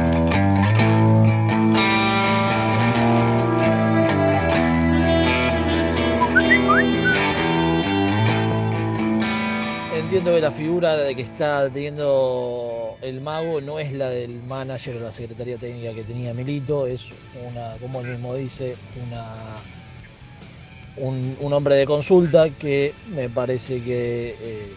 Entiendo 10.11 10.35
que 10.35 10.41
la 10.41 10.51
figura 10.51 10.97
de 10.97 11.15
que 11.15 11.21
está 11.21 11.69
teniendo 11.69 12.97
el 13.01 13.21
mago 13.21 13.61
no 13.61 13.79
es 13.79 13.93
la 13.93 14.09
del 14.09 14.43
manager 14.43 14.97
o 14.97 14.99
la 14.99 15.13
secretaría 15.13 15.55
técnica 15.55 15.93
que 15.93 16.03
tenía 16.03 16.33
Milito, 16.33 16.85
es 16.85 17.13
una, 17.49 17.75
como 17.79 18.01
él 18.01 18.07
mismo 18.07 18.35
dice, 18.35 18.75
una 19.07 19.25
un, 20.97 21.53
hombre 21.53 21.75
de 21.75 21.85
consulta 21.85 22.49
que 22.49 22.93
me 23.15 23.29
parece 23.29 23.81
que 23.81 24.35
eh, 24.41 24.67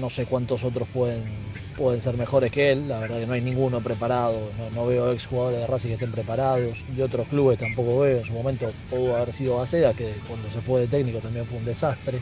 no 0.00 0.10
sé 0.10 0.26
cuántos 0.26 0.64
otros 0.64 0.88
pueden, 0.92 1.22
pueden 1.76 2.02
ser 2.02 2.16
mejores 2.16 2.50
que 2.50 2.72
él, 2.72 2.88
la 2.88 2.98
verdad 2.98 3.20
que 3.20 3.26
no 3.28 3.34
hay 3.34 3.40
ninguno 3.40 3.80
preparado, 3.80 4.36
no, 4.74 4.84
veo 4.84 5.12
ex 5.12 5.26
jugadores 5.26 5.60
de 5.60 5.66
Racing 5.68 5.88
que 5.90 5.94
estén 5.94 6.10
preparados, 6.10 6.76
de 6.88 7.04
otros 7.04 7.28
clubes 7.28 7.56
tampoco 7.56 8.00
veo, 8.00 8.18
en 8.18 8.24
su 8.24 8.32
momento 8.32 8.68
pudo 8.90 9.14
haber 9.14 9.32
sido 9.32 9.58
Baceda, 9.58 9.94
que 9.94 10.12
cuando 10.26 10.50
se 10.50 10.60
fue 10.60 10.80
de 10.80 10.88
técnico 10.88 11.20
también 11.20 11.46
fue 11.46 11.58
un 11.58 11.64
desastre. 11.64 12.18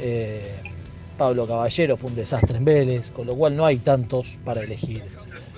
Eh, 0.00 0.67
Pablo 1.18 1.46
Caballero 1.46 1.96
fue 1.96 2.10
un 2.10 2.16
desastre 2.16 2.56
en 2.56 2.64
Vélez, 2.64 3.10
con 3.10 3.26
lo 3.26 3.34
cual 3.34 3.56
no 3.56 3.66
hay 3.66 3.78
tantos 3.78 4.38
para 4.44 4.62
elegir. 4.62 5.02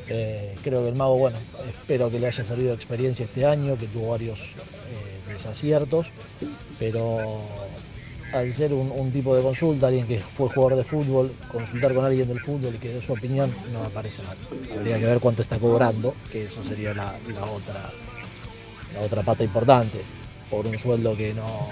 Eh, 0.08 0.54
creo 0.64 0.82
que 0.82 0.88
el 0.88 0.96
mago, 0.96 1.18
bueno, 1.18 1.36
espero 1.68 2.10
que 2.10 2.18
le 2.18 2.26
haya 2.26 2.44
salido 2.44 2.72
experiencia 2.74 3.26
este 3.26 3.44
año, 3.44 3.76
que 3.76 3.86
tuvo 3.86 4.10
varios 4.10 4.40
eh, 4.40 5.32
desaciertos, 5.32 6.08
pero 6.78 7.42
al 8.32 8.50
ser 8.50 8.72
un, 8.72 9.10
tipo 9.12 9.36
de 9.36 9.42
consulta, 9.42 9.88
alguien 9.88 10.06
que 10.06 10.20
fue 10.20 10.48
jugador 10.48 10.76
de 10.76 10.84
fútbol, 10.84 11.30
consultar 11.52 11.94
con 11.94 12.04
alguien 12.04 12.26
del 12.26 12.40
fútbol 12.40 12.74
y 12.74 12.78
que 12.78 12.94
dé 12.94 13.02
su 13.02 13.12
opinión 13.12 13.54
no 13.72 13.82
me 13.82 13.90
parece 13.90 14.22
mal. 14.22 14.36
Habría 14.76 14.98
que 14.98 15.06
ver 15.06 15.20
cuánto 15.20 15.42
está 15.42 15.58
cobrando, 15.58 16.14
que 16.32 16.44
eso 16.46 16.64
sería 16.64 16.94
la, 16.94 17.14
otra, 17.52 17.90
la 18.94 19.00
otra 19.02 19.22
pata 19.22 19.44
importante, 19.44 20.00
por 20.50 20.66
un 20.66 20.78
sueldo 20.78 21.16
que 21.16 21.34
no, 21.34 21.68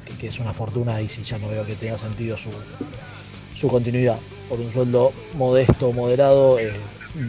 que, 0.00 0.26
es 0.26 0.38
una 0.38 0.52
fortuna 0.52 1.00
y 1.00 1.08
si 1.08 1.22
ya 1.22 1.38
no 1.38 1.48
veo 1.48 1.64
que 1.66 1.74
tenga 1.74 1.98
sentido 1.98 2.36
su, 2.36 3.68
continuidad. 3.68 4.18
Por 4.48 4.58
un 4.60 4.72
sueldo 4.72 5.12
modesto, 5.34 5.92
moderado, 5.92 6.58
eh, 6.58 6.72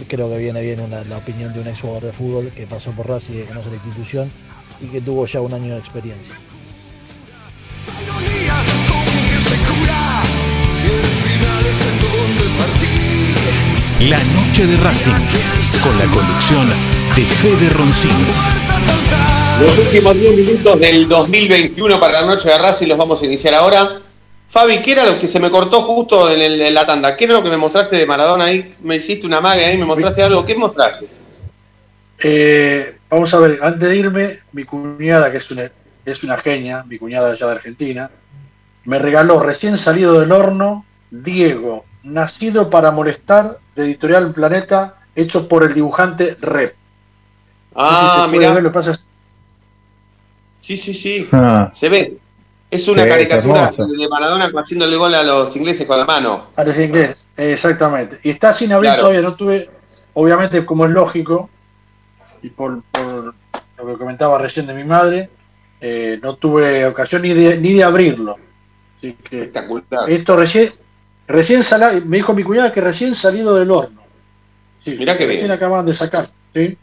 creo 0.07 0.30
que 0.30 0.38
viene 0.38 0.61
bien 0.61 0.80
la 0.89 1.18
opinión 1.18 1.53
de 1.53 1.59
un 1.59 1.68
ex 1.68 1.82
jugador 1.82 2.03
de 2.05 2.14
fútbol 2.14 2.51
que 2.51 2.66
pasó 2.66 2.91
por 2.91 3.07
Racing 3.07 3.34
que 3.34 3.45
conoce 3.45 3.70
la 3.70 3.76
institución 3.76 4.32
y 4.82 4.88
que 4.88 5.01
tuvo 5.01 5.26
ya 5.26 5.41
un 5.41 5.53
año 5.53 5.74
de 5.74 5.80
experiencia. 5.80 6.36
La 13.99 14.22
noche 14.22 14.68
de 14.68 14.78
Racing, 14.78 15.11
con 15.82 15.97
la 15.97 16.05
conducción 16.05 16.70
de 17.16 17.26
Fede 17.26 17.70
Roncino. 17.70 18.62
Los 19.60 19.78
últimos 19.78 20.14
10 20.16 20.36
minutos 20.36 20.80
del 20.80 21.08
2021 21.08 21.99
para 21.99 22.22
la 22.22 22.28
noche 22.28 22.49
de 22.49 22.58
Racing 22.58 22.88
los 22.88 22.97
vamos 22.97 23.22
a 23.22 23.26
iniciar 23.26 23.54
ahora. 23.54 24.01
Fabi, 24.47 24.82
¿qué 24.82 24.93
era 24.93 25.06
lo 25.06 25.20
que 25.20 25.28
se 25.28 25.39
me 25.39 25.49
cortó 25.49 25.82
justo 25.82 26.30
en, 26.30 26.74
la 26.74 26.86
tanda? 26.86 27.16
¿Qué 27.16 27.26
era 27.26 27.34
lo 27.34 27.43
que 27.43 27.49
me 27.49 27.58
mostraste 27.58 27.95
de 27.95 28.06
Maradona 28.06 28.45
ahí? 28.45 28.72
Me 28.82 28.97
hiciste 28.97 29.26
una 29.26 29.41
magia 29.41 29.68
ahí, 29.68 29.78
me 29.78 29.86
mostraste 29.86 30.24
algo. 30.24 30.45
¿Qué 30.45 30.56
mostraste? 30.56 31.08
Eh, 32.24 32.97
vamos 33.10 33.34
a 33.34 33.39
ver, 33.39 33.60
antes 33.62 33.89
de 33.89 33.95
irme, 33.95 34.39
mi 34.51 34.64
cuñada, 34.64 35.32
que 35.32 35.38
es 35.38 35.49
una, 35.51 35.72
es 36.06 36.24
una 36.24 36.38
genia, 36.38 36.84
mi 36.84 36.97
cuñada 36.97 37.32
allá 37.32 37.47
de 37.47 37.51
Argentina, 37.54 38.12
me 38.86 38.99
regaló 38.99 39.39
recién 39.39 39.78
salido 39.78 40.20
del 40.20 40.32
horno 40.32 40.86
Diego, 41.10 41.86
nacido 42.04 42.70
para 42.70 42.91
molestar, 42.91 43.60
de 43.76 43.86
Editorial 43.86 44.34
Planeta, 44.34 44.99
hecho 45.16 45.47
por 45.47 45.64
el 45.64 45.74
dibujante 45.74 46.36
Rep. 46.41 46.76
Ah, 47.76 48.28
mira. 48.30 48.60
Lo 48.60 48.72
pasa 48.72 48.91
Sí, 50.64 50.78
sí, 50.78 50.93
sí. 50.93 51.28
Ah. 51.34 51.70
Se 51.74 51.89
ve. 51.89 52.18
Es 52.72 52.88
una 52.88 53.05
caricatura 53.05 53.70
de 53.70 54.07
Maradona 54.09 54.49
haciéndole 54.55 54.95
gol 54.95 55.14
a 55.14 55.22
los 55.22 55.55
ingleses 55.57 55.86
con 55.86 55.99
la 55.99 56.05
mano. 56.05 56.47
A 56.55 56.64
los 56.64 56.80
ingleses, 56.80 57.18
exactamente. 57.38 58.18
Y 58.24 58.30
está 58.32 58.51
sin 58.53 58.72
abrir 58.72 58.95
todavía, 58.95 59.22
no 59.22 59.36
tuve, 59.36 59.70
obviamente 60.14 60.66
como 60.66 60.86
es 60.86 60.91
lógico, 60.91 61.49
y 62.41 62.49
por, 62.49 62.82
lo 62.82 63.86
que 63.86 63.97
comentaba 63.97 64.39
recién 64.39 64.66
de 64.66 64.74
mi 64.74 64.86
madre, 64.86 65.30
eh, 65.82 66.18
no 66.24 66.36
tuve 66.38 66.88
ocasión 66.88 67.22
ni 67.22 67.34
de, 67.34 67.57
ni 67.57 67.74
de 67.74 67.84
abrirlo. 67.84 68.38
Espectacular. 69.01 70.09
Esto 70.09 70.36
recién, 70.38 70.74
recién 71.28 71.61
salido, 71.61 72.03
me 72.05 72.18
dijo 72.18 72.34
mi 72.34 72.43
cuñada 72.43 72.72
que 72.72 72.82
recién 72.82 73.14
salido 73.14 73.53
del 73.55 73.70
horno. 73.70 74.01
Sí, 74.84 74.95
Mirá 74.97 75.16
que 75.18 75.28
recién 75.28 75.51
acaban 75.51 75.86
de 75.86 75.93
sacar. 75.93 76.32
¿sí? 76.55 76.76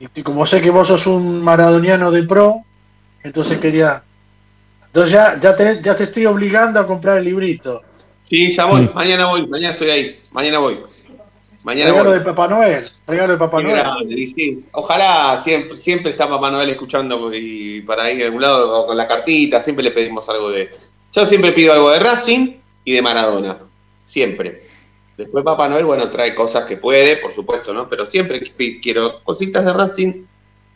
Y 0.00 0.22
como 0.22 0.46
sé 0.46 0.62
que 0.62 0.70
vos 0.70 0.88
sos 0.88 1.06
un 1.06 1.42
maradoniano 1.42 2.10
de 2.10 2.22
pro, 2.22 2.64
entonces 3.22 3.60
quería. 3.60 4.02
Entonces 4.86 5.12
ya, 5.12 5.38
ya, 5.38 5.54
te, 5.54 5.80
ya 5.82 5.94
te 5.94 6.04
estoy 6.04 6.24
obligando 6.26 6.80
a 6.80 6.86
comprar 6.86 7.18
el 7.18 7.26
librito. 7.26 7.82
Sí, 8.28 8.50
ya 8.50 8.64
voy, 8.64 8.88
mañana 8.94 9.26
voy, 9.26 9.46
mañana 9.46 9.72
estoy 9.72 9.90
ahí, 9.90 10.20
mañana 10.30 10.58
voy. 10.58 10.78
Mañana 11.62 11.90
regalo 11.90 12.12
de 12.12 12.20
Papá 12.20 12.48
Noel, 12.48 12.90
regalo 13.06 13.34
de 13.34 13.38
Papá 13.38 13.60
Noel. 13.60 14.64
Ojalá 14.72 15.38
siempre, 15.42 15.76
siempre 15.76 16.12
está 16.12 16.26
Papá 16.26 16.50
Noel 16.50 16.70
escuchando 16.70 17.30
y 17.34 17.82
para 17.82 18.10
ir 18.10 18.22
a 18.22 18.26
algún 18.26 18.40
lado 18.40 18.86
con 18.86 18.96
la 18.96 19.06
cartita, 19.06 19.60
siempre 19.60 19.84
le 19.84 19.90
pedimos 19.90 20.26
algo 20.30 20.50
de. 20.50 20.70
Yo 21.12 21.26
siempre 21.26 21.52
pido 21.52 21.74
algo 21.74 21.90
de 21.90 21.98
Racing 21.98 22.54
y 22.84 22.92
de 22.92 23.02
Maradona, 23.02 23.58
siempre. 24.06 24.69
Después 25.20 25.44
Papá 25.44 25.68
Noel, 25.68 25.84
bueno, 25.84 26.08
trae 26.08 26.34
cosas 26.34 26.64
que 26.64 26.78
puede, 26.78 27.16
por 27.16 27.32
supuesto, 27.32 27.74
¿no? 27.74 27.86
Pero 27.90 28.06
siempre 28.06 28.40
quiero 28.80 29.22
cositas 29.22 29.66
de 29.66 29.72
Racing 29.74 30.24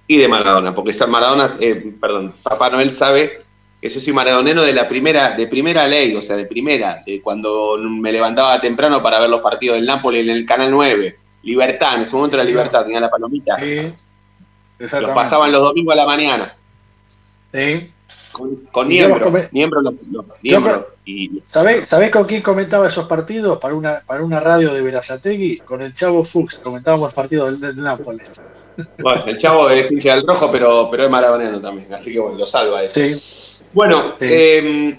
y 0.06 0.18
de 0.18 0.28
Maradona, 0.28 0.74
porque 0.74 0.90
está 0.90 1.06
Maradona, 1.06 1.56
eh, 1.60 1.94
perdón, 1.98 2.34
Papá 2.42 2.68
Noel 2.68 2.92
sabe 2.92 3.42
que 3.80 3.88
yo 3.88 3.98
soy 3.98 4.12
maradoneno 4.12 4.60
de 4.60 4.74
la 4.74 4.86
primera, 4.86 5.34
de 5.34 5.46
primera 5.46 5.88
ley, 5.88 6.14
o 6.14 6.20
sea, 6.20 6.36
de 6.36 6.44
primera, 6.44 7.02
de 7.06 7.22
cuando 7.22 7.78
me 7.78 8.12
levantaba 8.12 8.60
temprano 8.60 9.02
para 9.02 9.18
ver 9.18 9.30
los 9.30 9.40
partidos 9.40 9.76
del 9.76 9.86
Napoli 9.86 10.18
en 10.18 10.28
el 10.28 10.44
Canal 10.44 10.70
9. 10.70 11.18
Libertad, 11.42 11.94
en 11.94 12.02
ese 12.02 12.14
momento 12.14 12.36
era 12.36 12.44
Libertad, 12.44 12.84
tenía 12.84 13.00
la 13.00 13.10
palomita. 13.10 13.58
Sí, 13.58 13.94
los 14.78 15.10
pasaban 15.12 15.52
los 15.52 15.62
domingos 15.62 15.94
a 15.94 15.96
la 15.96 16.06
mañana. 16.06 16.54
Sí. 17.50 17.93
Con, 18.34 18.56
con 18.72 18.88
Niembro, 18.88 19.32
Niembro, 20.42 20.88
y... 21.04 21.40
¿Sabés, 21.44 21.88
con 22.12 22.24
quién 22.24 22.42
comentaba 22.42 22.88
esos 22.88 23.06
partidos? 23.06 23.58
Para 23.60 23.74
una, 23.74 24.02
para 24.04 24.24
una 24.24 24.40
radio 24.40 24.74
de 24.74 24.82
Verazategui, 24.82 25.58
con 25.58 25.82
el 25.82 25.94
Chavo 25.94 26.24
Fuchs, 26.24 26.58
comentábamos 26.58 27.10
el 27.10 27.14
partido 27.14 27.46
del, 27.46 27.60
del 27.60 27.76
Nápoles. 27.76 28.28
Bueno, 29.00 29.22
el 29.26 29.38
Chavo 29.38 29.70
es 29.70 29.92
hincha 29.92 30.16
del 30.16 30.26
rojo, 30.26 30.50
pero, 30.50 30.88
pero 30.90 31.04
es 31.04 31.10
maradoneno 31.10 31.60
también, 31.60 31.94
así 31.94 32.12
que 32.12 32.18
bueno, 32.18 32.36
lo 32.36 32.44
salva 32.44 32.82
eso. 32.82 32.98
Sí. 32.98 33.62
Bueno, 33.72 34.16
em, 34.18 34.98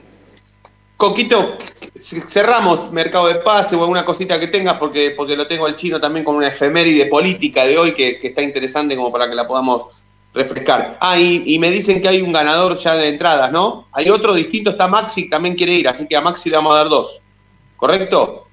Coquito, 0.95 1.57
cerramos 1.99 2.93
mercado 2.93 3.27
de 3.27 3.35
pase 3.35 3.75
o 3.75 3.81
alguna 3.81 4.05
cosita 4.05 4.39
que 4.39 4.47
tengas, 4.47 4.77
porque, 4.77 5.11
porque 5.11 5.35
lo 5.35 5.45
tengo 5.45 5.65
al 5.65 5.75
chino 5.75 5.99
también 5.99 6.23
con 6.23 6.37
una 6.37 6.47
efeméride 6.47 7.07
política 7.07 7.65
de 7.65 7.77
hoy 7.77 7.93
que, 7.95 8.17
que 8.17 8.27
está 8.27 8.41
interesante 8.41 8.95
como 8.95 9.11
para 9.11 9.27
que 9.29 9.35
la 9.35 9.45
podamos 9.45 9.87
refrescar. 10.35 10.97
Ah, 10.99 11.17
y, 11.17 11.57
me 11.57 11.71
dicen 11.71 12.01
que 12.01 12.09
hay 12.09 12.21
un 12.21 12.33
ganador 12.33 12.77
ya 12.77 12.93
de 12.93 13.09
entradas, 13.09 13.51
¿no? 13.51 13.87
Hay 13.93 14.09
otro 14.09 14.33
distinto, 14.33 14.71
está 14.71 14.87
Maxi, 14.87 15.29
también 15.29 15.55
quiere 15.55 15.73
ir, 15.73 15.87
así 15.87 16.07
que 16.07 16.15
a 16.15 16.21
Maxi 16.21 16.49
le 16.49 16.57
vamos 16.57 16.75
a 16.75 16.79
dar 16.79 16.89
dos. 16.89 17.21
¿Correcto? 17.77 18.47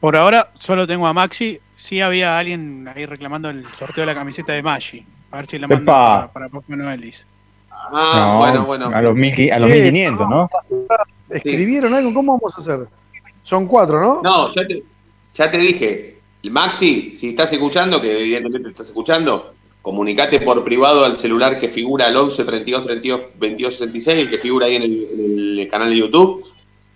Por 0.00 0.16
ahora 0.16 0.52
solo 0.58 0.86
tengo 0.86 1.06
a 1.06 1.12
Maxi. 1.12 1.60
Sí 1.76 2.00
había 2.00 2.38
alguien 2.38 2.86
ahí 2.94 3.06
reclamando 3.06 3.50
el 3.50 3.64
sorteo 3.76 4.02
de 4.02 4.06
la 4.06 4.14
camiseta 4.14 4.52
de 4.52 4.62
Maggi. 4.62 5.04
A 5.30 5.38
ver 5.38 5.46
si 5.46 5.58
la 5.58 5.66
mando 5.66 5.90
para, 5.90 6.32
para 6.32 6.48
Noelis. 6.68 7.26
Ah, 7.70 8.36
bueno, 8.38 8.64
bueno. 8.64 8.90
A 8.94 9.02
los, 9.02 9.14
mil, 9.14 9.52
a 9.52 9.58
los 9.58 9.68
1500, 9.68 10.28
¿no? 10.28 10.50
¿Escribieron 11.28 11.92
algo? 11.94 12.14
¿Cómo 12.14 12.38
vamos 12.38 12.56
a 12.56 12.60
hacer? 12.60 12.86
Son 13.42 13.66
cuatro, 13.66 14.00
¿no? 14.00 14.22
No, 14.22 14.54
ya 14.54 14.66
te, 14.66 14.82
ya 15.34 15.50
te 15.50 15.58
dije. 15.58 16.20
Maxi, 16.44 17.14
si 17.16 17.30
estás 17.30 17.52
escuchando, 17.52 18.00
que 18.00 18.20
evidentemente 18.20 18.68
estás 18.68 18.86
escuchando, 18.86 19.54
comunicate 19.84 20.40
por 20.40 20.64
privado 20.64 21.04
al 21.04 21.14
celular 21.14 21.58
que 21.58 21.68
figura 21.68 22.06
al 22.06 22.16
11 22.16 22.44
32 22.46 22.86
32 22.86 23.20
22 23.38 23.74
66, 23.74 24.18
el 24.18 24.30
que 24.30 24.38
figura 24.38 24.66
ahí 24.66 24.76
en 24.76 24.82
el, 24.82 25.68
canal 25.70 25.90
de 25.90 25.96
YouTube, 25.98 26.42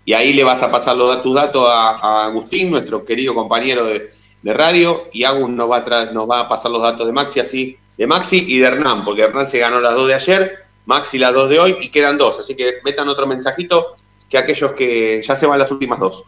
y 0.06 0.14
ahí 0.14 0.32
le 0.32 0.42
vas 0.42 0.62
a 0.62 0.70
pasar 0.70 0.96
los, 0.96 1.22
tus 1.22 1.34
datos 1.34 1.66
a, 1.68 2.24
Agustín, 2.24 2.70
nuestro 2.70 3.04
querido 3.04 3.34
compañero 3.34 3.84
de, 3.84 4.08
radio, 4.54 5.06
y 5.12 5.24
Agus 5.24 5.50
nos 5.50 5.70
va, 5.70 5.84
a 5.84 6.12
nos 6.12 6.28
va 6.28 6.40
a 6.40 6.48
pasar 6.48 6.70
los 6.70 6.80
datos 6.80 7.06
de 7.06 7.12
Maxi 7.12 7.40
así, 7.40 7.76
de 7.98 8.06
Maxi 8.06 8.46
y 8.48 8.58
de 8.58 8.66
Hernán, 8.66 9.04
porque 9.04 9.20
Hernán 9.20 9.46
se 9.46 9.58
ganó 9.58 9.82
las 9.82 9.94
dos 9.94 10.08
de 10.08 10.14
ayer, 10.14 10.56
Maxi 10.86 11.18
las 11.18 11.34
dos 11.34 11.50
de 11.50 11.58
hoy, 11.58 11.76
y 11.82 11.90
quedan 11.90 12.16
dos, 12.16 12.40
así 12.40 12.56
que 12.56 12.76
metan 12.84 13.06
otro 13.10 13.26
mensajito 13.26 13.96
que 14.30 14.38
aquellos 14.38 14.72
que 14.72 15.20
ya 15.20 15.36
se 15.36 15.46
van 15.46 15.58
las 15.58 15.70
últimas 15.70 16.00
dos. 16.00 16.24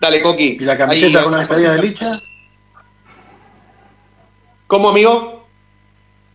Dale, 0.00 0.20
Coqui. 0.20 0.56
¿Y 0.58 0.64
la 0.64 0.76
camiseta 0.76 1.22
con 1.22 1.30
la 1.30 1.38
despedida 1.38 1.76
de 1.76 1.82
Licha? 1.82 2.20
¿Cómo, 4.66 4.88
amigo? 4.88 5.43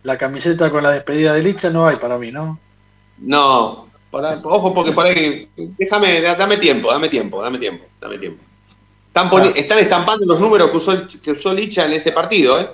La 0.02 0.16
camiseta 0.16 0.70
con 0.70 0.82
la 0.82 0.92
despedida 0.92 1.34
de 1.34 1.42
Licha 1.42 1.70
no 1.70 1.86
hay 1.86 1.96
para 1.96 2.18
mí, 2.18 2.30
¿no? 2.30 2.58
No, 3.18 3.88
ojo 4.12 4.74
porque 4.74 4.92
por 4.92 5.06
ahí, 5.06 5.48
déjame, 5.78 6.20
dame 6.20 6.56
tiempo, 6.56 6.90
dame 6.90 7.08
tiempo, 7.08 7.42
dame 7.42 7.58
tiempo, 7.58 7.84
dame 8.00 8.18
tiempo. 8.18 8.42
Están, 9.08 9.28
ah. 9.32 9.52
están 9.54 9.78
estampando 9.78 10.24
los 10.26 10.40
números 10.40 10.70
que 10.70 10.76
usó, 10.76 10.92
que 11.22 11.32
usó 11.32 11.52
Licha 11.52 11.86
en 11.86 11.92
ese 11.92 12.12
partido, 12.12 12.60
¿eh? 12.60 12.68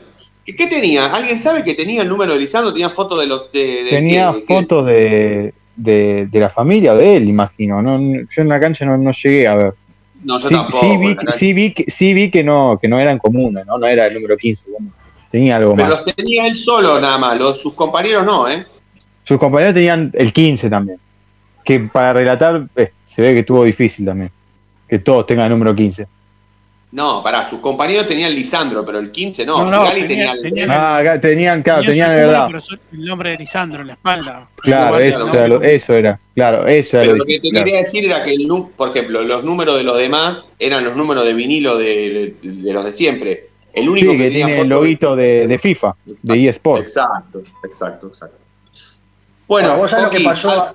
¿Qué, 0.45 0.67
tenía? 0.69 1.07
¿Alguien 1.07 1.41
sabe 1.41 1.65
que 1.65 1.75
tenía 1.75 2.03
el 2.03 2.09
número 2.09 2.35
de 2.35 2.39
Lisandro? 2.39 2.73
¿Tenía 2.73 2.89
fotos 2.89 3.21
de 3.21 3.27
los... 3.27 3.51
De, 3.51 3.87
tenía 3.91 4.33
fotos 4.47 4.87
de, 4.87 5.53
de, 5.75 6.29
la 6.33 6.51
familia 6.51 6.95
de 6.95 7.17
él, 7.17 7.29
imagino. 7.29 7.83
No, 7.83 7.99
yo 7.99 8.43
en 8.43 8.49
la 8.49 8.61
cancha 8.61 8.85
no, 8.85 8.97
no 8.97 9.11
llegué 9.11 9.49
a 9.49 9.55
ver. 9.57 9.75
No, 10.23 10.39
yo 10.39 10.49
tampoco. 10.49 10.81
Sí 10.81 10.97
vi, 10.99 11.17
sí 11.37 11.53
vi, 11.53 11.75
sí 11.89 12.15
vi 12.15 12.31
que, 12.31 12.45
no, 12.45 12.79
que 12.81 12.87
no 12.87 13.01
eran 13.01 13.19
comunes, 13.19 13.67
¿no? 13.67 13.77
No 13.77 13.87
era 13.89 14.07
el 14.07 14.15
número 14.15 14.37
15. 14.37 14.67
Tenía 15.31 15.57
algo 15.57 15.75
Pero 15.75 15.89
los 15.89 16.05
tenía 16.05 16.47
él 16.47 16.55
solo 16.55 17.01
nada 17.01 17.19
más, 17.19 17.39
los, 17.39 17.61
sus 17.61 17.75
compañeros 17.75 18.25
no, 18.25 18.49
¿eh? 18.49 18.65
Sus 19.25 19.39
compañeros 19.39 19.75
tenían 19.75 20.13
el 20.15 20.33
15 20.33 20.71
también. 20.71 20.99
Que 21.65 21.81
para 21.81 22.13
relatar 22.13 22.69
eh, 22.77 22.93
se 23.15 23.23
ve 23.23 23.35
que 23.35 23.41
estuvo 23.41 23.65
difícil 23.65 24.07
también. 24.07 24.31
Que 24.89 25.01
todos 25.01 25.27
tengan 25.27 25.47
el 25.47 25.51
número 25.53 25.75
15. 25.75 26.07
No, 26.93 27.23
pará, 27.23 27.45
sus 27.45 27.59
compañeros 27.59 28.07
tenían 28.07 28.35
Lisandro, 28.35 28.85
pero 28.85 29.01
el 29.01 29.11
15 29.11 29.45
no. 29.45 29.65
no, 29.65 29.85
no 29.85 29.93
tenía, 29.93 30.33
tenían, 30.41 30.71
ah, 30.71 31.19
tenían, 31.21 31.63
claro, 31.63 31.83
tenían 31.83 32.15
de 32.15 32.21
verdad. 32.21 32.49
el 32.93 33.05
nombre 33.05 33.31
de 33.31 33.39
Lisandro 33.39 33.81
en 33.81 33.89
la 33.89 33.93
espalda. 33.95 34.49
Claro, 34.57 34.99
eso, 35.01 35.33
era 35.35 35.49
lo, 35.49 35.63
eso, 35.63 35.93
era, 35.93 36.21
claro, 36.35 36.67
eso 36.69 36.99
pero 36.99 37.17
lo, 37.17 37.25
que 37.25 37.41
te 37.41 37.51
quería 37.51 37.79
decir 37.79 38.05
era 38.05 38.25
que, 38.25 38.35
el, 38.35 38.49
por 38.77 38.91
ejemplo, 38.91 39.23
los 39.23 39.43
números 39.43 39.77
de 39.77 39.83
los 39.83 39.99
demás 39.99 40.45
eran 40.61 40.85
los 40.85 40.97
números 40.97 41.27
de 41.27 41.35
vinilo 41.35 41.77
de, 41.77 42.37
de 42.41 42.73
los 42.73 42.85
de 42.85 42.93
siempre. 42.93 43.49
El 43.77 43.91
único 43.91 44.13
que, 44.13 44.31
tiene 44.31 44.61
el 44.63 44.69
loguito 44.69 45.15
de, 45.15 45.59
FIFA, 45.63 45.95
de 46.23 46.49
eSports. 46.49 46.89
Exacto, 46.89 47.43
exacto, 47.63 48.07
exacto. 48.07 48.39
Bueno, 49.47 49.77
vos 49.77 49.91
sabés 49.91 50.07
lo 50.07 50.11
que 50.11 50.25
pasó. 50.25 50.75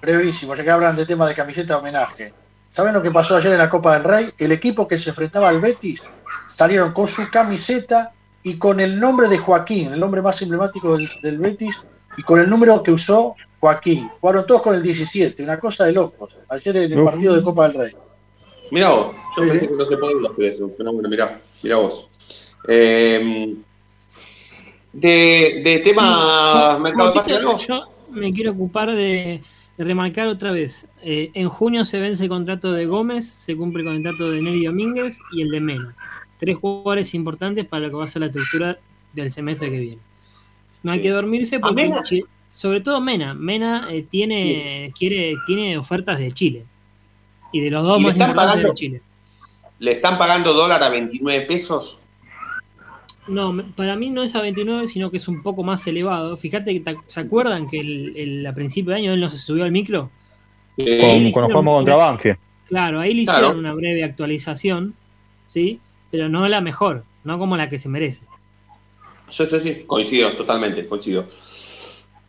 Brevísimo, 0.00 0.54
ya 0.54 0.62
que 0.62 0.70
hablan 0.70 0.94
de 0.94 1.04
tema 1.04 1.26
de 1.26 1.34
camiseta 1.34 1.74
de 1.74 1.80
homenaje. 1.80 2.32
¿Saben 2.70 2.94
lo 2.94 3.02
que 3.02 3.10
pasó 3.10 3.34
ayer 3.34 3.50
en 3.50 3.58
la 3.58 3.68
Copa 3.68 3.94
del 3.94 4.04
Rey? 4.04 4.30
El 4.38 4.52
equipo 4.52 4.86
que 4.86 4.96
se 4.96 5.10
enfrentaba 5.10 5.48
al 5.48 5.60
Betis 5.60 6.04
salieron 6.46 6.92
con 6.92 7.08
su 7.08 7.28
camiseta 7.28 8.12
y 8.44 8.56
con 8.56 8.78
el 8.78 9.00
nombre 9.00 9.26
de 9.26 9.38
Joaquín, 9.38 9.92
el 9.92 9.98
nombre 9.98 10.22
más 10.22 10.40
emblemático 10.40 10.96
del, 10.96 11.38
Betis, 11.38 11.82
y 12.16 12.22
con 12.22 12.38
el 12.38 12.48
número 12.48 12.80
que 12.80 12.92
usó 12.92 13.34
Joaquín. 13.58 14.08
Jugaron 14.20 14.46
todos 14.46 14.62
con 14.62 14.76
el 14.76 14.82
17, 14.84 15.42
una 15.42 15.58
cosa 15.58 15.84
de 15.84 15.94
locos. 15.94 16.38
Ayer 16.48 16.76
en 16.76 16.92
el 16.92 17.04
partido 17.04 17.34
de 17.34 17.42
Copa 17.42 17.66
del 17.66 17.76
Rey. 17.76 17.96
Mira 18.70 18.90
vos, 18.90 19.14
yo 19.36 19.48
pensé 19.48 19.68
que 19.68 19.74
no 19.74 19.84
se 19.84 19.96
podía 19.96 20.30
hacer 20.30 20.44
eso, 20.44 20.66
un 20.66 20.74
fenómeno, 20.74 21.08
mirá, 21.08 21.40
mirá 21.62 21.76
vos. 21.76 22.08
Eh, 22.68 23.56
de, 24.92 25.62
de 25.64 25.78
tema 25.80 26.78
mercado 26.78 27.12
de 27.12 27.64
Yo 27.66 27.84
me 28.10 28.32
quiero 28.32 28.52
ocupar 28.52 28.94
de, 28.94 29.42
remarcar 29.76 30.28
otra 30.28 30.50
vez. 30.50 30.88
Eh, 31.02 31.30
en 31.34 31.48
junio 31.48 31.84
se 31.84 32.00
vence 32.00 32.24
el 32.24 32.28
contrato 32.28 32.72
de 32.72 32.86
Gómez, 32.86 33.28
se 33.28 33.56
cumple 33.56 33.82
el 33.82 33.88
contrato 33.88 34.30
de 34.30 34.42
Neri 34.42 34.64
Domínguez 34.64 35.20
y 35.32 35.42
el 35.42 35.50
de 35.50 35.60
Mena. 35.60 35.94
Tres 36.38 36.56
jugadores 36.56 37.14
importantes 37.14 37.64
para 37.64 37.86
lo 37.86 37.90
que 37.90 37.96
va 37.96 38.04
a 38.04 38.08
ser 38.08 38.20
la 38.20 38.26
estructura 38.26 38.78
del 39.12 39.30
semestre 39.30 39.70
que 39.70 39.78
viene. 39.78 39.98
No 40.82 40.92
hay 40.92 41.00
que 41.00 41.10
dormirse 41.10 41.58
porque, 41.58 41.90
sobre 42.50 42.80
todo 42.80 43.00
Mena, 43.00 43.34
Mena 43.34 43.88
eh, 43.90 44.04
tiene, 44.08 44.92
quiere, 44.96 45.34
tiene 45.46 45.78
ofertas 45.78 46.18
de 46.18 46.32
Chile. 46.32 46.64
Y 47.52 47.60
de 47.60 47.70
los 47.70 47.82
dos 47.82 48.00
más 48.00 48.16
importantes 48.16 48.62
de 48.62 48.74
Chile. 48.74 49.02
¿Le 49.78 49.92
están 49.92 50.18
pagando 50.18 50.52
dólar 50.52 50.82
a 50.82 50.88
29 50.88 51.46
pesos? 51.46 52.00
No, 53.28 53.54
para 53.76 53.94
mí 53.94 54.10
no 54.10 54.22
es 54.22 54.34
a 54.34 54.40
29, 54.40 54.86
sino 54.86 55.10
que 55.10 55.18
es 55.18 55.28
un 55.28 55.42
poco 55.42 55.62
más 55.62 55.86
elevado. 55.86 56.36
Fíjate 56.36 56.82
que 56.82 56.96
¿se 57.08 57.20
acuerdan 57.20 57.68
que 57.68 57.78
el, 57.80 58.46
a 58.46 58.54
principio 58.54 58.92
de 58.92 58.98
año 58.98 59.12
él 59.12 59.20
no 59.20 59.30
se 59.30 59.36
subió 59.36 59.64
al 59.64 59.72
micro? 59.72 60.10
con, 60.76 61.30
cuando 61.32 61.48
jugamos 61.48 61.74
contra 61.76 61.96
Banfield. 61.96 62.38
Claro, 62.66 63.00
ahí 63.00 63.14
le 63.14 63.22
hicieron 63.22 63.58
una 63.58 63.74
breve 63.74 64.04
actualización, 64.04 64.94
¿sí? 65.48 65.80
Pero 66.10 66.28
no 66.28 66.46
la 66.48 66.60
mejor, 66.60 67.04
no 67.24 67.38
como 67.38 67.56
la 67.56 67.68
que 67.68 67.78
se 67.78 67.88
merece. 67.88 68.24
Yo 69.30 69.44
estoy 69.44 69.60
sí, 69.60 69.84
coincido, 69.86 70.32
totalmente, 70.32 70.86
coincido. 70.86 71.26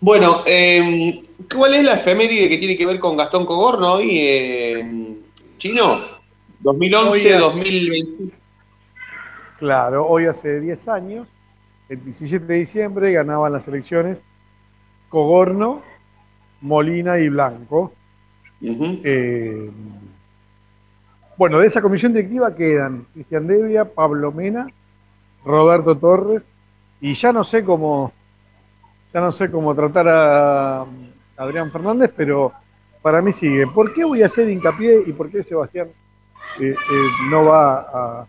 Bueno, 0.01 0.43
eh, 0.45 1.22
¿cuál 1.53 1.74
es 1.76 1.84
la 1.84 1.93
efeméride 1.95 2.47
que 2.47 2.57
tiene 2.57 2.78
que 2.78 2.86
ver 2.86 2.99
con 2.99 3.17
Gastón 3.17 3.45
Cogorno 3.45 3.93
hoy, 3.93 4.09
eh, 4.11 5.09
Chino? 5.60 5.99
2011, 6.62 7.38
2020. 7.38 8.36
Claro, 9.60 10.07
hoy 10.07 10.26
hace 10.26 10.60
10 10.60 10.88
años, 10.88 11.28
el 11.89 12.03
17 12.03 12.45
de 12.45 12.55
diciembre, 12.60 13.12
ganaban 13.12 13.53
las 13.53 13.68
elecciones 13.68 14.20
Cogorno, 15.10 15.82
Molina 16.62 17.20
y 17.20 17.30
Blanco. 17.30 17.93
Eh, 18.62 19.70
bueno, 21.38 21.60
de 21.60 21.68
esa 21.68 21.82
comisión 21.82 22.14
directiva 22.14 22.55
quedan 22.55 23.05
Cristian 23.14 23.47
Devia, 23.47 23.86
Pablo 23.86 24.32
Mena, 24.32 24.68
Roberto 25.43 25.97
Torres, 25.97 26.53
y 27.01 27.14
ya 27.14 27.32
no 27.32 27.43
sé 27.43 27.64
cómo 27.64 28.12
ya 29.14 29.22
no 29.22 29.32
sé 29.32 29.49
cómo 29.49 29.74
tratar 29.74 30.07
a 30.07 30.86
Adrián 31.38 31.72
Fernández, 31.72 32.12
pero 32.16 32.53
para 33.01 33.21
mí 33.21 33.31
sigue. 33.31 33.67
¿Por 33.67 33.93
qué 33.93 34.03
voy 34.03 34.23
a 34.23 34.25
hacer 34.25 34.49
hincapié 34.49 35.03
y 35.05 35.13
por 35.13 35.29
qué 35.29 35.43
Sebastián 35.43 35.89
eh, 36.59 36.71
eh, 36.71 37.07
no 37.29 37.45
va 37.45 38.27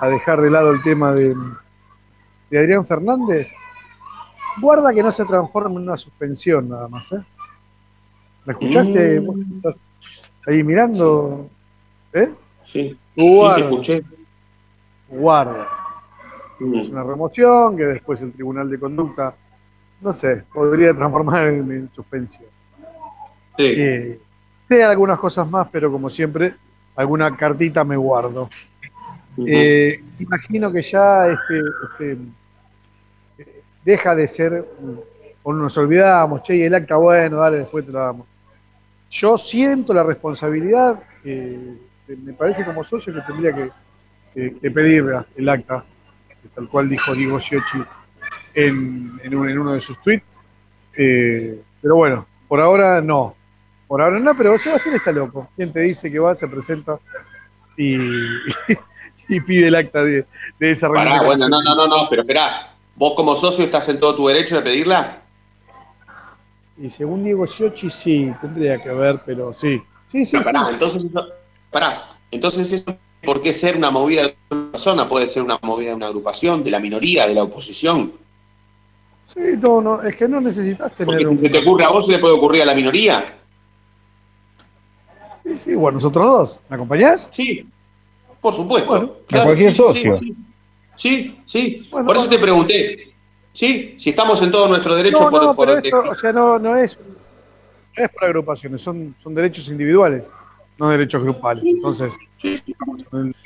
a, 0.00 0.08
dejar 0.08 0.40
de 0.40 0.50
lado 0.50 0.70
el 0.72 0.82
tema 0.82 1.12
de, 1.12 1.34
Adrián 2.52 2.86
Fernández? 2.86 3.52
Guarda 4.60 4.92
que 4.92 5.02
no 5.02 5.12
se 5.12 5.24
transforme 5.24 5.76
en 5.76 5.82
una 5.82 5.96
suspensión 5.96 6.68
nada 6.68 6.88
más. 6.88 7.12
¿eh? 7.12 7.22
¿Me 8.44 8.52
escuchaste? 8.52 9.20
Mm. 9.20 9.62
ahí 10.46 10.62
mirando? 10.64 11.48
¿Eh? 12.12 12.32
Sí, 12.64 12.98
Guarda. 13.16 13.54
sí 13.54 13.60
te 13.60 13.68
escuché. 13.68 14.02
Guarda. 15.08 15.68
es 16.60 16.88
una 16.88 17.02
remoción, 17.04 17.76
que 17.76 17.84
después 17.84 18.20
el 18.22 18.32
Tribunal 18.32 18.68
de 18.70 18.78
Conducta, 18.78 19.34
no 20.00 20.12
sé, 20.12 20.44
podría 20.52 20.94
transformar 20.94 21.48
en, 21.48 21.70
en 21.70 21.90
suspensión. 21.92 22.48
Sí. 23.58 23.64
Eh, 23.76 24.20
sé 24.68 24.82
algunas 24.84 25.18
cosas 25.18 25.48
más, 25.50 25.68
pero 25.70 25.90
como 25.90 26.08
siempre, 26.08 26.54
alguna 26.96 27.36
cartita 27.36 27.84
me 27.84 27.96
guardo. 27.96 28.48
Eh, 29.46 30.02
imagino 30.18 30.70
que 30.72 30.82
ya 30.82 31.28
este, 31.28 31.60
este, 31.92 32.18
eh, 33.38 33.62
deja 33.84 34.14
de 34.14 34.28
ser, 34.28 34.64
o 35.42 35.52
nos 35.52 35.76
olvidamos, 35.78 36.42
che, 36.42 36.56
y 36.56 36.62
el 36.62 36.74
acta, 36.74 36.96
bueno, 36.96 37.38
dale, 37.38 37.58
después 37.58 37.86
te 37.86 37.92
lo 37.92 38.00
damos. 38.00 38.26
Yo 39.10 39.38
siento 39.38 39.92
la 39.94 40.02
responsabilidad, 40.02 41.02
eh, 41.24 41.76
me 42.24 42.32
parece 42.32 42.64
como 42.64 42.84
socio 42.84 43.12
que 43.14 43.20
tendría 43.22 43.54
que, 43.54 43.70
que- 44.34 44.58
que 44.58 44.70
pedir 44.70 45.04
el 45.36 45.48
acta, 45.48 45.84
tal 46.54 46.68
cual 46.68 46.88
dijo 46.88 47.14
Diego 47.14 47.38
Sciocchi 47.40 47.82
en, 48.54 49.18
en, 49.22 49.34
un- 49.34 49.48
en 49.48 49.58
uno 49.58 49.72
de 49.74 49.80
sus 49.80 50.00
tweets. 50.02 50.38
Eh, 50.96 51.60
pero 51.80 51.96
bueno, 51.96 52.26
por 52.48 52.60
ahora 52.60 53.00
no. 53.00 53.36
Por 53.90 54.00
ahora 54.00 54.20
no, 54.20 54.36
pero 54.36 54.56
Sebastián 54.56 54.94
está 54.94 55.10
loco. 55.10 55.48
¿Quién 55.56 55.72
te 55.72 55.80
dice 55.80 56.12
que 56.12 56.20
va, 56.20 56.32
se 56.32 56.46
presenta 56.46 57.00
y, 57.76 57.96
y 59.28 59.40
pide 59.40 59.66
el 59.66 59.74
acta 59.74 60.04
de, 60.04 60.24
de 60.60 60.70
esa 60.70 60.86
reunión? 60.86 61.08
Pará, 61.08 61.26
bueno, 61.26 61.48
no, 61.48 61.60
no, 61.60 61.74
no, 61.74 61.88
no, 61.88 61.96
pero 62.08 62.22
esperá. 62.22 62.72
¿Vos 62.94 63.14
como 63.16 63.34
socio 63.34 63.64
estás 63.64 63.88
en 63.88 63.98
todo 63.98 64.14
tu 64.14 64.28
derecho 64.28 64.54
de 64.54 64.62
pedirla? 64.62 65.22
Y 66.78 66.88
según 66.88 67.24
Diego 67.24 67.48
Sciocchi, 67.48 67.90
sí, 67.90 68.32
tendría 68.40 68.80
que 68.80 68.90
ver, 68.90 69.22
pero 69.26 69.52
sí. 69.54 69.82
Sí, 70.06 70.24
sí, 70.24 70.36
No, 70.36 70.42
pará, 70.44 70.66
sí. 70.66 70.70
entonces 70.74 71.04
eso, 71.06 71.26
pará, 71.72 72.10
entonces 72.30 72.72
eso, 72.72 72.96
¿por 73.24 73.42
qué 73.42 73.52
ser 73.52 73.76
una 73.76 73.90
movida 73.90 74.22
de 74.22 74.36
una 74.52 74.70
persona? 74.70 75.08
Puede 75.08 75.28
ser 75.28 75.42
una 75.42 75.58
movida 75.62 75.88
de 75.88 75.96
una 75.96 76.06
agrupación, 76.06 76.62
de 76.62 76.70
la 76.70 76.78
minoría, 76.78 77.26
de 77.26 77.34
la 77.34 77.42
oposición. 77.42 78.12
Sí, 79.26 79.40
no, 79.58 79.80
no, 79.80 80.00
es 80.00 80.14
que 80.14 80.28
no 80.28 80.40
necesitas 80.40 80.92
Porque 80.96 81.24
tener 81.24 81.26
un... 81.26 81.38
si 81.38 81.46
se 81.46 81.50
te 81.50 81.58
ocurre 81.58 81.82
a 81.82 81.88
vos, 81.88 82.06
se 82.06 82.12
le 82.12 82.18
puede 82.18 82.34
ocurrir 82.34 82.62
a 82.62 82.66
la 82.66 82.74
minoría. 82.74 83.36
Sí, 85.50 85.58
sí, 85.58 85.74
bueno, 85.74 85.96
nosotros 85.96 86.26
dos. 86.26 86.56
¿Me 86.68 86.76
acompañás? 86.76 87.28
Sí, 87.32 87.66
por 88.40 88.54
supuesto. 88.54 88.88
Bueno, 88.88 89.12
Claro, 89.26 89.42
a 89.42 89.46
cualquier 89.46 89.70
sí, 89.70 89.76
socio. 89.76 90.16
Sí, 90.16 90.36
sí, 90.96 91.40
sí. 91.44 91.88
Bueno, 91.90 92.06
por 92.06 92.16
eso 92.16 92.26
bueno. 92.26 92.36
te 92.36 92.42
pregunté. 92.42 93.12
Sí, 93.52 93.96
si 93.98 94.10
estamos 94.10 94.40
en 94.42 94.52
todo 94.52 94.68
nuestro 94.68 94.94
derecho 94.94 95.24
No, 95.24 95.30
por, 95.30 95.42
no, 95.42 95.54
por 95.54 95.66
pero 95.66 95.78
el 95.78 95.84
esto, 95.84 96.02
o 96.08 96.14
sea, 96.14 96.32
no, 96.32 96.58
no 96.58 96.76
es, 96.76 96.96
no 97.96 98.04
es 98.04 98.08
por 98.10 98.24
agrupaciones, 98.24 98.80
son, 98.80 99.14
son 99.20 99.34
derechos 99.34 99.68
individuales, 99.68 100.30
no 100.78 100.88
derechos 100.88 101.22
grupales. 101.24 101.64
Entonces, 101.66 102.12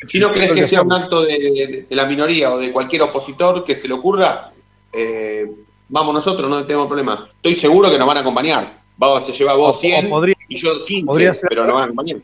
Si 0.07 0.19
no 0.21 0.31
crees 0.33 0.53
que 0.53 0.67
sea 0.67 0.83
un 0.83 0.93
acto 0.93 1.23
de, 1.23 1.87
la 1.89 2.05
minoría 2.05 2.53
o 2.53 2.59
de 2.59 2.71
cualquier 2.71 3.01
opositor 3.03 3.65
que 3.65 3.75
se 3.75 3.89
le 3.89 3.95
ocurra, 3.95 4.53
eh, 4.93 5.51
vamos 5.89 6.13
nosotros, 6.13 6.51
no 6.51 6.65
tenemos 6.67 6.87
problema. 6.87 7.27
Estoy 7.37 7.55
seguro 7.55 7.91
que 7.91 7.97
nos 7.99 8.07
van 8.07 8.19
a 8.19 8.21
acompañar. 8.21 8.83
Vamos 8.99 9.27
a 9.29 9.33
llevar 9.33 9.57
vos 9.57 9.69
O- 9.69 9.71
o 9.71 9.75
100 9.75 10.09
podría- 10.11 10.34
y 10.49 10.57
yo 10.57 10.85
15, 10.85 11.07
podría 11.07 11.35
ser- 11.35 11.49
pero 11.49 11.65
nos 11.65 11.75
van 11.75 11.83
a 11.83 11.85
acompañar. 11.87 12.19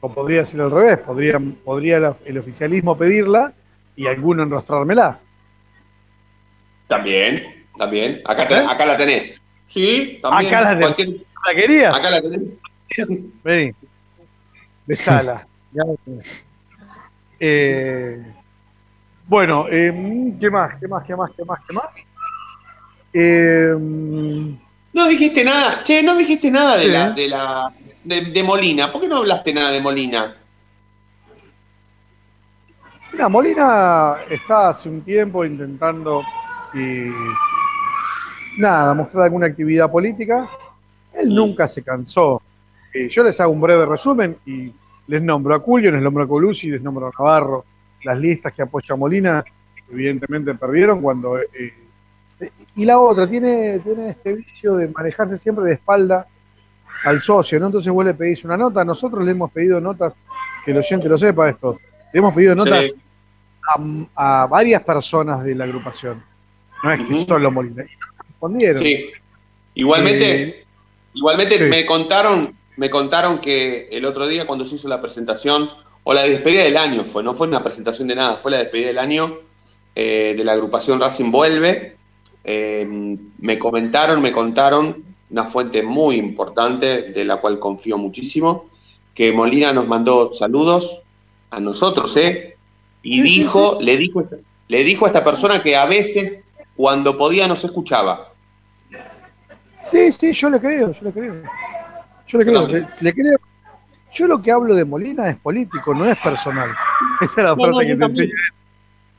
O 0.00 0.12
podría 0.12 0.44
ser 0.44 0.60
al 0.60 0.70
revés, 0.70 0.98
podría, 0.98 1.40
podría 1.64 2.14
el 2.24 2.38
oficialismo 2.38 2.96
pedirla 2.96 3.52
y 3.96 4.06
alguno 4.06 4.42
enrostrármela. 4.42 5.18
También, 6.86 7.64
también. 7.78 8.20
Acá, 8.26 8.46
te- 8.46 8.54
acá 8.56 8.84
la 8.86 8.96
tenés. 8.96 9.34
Sí, 9.66 10.18
también. 10.20 10.52
¿Eh? 10.52 10.56
Acá 10.56 10.60
la 10.64 10.70
tenés. 10.78 10.84
Cualquier- 10.96 11.26
¿La 11.46 11.54
querías? 11.54 11.94
Acá 11.94 12.10
la 12.10 12.20
tenés. 12.22 12.40
Vení. 13.44 13.72
Besala. 14.86 15.46
Eh, 17.40 18.22
bueno, 19.26 19.66
eh, 19.70 20.34
¿qué 20.38 20.50
más? 20.50 20.78
¿Qué 20.78 20.86
más? 20.88 21.04
¿Qué 21.06 21.16
más? 21.16 21.30
¿Qué 21.36 21.44
más? 21.44 21.60
¿Qué 21.66 21.72
más? 21.72 21.94
Eh, 23.12 23.74
No 24.94 25.06
dijiste 25.08 25.44
nada, 25.44 25.82
che, 25.84 26.02
no 26.02 26.16
dijiste 26.16 26.50
nada 26.50 26.76
de 26.76 26.84
Sí. 26.84 26.90
la, 26.90 27.10
de 27.10 27.28
la 27.28 27.72
de, 28.04 28.20
de 28.22 28.42
Molina. 28.42 28.90
¿Por 28.92 29.00
qué 29.00 29.08
no 29.08 29.16
hablaste 29.18 29.52
nada 29.52 29.70
de 29.70 29.80
Molina? 29.80 30.36
Mira, 33.12 33.28
Molina 33.28 34.16
está 34.30 34.68
hace 34.70 34.88
un 34.88 35.02
tiempo 35.02 35.44
intentando 35.44 36.22
y, 36.72 37.08
nada, 38.60 38.94
mostrar 38.94 39.24
alguna 39.24 39.46
actividad 39.46 39.90
política. 39.90 40.48
Él 41.12 41.34
nunca 41.34 41.68
se 41.68 41.82
cansó. 41.82 42.42
Eh, 42.92 43.08
yo 43.08 43.22
les 43.24 43.40
hago 43.40 43.52
un 43.52 43.60
breve 43.60 43.86
resumen 43.86 44.36
y 44.46 44.72
les 45.08 45.22
nombro 45.22 45.54
a 45.54 45.62
Culio, 45.62 45.90
les 45.90 46.02
nombro 46.02 46.24
a 46.24 46.28
Colucci, 46.28 46.70
les 46.70 46.82
nombro 46.82 47.06
a 47.08 47.10
Navarro. 47.16 47.64
Las 48.04 48.18
listas 48.18 48.52
que 48.52 48.62
apoya 48.62 48.96
Molina, 48.96 49.44
evidentemente 49.90 50.54
perdieron 50.54 51.00
cuando. 51.00 51.38
eh, 51.38 51.48
eh, 51.58 51.74
y 52.76 52.84
la 52.84 52.98
otra, 52.98 53.28
tiene, 53.28 53.78
tiene 53.80 54.10
este 54.10 54.32
vicio 54.34 54.76
de 54.76 54.88
manejarse 54.88 55.36
siempre 55.36 55.64
de 55.64 55.74
espalda 55.74 56.26
al 57.04 57.20
socio, 57.20 57.60
¿no? 57.60 57.66
Entonces 57.66 57.92
vos 57.92 58.04
le 58.04 58.14
pedís 58.14 58.44
una 58.44 58.56
nota, 58.56 58.84
nosotros 58.84 59.24
le 59.24 59.30
hemos 59.32 59.50
pedido 59.52 59.80
notas, 59.80 60.14
que 60.64 60.70
el 60.70 60.78
oyente 60.78 61.08
lo 61.08 61.18
sepa 61.18 61.48
esto, 61.50 61.78
le 62.12 62.18
hemos 62.18 62.34
pedido 62.34 62.54
notas 62.54 62.80
Sí. 62.84 62.94
a, 64.16 64.42
a 64.42 64.46
varias 64.46 64.82
personas 64.82 65.42
de 65.44 65.54
la 65.54 65.64
agrupación. 65.64 66.22
No 66.82 66.92
es 66.92 67.00
que 67.06 67.24
solo 67.26 67.50
Molina. 67.50 67.84
Respondieron. 68.28 68.82
Sí. 68.82 69.10
Igualmente, 69.74 70.42
Eh, 70.42 70.64
igualmente 71.14 71.58
sí. 71.58 71.64
me 71.64 71.84
contaron, 71.86 72.54
me 72.76 72.90
contaron 72.90 73.38
que 73.38 73.88
el 73.90 74.04
otro 74.04 74.26
día 74.26 74.46
cuando 74.46 74.64
se 74.64 74.76
hizo 74.76 74.88
la 74.88 75.00
presentación, 75.00 75.70
o 76.04 76.12
la 76.12 76.22
despedida 76.22 76.64
del 76.64 76.76
año 76.76 77.04
fue, 77.04 77.22
no 77.22 77.32
fue 77.32 77.46
una 77.48 77.62
presentación 77.62 78.06
de 78.08 78.14
nada, 78.16 78.36
fue 78.36 78.50
la 78.50 78.58
despedida 78.58 78.88
del 78.88 78.98
año 78.98 79.38
eh, 79.94 80.34
de 80.36 80.44
la 80.44 80.52
agrupación 80.52 81.00
Racing 81.00 81.30
Vuelve. 81.30 81.96
Eh, 82.44 83.16
me 83.38 83.58
comentaron, 83.58 84.20
me 84.20 84.30
contaron, 84.30 85.02
una 85.30 85.44
fuente 85.44 85.82
muy 85.82 86.16
importante 86.16 87.10
de 87.10 87.24
la 87.24 87.38
cual 87.38 87.58
confío 87.58 87.98
muchísimo, 87.98 88.68
que 89.14 89.32
Molina 89.32 89.72
nos 89.72 89.88
mandó 89.88 90.32
saludos 90.32 91.02
a 91.50 91.60
nosotros, 91.60 92.16
¿eh? 92.16 92.56
Y 93.02 93.22
dijo, 93.22 93.78
le 93.80 93.96
dijo, 93.96 94.24
le 94.68 94.84
dijo 94.84 95.04
a 95.04 95.08
esta 95.08 95.24
persona 95.24 95.62
que 95.62 95.76
a 95.76 95.86
veces, 95.86 96.38
cuando 96.76 97.16
podía, 97.16 97.48
nos 97.48 97.64
escuchaba. 97.64 98.32
Sí, 99.84 100.10
sí, 100.12 100.32
yo 100.32 100.50
le 100.50 100.60
creo, 100.60 100.92
yo 100.92 101.00
le 101.02 101.12
creo. 101.12 101.42
Yo 102.26 102.38
le 102.38 102.44
creo, 102.44 102.66
le, 102.66 102.88
le 103.00 103.12
creo. 103.12 103.38
Yo 104.12 104.26
lo 104.28 104.40
que 104.40 104.50
hablo 104.52 104.74
de 104.74 104.84
Molina 104.84 105.28
es 105.28 105.36
político, 105.36 105.92
no 105.92 106.06
es 106.06 106.16
personal. 106.18 106.70
Esa 107.20 107.40
es 107.40 107.44
la 107.44 107.50
No, 107.50 107.56
parte 107.56 107.70
no, 107.72 107.78
que 107.80 107.96
te 107.96 108.04
enseñé. 108.04 108.32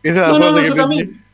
Esa 0.03 0.15
es 0.15 0.15
la 0.15 0.27
No, 0.27 0.33
no, 0.33 0.39
parte 0.39 0.51
no, 0.51 0.57
que 0.61 0.67
yo 0.67 0.73
te 0.73 0.79
también. 0.79 1.24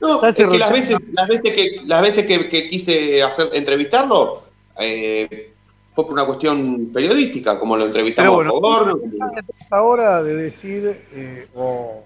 No, 0.00 0.24
es 0.24 0.34
que 0.36 0.46
las 0.58 0.72
veces, 0.72 0.98
las 1.12 1.28
veces 1.28 1.52
que, 1.54 1.76
las 1.84 2.00
veces 2.02 2.26
que, 2.26 2.48
que 2.48 2.68
quise 2.68 3.22
hacer, 3.22 3.48
entrevistarlo, 3.52 4.42
eh, 4.80 5.54
fue 5.94 6.04
por 6.04 6.12
una 6.14 6.24
cuestión 6.24 6.90
periodística, 6.92 7.58
como 7.58 7.76
lo 7.76 7.86
entrevistamos 7.86 8.32
a 8.32 8.34
bueno, 8.36 8.50
Cogorno, 8.52 8.98
como- 8.98 9.32
Esta 9.60 9.82
hora 9.82 10.22
de 10.22 10.34
decir 10.36 11.04
eh, 11.12 11.48
o 11.54 12.04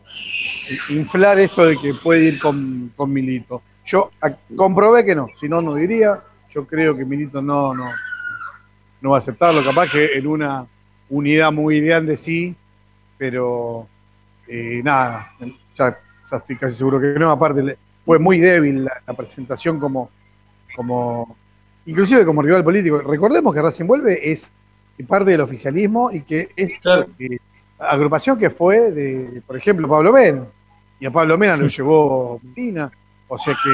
inflar 0.88 1.38
esto 1.38 1.64
de 1.66 1.78
que 1.78 1.94
puede 1.94 2.24
ir 2.24 2.38
con, 2.38 2.92
con 2.96 3.12
Milito. 3.12 3.62
Yo 3.86 4.10
a- 4.20 4.34
comprobé 4.56 5.04
que 5.04 5.14
no, 5.14 5.28
si 5.36 5.48
no, 5.48 5.60
no 5.62 5.74
diría. 5.74 6.20
Yo 6.50 6.66
creo 6.66 6.96
que 6.96 7.04
Milito 7.04 7.42
no, 7.42 7.74
no, 7.74 7.92
no 9.00 9.10
va 9.10 9.16
a 9.16 9.18
aceptarlo. 9.18 9.62
Capaz 9.64 9.88
que 9.90 10.16
en 10.18 10.26
una 10.26 10.66
unidad 11.10 11.52
muy 11.52 11.80
grande 11.80 12.16
sí, 12.16 12.54
pero 13.18 13.86
eh, 14.48 14.80
nada, 14.82 15.32
ya, 15.74 15.98
ya 16.30 16.36
estoy 16.38 16.56
casi 16.56 16.76
seguro 16.76 17.00
que 17.00 17.18
no. 17.18 17.30
Aparte, 17.30 17.62
le- 17.62 17.78
fue 18.04 18.18
muy 18.18 18.38
débil 18.38 18.84
la, 18.84 19.02
la 19.06 19.14
presentación 19.14 19.78
como, 19.80 20.10
como, 20.76 21.36
inclusive 21.86 22.24
como 22.24 22.42
rival 22.42 22.62
político. 22.64 22.98
Recordemos 23.00 23.54
que 23.54 23.62
Racing 23.62 23.86
Vuelve 23.86 24.30
es 24.32 24.52
parte 25.08 25.30
del 25.32 25.40
oficialismo 25.40 26.10
y 26.10 26.20
que 26.22 26.50
es 26.56 26.78
eh, 27.18 27.38
agrupación 27.78 28.38
que 28.38 28.50
fue 28.50 28.90
de, 28.92 29.42
por 29.46 29.56
ejemplo, 29.56 29.88
Pablo 29.88 30.12
Mena. 30.12 30.44
Y 31.00 31.06
a 31.06 31.10
Pablo 31.10 31.36
Mena 31.36 31.56
lo 31.56 31.66
llevó 31.66 32.40
Medina. 32.42 32.90
O 33.28 33.38
sea 33.38 33.54
que 33.62 33.70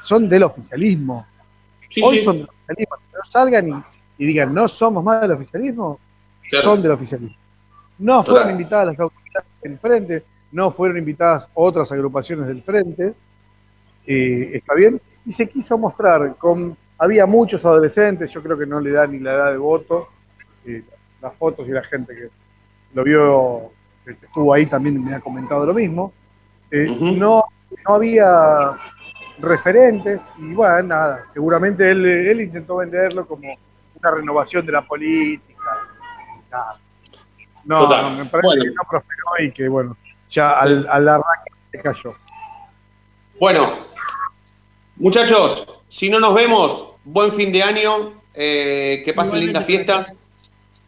son 0.00 0.28
del 0.28 0.42
oficialismo. 0.42 1.26
Sí, 1.88 2.00
Hoy 2.02 2.18
sí. 2.18 2.24
son 2.24 2.38
del 2.38 2.48
oficialismo. 2.48 2.96
No 3.16 3.24
salgan 3.30 3.68
y, 3.68 3.82
y 4.24 4.26
digan, 4.26 4.52
no 4.54 4.66
somos 4.68 5.02
más 5.04 5.20
del 5.22 5.32
oficialismo, 5.32 5.98
Claro. 6.50 6.64
son 6.64 6.82
del 6.82 6.92
oficialismo. 6.92 7.36
No 7.98 8.24
fueron 8.24 8.50
invitadas 8.52 8.86
las 8.86 9.00
autoridades 9.00 9.48
del 9.62 9.78
frente, 9.78 10.24
no 10.52 10.70
fueron 10.70 10.96
invitadas 10.96 11.48
otras 11.54 11.92
agrupaciones 11.92 12.46
del 12.46 12.62
frente. 12.62 13.12
Eh, 14.10 14.50
está 14.54 14.74
bien. 14.74 15.00
Y 15.26 15.32
se 15.32 15.46
quiso 15.48 15.76
mostrar 15.78 16.34
con. 16.36 16.76
Había 16.98 17.26
muchos 17.26 17.64
adolescentes, 17.64 18.30
yo 18.32 18.42
creo 18.42 18.58
que 18.58 18.66
no 18.66 18.80
le 18.80 18.90
da 18.90 19.06
ni 19.06 19.18
la 19.20 19.32
edad 19.34 19.50
de 19.52 19.58
voto. 19.58 20.08
Eh, 20.66 20.82
las 21.20 21.34
fotos 21.36 21.68
y 21.68 21.72
la 21.72 21.82
gente 21.84 22.14
que 22.14 22.28
lo 22.94 23.04
vio, 23.04 23.70
que 24.04 24.12
estuvo 24.12 24.52
ahí 24.54 24.66
también 24.66 25.04
me 25.04 25.14
ha 25.14 25.20
comentado 25.20 25.66
lo 25.66 25.74
mismo. 25.74 26.12
Eh, 26.70 26.86
no, 27.16 27.44
no 27.86 27.94
había 27.94 28.76
referentes 29.38 30.32
y 30.38 30.52
bueno, 30.54 30.82
nada, 30.84 31.24
seguramente 31.28 31.88
él, 31.90 32.04
él 32.04 32.40
intentó 32.40 32.76
venderlo 32.78 33.26
como 33.26 33.56
una 34.00 34.10
renovación 34.10 34.64
de 34.66 34.72
la 34.72 34.82
política. 34.82 35.62
Nada. 36.50 36.78
No, 37.64 37.76
Total. 37.78 38.02
no, 38.02 38.10
me 38.10 38.24
parece 38.30 38.46
Bueno. 38.48 38.62
que 38.64 38.70
no 38.70 38.82
prosperó 38.88 39.24
y 39.40 39.50
que 39.52 39.68
bueno, 39.68 39.96
ya 40.30 40.52
al, 40.52 40.86
al 40.90 41.08
arranque 41.08 41.52
se 41.70 41.78
cayó. 41.80 42.14
Bueno, 43.40 43.68
muchachos, 44.98 45.66
si 45.88 46.10
no 46.10 46.20
nos 46.20 46.34
vemos, 46.34 46.88
buen 47.04 47.32
fin 47.32 47.52
de 47.52 47.62
año, 47.62 48.20
eh, 48.34 49.02
que 49.04 49.14
pasen 49.14 49.40
lindas 49.40 49.64
fiestas. 49.64 50.12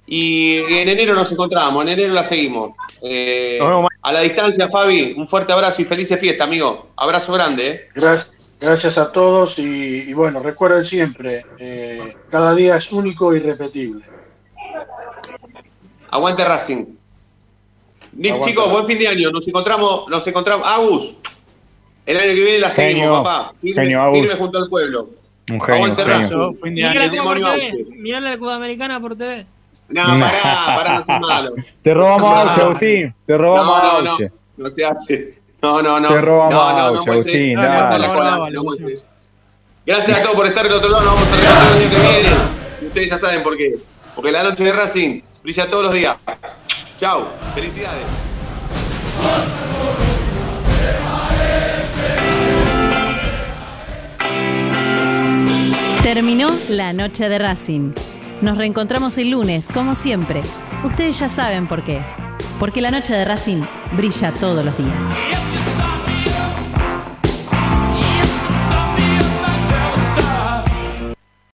Y 0.07 0.57
en 0.57 0.89
enero 0.89 1.15
nos 1.15 1.31
encontramos, 1.31 1.83
en 1.85 1.91
enero 1.91 2.13
la 2.13 2.25
seguimos. 2.25 2.73
Eh, 3.01 3.61
a 4.03 4.13
la 4.13 4.21
distancia, 4.21 4.69
Fabi, 4.69 5.15
un 5.17 5.29
fuerte 5.29 5.53
abrazo 5.53 5.83
y 5.83 5.85
felices 5.85 6.19
fiesta, 6.19 6.45
amigo. 6.45 6.89
Abrazo 6.97 7.33
grande. 7.33 7.69
¿eh? 7.69 7.89
Gracias, 7.95 8.33
gracias 8.61 8.99
a 8.99 9.13
todos 9.13 9.59
y, 9.59 10.13
bueno, 10.13 10.41
recuerden 10.41 10.85
siempre, 10.85 11.45
eh, 11.59 12.17
cada 12.29 12.55
día 12.55 12.77
es 12.77 12.91
único 12.91 13.35
y 13.35 13.39
repetible. 13.39 14.05
Aguante 16.11 16.45
Racing. 16.45 16.87
chicos, 18.43 18.69
buen 18.69 18.87
fin 18.87 18.99
de 18.99 19.09
año. 19.09 19.31
Nos 19.31 19.47
encontramos, 19.47 20.09
nos 20.09 20.27
encontramos. 20.27 20.67
Agus, 20.67 21.15
el 22.07 22.17
año 22.17 22.35
que 22.35 22.43
viene 22.43 22.59
la 22.59 22.71
seguimos, 22.71 23.23
papá. 23.23 23.55
Firme, 23.61 24.35
junto 24.37 24.59
al 24.59 24.69
pueblo. 24.69 25.11
Un 25.51 25.61
genio, 25.61 25.85
Aguante 25.85 26.05
Racing. 26.05 27.85
Mirá 27.97 28.21
la 28.21 28.39
Cubamericana 28.39 29.01
por 29.01 29.17
TV. 29.17 29.47
No, 29.89 30.03
pará, 30.03 30.43
pará, 30.67 30.99
no 30.99 31.03
seas 31.03 31.21
malo. 31.21 31.55
Te 31.83 31.95
robamos 31.95 32.33
a 32.33 32.43
Auche, 32.43 32.63
Agustín. 32.63 33.15
Te 33.27 33.37
robamos 33.37 33.75
a 33.75 33.91
Auche. 33.91 34.33
No, 34.57 34.65
no, 34.65 34.71
se 34.71 34.85
hace. 34.85 35.35
No, 35.61 35.83
no, 35.83 35.99
no. 35.99 36.09
Te 36.09 36.21
robamos 36.21 36.55
no, 36.55 36.61
a 36.61 36.87
Auche, 36.87 37.11
Agustín. 37.11 37.55
Gracias 39.87 40.19
a 40.19 40.23
todos 40.23 40.37
por 40.37 40.47
estar 40.47 40.63
del 40.65 40.75
otro 40.75 40.91
lado. 40.91 41.05
Nos 41.05 41.15
vamos 41.15 41.29
a 41.29 41.37
reencontrar 41.37 41.73
el 41.73 41.79
día 41.79 41.91
que 41.91 42.21
viene. 42.21 42.37
Y 42.83 42.87
ustedes 42.87 43.11
ya 43.11 43.19
saben 43.19 43.43
por 43.43 43.57
qué. 43.57 43.79
Porque 44.15 44.31
la 44.31 44.45
noche 44.45 44.65
de 44.65 44.73
Racing 44.73 45.21
brilla 45.43 45.69
todos 45.69 45.85
los 45.85 45.93
días. 45.93 46.17
Chau. 46.99 47.25
Felicidades. 47.55 48.05
Terminó 56.03 56.49
la 56.71 56.95
noche 56.95 57.29
de 57.29 57.39
Racing. 57.39 57.93
Nos 58.41 58.57
reencontramos 58.57 59.19
el 59.19 59.33
lunes, 59.33 59.67
como 59.73 59.95
siempre. 59.95 60.41
Ustedes 60.83 61.19
ya 61.19 61.29
saben 61.29 61.67
por 61.67 61.85
qué. 61.85 62.01
Porque 62.59 62.81
la 62.81 62.91
noche 62.91 63.13
de 63.13 63.27
Racing 63.27 63.63
brilla 63.93 64.33
todos 64.33 64.65
los 64.65 64.77
días. 64.79 65.40